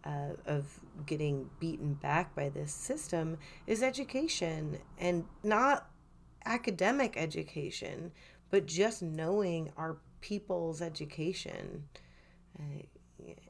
uh, 0.03 0.33
of 0.45 0.79
getting 1.05 1.49
beaten 1.59 1.93
back 1.93 2.33
by 2.35 2.49
this 2.49 2.73
system 2.73 3.37
is 3.67 3.83
education 3.83 4.79
and 4.97 5.25
not 5.43 5.89
academic 6.45 7.15
education, 7.17 8.11
but 8.49 8.65
just 8.65 9.01
knowing 9.01 9.71
our 9.77 9.97
people's 10.21 10.81
education. 10.81 11.83
Uh, 12.59 12.83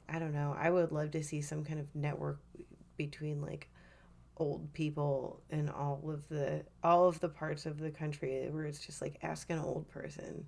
I 0.10 0.20
don't 0.20 0.34
know. 0.34 0.56
I 0.58 0.70
would 0.70 0.92
love 0.92 1.12
to 1.12 1.24
see 1.24 1.42
some 1.42 1.64
kind 1.64 1.80
of 1.80 1.88
network 1.96 2.40
between 2.98 3.42
like 3.42 3.70
old 4.38 4.74
people 4.74 5.40
in 5.50 5.70
all 5.70 6.02
of 6.10 6.28
the 6.30 6.64
all 6.84 7.08
of 7.08 7.20
the 7.20 7.30
parts 7.30 7.66
of 7.66 7.80
the 7.80 7.92
country 7.92 8.48
where 8.50 8.66
it's 8.66 8.84
just 8.84 9.02
like 9.02 9.18
ask 9.22 9.50
an 9.50 9.60
old 9.60 9.88
person 9.90 10.46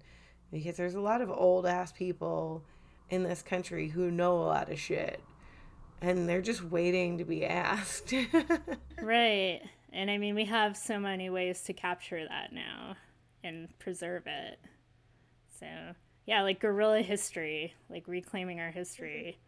because 0.51 0.77
there's 0.77 0.95
a 0.95 1.01
lot 1.01 1.21
of 1.21 1.30
old 1.30 1.65
ass 1.65 1.91
people 1.91 2.63
in 3.09 3.23
this 3.23 3.41
country 3.41 3.88
who 3.89 4.09
know 4.09 4.38
a 4.38 4.45
lot 4.45 4.71
of 4.71 4.80
shit 4.80 5.21
and 6.03 6.27
they're 6.27 6.41
just 6.41 6.63
waiting 6.63 7.17
to 7.17 7.23
be 7.23 7.45
asked. 7.45 8.13
right. 9.01 9.61
And 9.91 10.11
I 10.11 10.17
mean 10.17 10.35
we 10.35 10.45
have 10.45 10.75
so 10.75 10.99
many 10.99 11.30
ways 11.30 11.61
to 11.63 11.73
capture 11.73 12.27
that 12.27 12.51
now 12.51 12.95
and 13.43 13.67
preserve 13.80 14.23
it. 14.27 14.59
So, 15.59 15.65
yeah, 16.25 16.41
like 16.41 16.59
guerrilla 16.59 17.01
history, 17.01 17.73
like 17.89 18.07
reclaiming 18.07 18.59
our 18.59 18.71
history. 18.71 19.39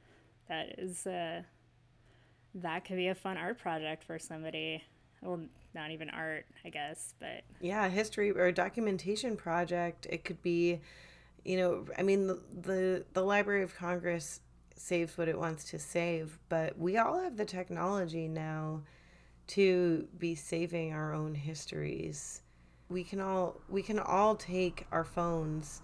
That 0.48 0.80
is 0.80 1.06
uh 1.06 1.42
that 2.56 2.86
could 2.86 2.96
be 2.96 3.10
a 3.10 3.16
fun 3.16 3.38
art 3.38 3.60
project 3.60 4.06
for 4.06 4.18
somebody. 4.18 4.82
Well, 5.22 5.42
not 5.74 5.92
even 5.92 6.10
art, 6.10 6.46
I 6.64 6.70
guess, 6.70 7.16
but 7.20 7.44
yeah, 7.60 7.90
history 7.90 8.32
or 8.32 8.50
documentation 8.54 9.36
project. 9.36 10.08
It 10.10 10.24
could 10.24 10.42
be, 10.42 10.80
you 11.44 11.58
know, 11.58 11.86
I 11.98 12.04
mean, 12.04 12.28
the 12.28 12.40
the, 12.62 13.06
the 13.12 13.24
Library 13.24 13.64
of 13.64 13.76
Congress 13.76 14.40
saves 14.76 15.18
what 15.18 15.28
it 15.28 15.40
wants 15.40 15.64
to 15.66 15.80
save, 15.80 16.38
but 16.50 16.78
we 16.78 16.98
all 16.98 17.20
have 17.20 17.38
the 17.38 17.46
technology 17.46 18.28
now 18.28 18.82
to 19.48 20.08
be 20.18 20.36
saving 20.36 20.94
our 20.94 21.14
own 21.14 21.36
histories. 21.36 22.42
We 22.90 23.04
can 23.04 23.20
all 23.20 23.62
we 23.70 23.82
can 23.82 24.00
all 24.00 24.36
take 24.36 24.86
our 24.92 25.04
phones 25.04 25.82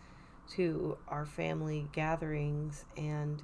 to 0.52 0.98
our 1.08 1.26
family 1.26 1.88
gatherings 1.94 2.86
and 2.98 3.42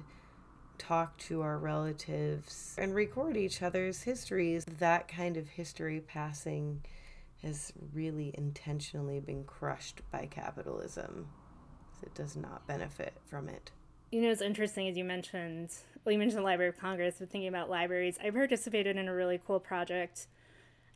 talk 0.76 1.16
to 1.18 1.40
our 1.40 1.58
relatives 1.58 2.74
and 2.78 2.94
record 2.94 3.36
each 3.36 3.62
other's 3.62 4.02
histories. 4.02 4.64
That 4.78 5.08
kind 5.08 5.36
of 5.36 5.48
history 5.48 6.00
passing 6.00 6.82
has 7.42 7.72
really 7.92 8.32
intentionally 8.36 9.20
been 9.20 9.44
crushed 9.44 10.02
by 10.10 10.26
capitalism. 10.26 11.28
It 12.02 12.14
does 12.14 12.36
not 12.36 12.66
benefit 12.66 13.14
from 13.26 13.48
it. 13.48 13.72
You 14.10 14.22
know, 14.22 14.30
it's 14.30 14.40
interesting 14.40 14.88
as 14.88 14.96
you 14.96 15.04
mentioned, 15.04 15.70
well, 16.04 16.14
you 16.14 16.18
mentioned 16.18 16.38
the 16.38 16.44
Library 16.44 16.70
of 16.70 16.78
Congress, 16.78 17.16
but 17.18 17.28
thinking 17.28 17.48
about 17.48 17.68
libraries, 17.68 18.16
I 18.24 18.30
participated 18.30 18.96
in 18.96 19.06
a 19.06 19.14
really 19.14 19.38
cool 19.46 19.60
project 19.60 20.28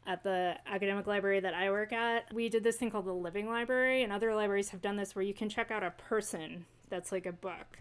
at 0.06 0.22
the 0.22 0.54
academic 0.66 1.06
library 1.06 1.40
that 1.40 1.52
I 1.52 1.70
work 1.70 1.92
at. 1.92 2.32
We 2.32 2.48
did 2.48 2.64
this 2.64 2.76
thing 2.76 2.90
called 2.90 3.04
the 3.04 3.12
Living 3.12 3.48
Library, 3.48 4.02
and 4.02 4.12
other 4.12 4.34
libraries 4.34 4.70
have 4.70 4.80
done 4.80 4.96
this 4.96 5.14
where 5.14 5.22
you 5.22 5.34
can 5.34 5.50
check 5.50 5.70
out 5.70 5.82
a 5.82 5.90
person 5.90 6.64
that's 6.88 7.12
like 7.12 7.26
a 7.26 7.32
book. 7.32 7.80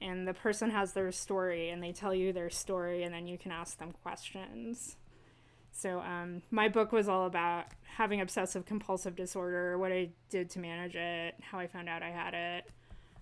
And 0.00 0.26
the 0.26 0.34
person 0.34 0.70
has 0.70 0.92
their 0.92 1.12
story, 1.12 1.70
and 1.70 1.80
they 1.80 1.92
tell 1.92 2.12
you 2.12 2.32
their 2.32 2.50
story, 2.50 3.04
and 3.04 3.14
then 3.14 3.28
you 3.28 3.38
can 3.38 3.52
ask 3.52 3.78
them 3.78 3.94
questions. 4.02 4.96
So, 5.70 6.00
um, 6.00 6.42
my 6.50 6.68
book 6.68 6.90
was 6.90 7.08
all 7.08 7.26
about 7.26 7.66
having 7.96 8.20
obsessive 8.20 8.66
compulsive 8.66 9.14
disorder, 9.14 9.78
what 9.78 9.92
I 9.92 10.10
did 10.30 10.50
to 10.50 10.58
manage 10.58 10.96
it, 10.96 11.36
how 11.40 11.60
I 11.60 11.68
found 11.68 11.88
out 11.88 12.02
I 12.02 12.10
had 12.10 12.34
it 12.34 12.70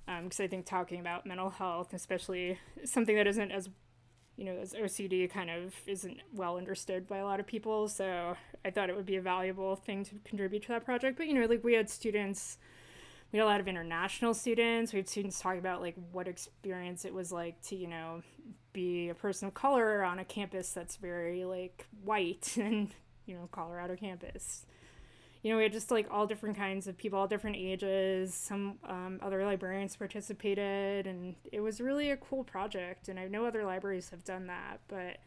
because 0.07 0.41
um, 0.41 0.45
I 0.45 0.49
think 0.49 0.67
talking 0.67 1.01
about 1.01 1.27
mental 1.27 1.51
health, 1.51 1.95
especially 1.95 2.59
something 2.85 3.17
that 3.17 3.27
isn't 3.27 3.51
as 3.51 3.69
you 4.37 4.47
know, 4.47 4.57
as 4.61 4.73
OCD 4.73 5.31
kind 5.31 5.51
of 5.51 5.75
isn't 5.87 6.19
well 6.33 6.57
understood 6.57 7.07
by 7.07 7.19
a 7.19 7.25
lot 7.25 7.39
of 7.39 7.47
people. 7.47 7.89
So 7.89 8.35
I 8.65 8.71
thought 8.71 8.89
it 8.89 8.97
would 8.97 9.07
be 9.07 9.17
a 9.17 9.21
valuable 9.21 9.77
thing 9.77 10.05
to 10.07 10.15
contribute 10.25 10.63
to 10.63 10.69
that 10.69 10.85
project. 10.85 11.19
But 11.19 11.27
you 11.27 11.35
know, 11.35 11.47
like 11.47 11.63
we 11.63 11.75
had 11.75 11.91
students, 11.91 12.59
we 13.31 13.39
had 13.39 13.45
a 13.45 13.47
lot 13.47 13.61
of 13.61 13.69
international 13.69 14.35
students. 14.35 14.93
We 14.93 14.99
had 14.99 15.09
students 15.09 15.41
talking 15.41 15.59
about 15.59 15.81
like 15.81 15.97
what 16.13 16.29
experience 16.29 17.05
it 17.05 17.13
was 17.13 17.31
like 17.31 17.61
to 17.69 17.77
you 17.77 17.89
know 17.89 18.23
be 18.73 19.11
a 19.11 19.15
person 19.15 19.49
of 19.49 19.55
color 19.55 20.03
on 20.03 20.19
a 20.19 20.25
campus 20.25 20.73
that's 20.73 20.97
very 20.97 21.45
like 21.45 21.87
white 22.03 22.57
and 22.61 22.91
you 23.27 23.37
know 23.37 23.49
Colorado 23.53 23.97
campus 23.97 24.67
you 25.43 25.51
know, 25.51 25.57
we 25.57 25.65
had 25.65 25.73
just 25.73 25.91
like 25.91 26.07
all 26.11 26.27
different 26.27 26.57
kinds 26.57 26.87
of 26.87 26.97
people, 26.97 27.19
all 27.19 27.27
different 27.27 27.57
ages. 27.57 28.33
Some 28.33 28.79
um, 28.89 29.19
other 29.21 29.45
librarians 29.45 29.97
participated, 29.97 31.07
and 31.07 31.35
it 31.51 31.61
was 31.61 31.81
really 31.81 32.11
a 32.11 32.17
cool 32.17 32.45
project. 32.45 33.09
And 33.09 33.19
I 33.19 33.27
know 33.27 33.45
other 33.45 33.65
libraries 33.65 34.11
have 34.11 34.23
done 34.23 34.47
that, 34.47 34.81
but 34.87 35.19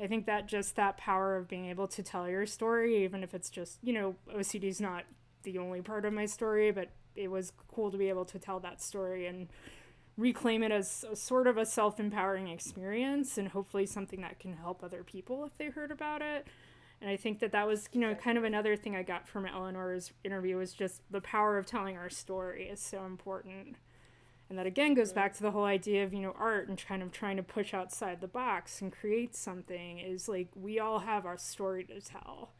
I 0.00 0.06
think 0.06 0.26
that 0.26 0.46
just 0.46 0.76
that 0.76 0.96
power 0.96 1.36
of 1.36 1.48
being 1.48 1.66
able 1.66 1.88
to 1.88 2.02
tell 2.02 2.28
your 2.28 2.46
story, 2.46 3.04
even 3.04 3.24
if 3.24 3.34
it's 3.34 3.50
just, 3.50 3.78
you 3.82 3.92
know, 3.92 4.14
OCD 4.32 4.64
is 4.64 4.80
not 4.80 5.04
the 5.42 5.58
only 5.58 5.80
part 5.80 6.04
of 6.04 6.12
my 6.12 6.26
story, 6.26 6.70
but 6.70 6.90
it 7.16 7.28
was 7.28 7.52
cool 7.68 7.90
to 7.90 7.98
be 7.98 8.08
able 8.08 8.24
to 8.26 8.38
tell 8.38 8.60
that 8.60 8.80
story 8.80 9.26
and 9.26 9.48
reclaim 10.16 10.62
it 10.62 10.70
as 10.70 11.04
a, 11.10 11.16
sort 11.16 11.46
of 11.46 11.58
a 11.58 11.66
self 11.66 11.98
empowering 11.98 12.48
experience 12.48 13.38
and 13.38 13.48
hopefully 13.48 13.86
something 13.86 14.20
that 14.20 14.38
can 14.38 14.54
help 14.54 14.82
other 14.84 15.02
people 15.02 15.44
if 15.44 15.56
they 15.58 15.66
heard 15.66 15.90
about 15.90 16.22
it. 16.22 16.46
And 17.02 17.10
I 17.10 17.16
think 17.16 17.40
that 17.40 17.50
that 17.50 17.66
was, 17.66 17.88
you 17.92 18.00
know, 18.00 18.14
kind 18.14 18.38
of 18.38 18.44
another 18.44 18.76
thing 18.76 18.94
I 18.94 19.02
got 19.02 19.26
from 19.26 19.44
Eleanor's 19.44 20.12
interview 20.22 20.56
was 20.56 20.72
just 20.72 21.02
the 21.10 21.20
power 21.20 21.58
of 21.58 21.66
telling 21.66 21.96
our 21.96 22.08
story 22.08 22.68
is 22.68 22.78
so 22.78 23.04
important. 23.04 23.74
And 24.48 24.56
that 24.56 24.66
again 24.66 24.94
goes 24.94 25.12
back 25.12 25.34
to 25.34 25.42
the 25.42 25.50
whole 25.50 25.64
idea 25.64 26.04
of, 26.04 26.14
you 26.14 26.20
know, 26.20 26.32
art 26.38 26.68
and 26.68 26.78
kind 26.78 27.02
of 27.02 27.10
trying 27.10 27.38
to 27.38 27.42
push 27.42 27.74
outside 27.74 28.20
the 28.20 28.28
box 28.28 28.80
and 28.80 28.92
create 28.92 29.34
something 29.34 29.98
is 29.98 30.28
like 30.28 30.46
we 30.54 30.78
all 30.78 31.00
have 31.00 31.26
our 31.26 31.36
story 31.36 31.82
to 31.84 32.00
tell. 32.00 32.52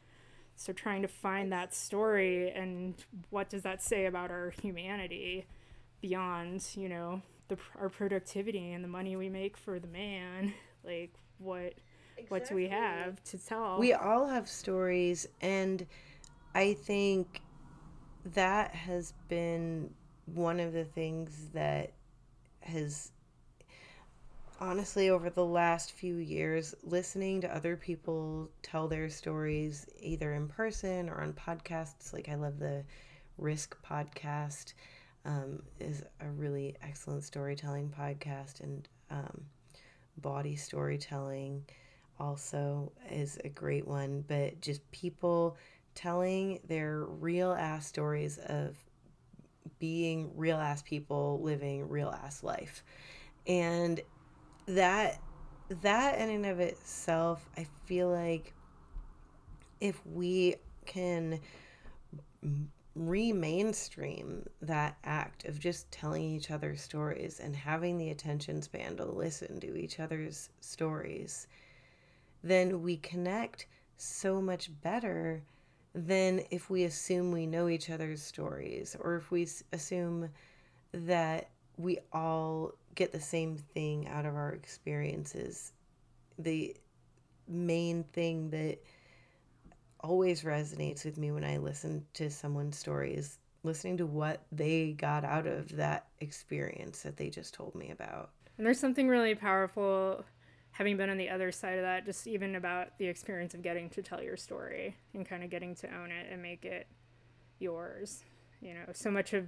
So 0.57 0.73
trying 0.73 1.03
to 1.03 1.07
find 1.07 1.49
that 1.53 1.73
story 1.73 2.51
and 2.51 2.95
what 3.29 3.49
does 3.49 3.61
that 3.61 3.81
say 3.81 4.07
about 4.07 4.29
our 4.29 4.53
humanity 4.61 5.45
beyond, 6.01 6.67
you 6.75 6.89
know, 6.89 7.21
the 7.47 7.57
our 7.79 7.87
productivity 7.87 8.73
and 8.73 8.83
the 8.83 8.89
money 8.89 9.15
we 9.15 9.29
make 9.29 9.55
for 9.55 9.79
the 9.79 9.87
man, 9.87 10.53
like 10.83 11.13
what 11.37 11.75
Exactly. 12.17 12.25
What 12.29 12.47
do 12.47 12.55
we 12.55 12.67
have 12.67 13.23
to 13.25 13.37
tell? 13.37 13.79
We 13.79 13.93
all 13.93 14.27
have 14.27 14.47
stories, 14.47 15.27
and 15.41 15.85
I 16.55 16.73
think 16.73 17.41
that 18.25 18.71
has 18.71 19.13
been 19.27 19.93
one 20.25 20.59
of 20.59 20.73
the 20.73 20.85
things 20.85 21.49
that 21.53 21.91
has 22.61 23.11
honestly 24.61 25.09
over 25.09 25.29
the 25.29 25.43
last 25.45 25.91
few 25.91 26.15
years 26.15 26.73
listening 26.83 27.41
to 27.41 27.53
other 27.53 27.75
people 27.75 28.49
tell 28.61 28.87
their 28.87 29.09
stories 29.09 29.85
either 29.99 30.33
in 30.33 30.47
person 30.47 31.09
or 31.09 31.21
on 31.21 31.33
podcasts 31.33 32.13
like 32.13 32.29
i 32.29 32.35
love 32.35 32.57
the 32.59 32.81
risk 33.37 33.75
podcast 33.83 34.73
um, 35.25 35.61
is 35.79 36.03
a 36.21 36.29
really 36.29 36.75
excellent 36.81 37.23
storytelling 37.23 37.93
podcast 37.97 38.61
and 38.61 38.87
um, 39.09 39.45
Bawdy 40.17 40.55
Storytelling 40.55 41.65
also 42.19 42.91
is 43.09 43.39
a 43.43 43.49
great 43.49 43.87
one, 43.87 44.23
but 44.27 44.61
just 44.61 44.89
people 44.91 45.57
telling 45.95 46.59
their 46.67 47.03
real 47.05 47.51
ass 47.51 47.85
stories 47.87 48.37
of 48.37 48.77
being 49.79 50.31
real 50.35 50.57
ass 50.57 50.81
people 50.81 51.39
living 51.41 51.87
real 51.89 52.09
ass 52.23 52.43
life. 52.43 52.83
And 53.47 54.01
that 54.67 55.19
that 55.81 56.19
in 56.19 56.29
and 56.29 56.45
of 56.45 56.59
itself, 56.59 57.47
I 57.57 57.67
feel 57.85 58.09
like 58.09 58.53
if 59.81 59.99
we 60.05 60.55
can 60.85 61.39
re-mainstream 62.95 64.45
that 64.61 64.97
act 65.03 65.45
of 65.45 65.59
just 65.59 65.89
telling 65.91 66.23
each 66.23 66.51
other 66.51 66.75
stories 66.75 67.39
and 67.39 67.55
having 67.55 67.97
the 67.97 68.11
attention 68.11 68.61
span 68.61 68.95
to 68.97 69.05
listen 69.05 69.59
to 69.59 69.75
each 69.75 69.99
other's 69.99 70.49
stories 70.59 71.47
then 72.43 72.81
we 72.81 72.97
connect 72.97 73.67
so 73.97 74.41
much 74.41 74.69
better 74.81 75.43
than 75.95 76.43
if 76.51 76.69
we 76.69 76.83
assume 76.83 77.31
we 77.31 77.45
know 77.45 77.69
each 77.69 77.89
other's 77.89 78.21
stories 78.21 78.95
or 78.99 79.15
if 79.15 79.31
we 79.31 79.47
assume 79.71 80.29
that 80.91 81.49
we 81.77 81.99
all 82.11 82.71
get 82.95 83.11
the 83.11 83.19
same 83.19 83.57
thing 83.57 84.07
out 84.07 84.25
of 84.25 84.35
our 84.35 84.51
experiences. 84.51 85.71
The 86.37 86.75
main 87.47 88.03
thing 88.13 88.49
that 88.49 88.83
always 89.99 90.43
resonates 90.43 91.05
with 91.05 91.17
me 91.17 91.31
when 91.31 91.43
I 91.43 91.57
listen 91.57 92.05
to 92.15 92.29
someone's 92.29 92.77
story 92.77 93.13
is 93.13 93.37
listening 93.63 93.97
to 93.97 94.05
what 94.05 94.43
they 94.51 94.93
got 94.93 95.23
out 95.23 95.47
of 95.47 95.75
that 95.77 96.07
experience 96.19 97.01
that 97.03 97.15
they 97.15 97.29
just 97.29 97.53
told 97.53 97.73
me 97.75 97.91
about. 97.91 98.31
And 98.57 98.65
there's 98.65 98.79
something 98.79 99.07
really 99.07 99.35
powerful 99.35 100.25
having 100.73 100.97
been 100.97 101.09
on 101.09 101.17
the 101.17 101.29
other 101.29 101.51
side 101.51 101.77
of 101.77 101.83
that, 101.83 102.05
just 102.05 102.27
even 102.27 102.55
about 102.55 102.97
the 102.97 103.05
experience 103.05 103.53
of 103.53 103.61
getting 103.61 103.89
to 103.91 104.01
tell 104.01 104.21
your 104.21 104.35
story 104.35 104.95
and 105.13 105.27
kind 105.27 105.43
of 105.43 105.49
getting 105.49 105.75
to 105.75 105.87
own 105.95 106.11
it 106.11 106.27
and 106.31 106.41
make 106.41 106.65
it 106.65 106.87
yours. 107.59 108.23
You 108.61 108.73
know, 108.73 108.85
so 108.93 109.11
much 109.11 109.33
of 109.33 109.47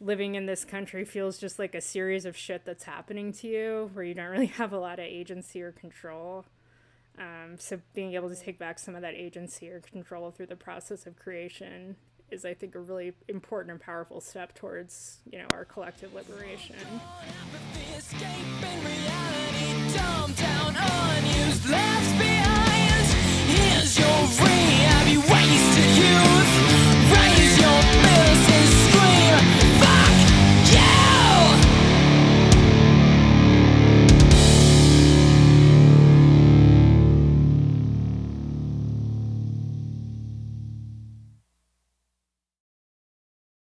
living 0.00 0.34
in 0.34 0.44
this 0.44 0.64
country 0.64 1.04
feels 1.04 1.38
just 1.38 1.58
like 1.58 1.74
a 1.74 1.80
series 1.80 2.26
of 2.26 2.36
shit 2.36 2.64
that's 2.66 2.84
happening 2.84 3.32
to 3.32 3.48
you 3.48 3.90
where 3.94 4.04
you 4.04 4.14
don't 4.14 4.26
really 4.26 4.46
have 4.58 4.72
a 4.72 4.78
lot 4.78 4.98
of 4.98 5.06
agency 5.06 5.62
or 5.62 5.72
control. 5.72 6.44
Um, 7.18 7.56
so 7.58 7.80
being 7.94 8.12
able 8.12 8.28
to 8.28 8.36
take 8.36 8.58
back 8.58 8.78
some 8.78 8.94
of 8.94 9.00
that 9.00 9.14
agency 9.14 9.70
or 9.70 9.80
control 9.80 10.30
through 10.30 10.46
the 10.46 10.56
process 10.56 11.06
of 11.06 11.16
creation 11.16 11.96
is 12.30 12.44
I 12.44 12.52
think 12.52 12.74
a 12.74 12.80
really 12.80 13.14
important 13.28 13.70
and 13.70 13.80
powerful 13.80 14.20
step 14.20 14.54
towards, 14.54 15.20
you 15.30 15.38
know, 15.38 15.46
our 15.50 15.64
collective 15.64 16.12
liberation. 16.12 16.76
Down, 19.96 20.30
unused, 20.76 21.68
left 21.68 22.18
behind. 22.18 23.06
Here's 23.48 23.98
your 23.98 24.20
ring. 24.44 24.86
I'll 24.92 25.04
wasted. 25.30 25.75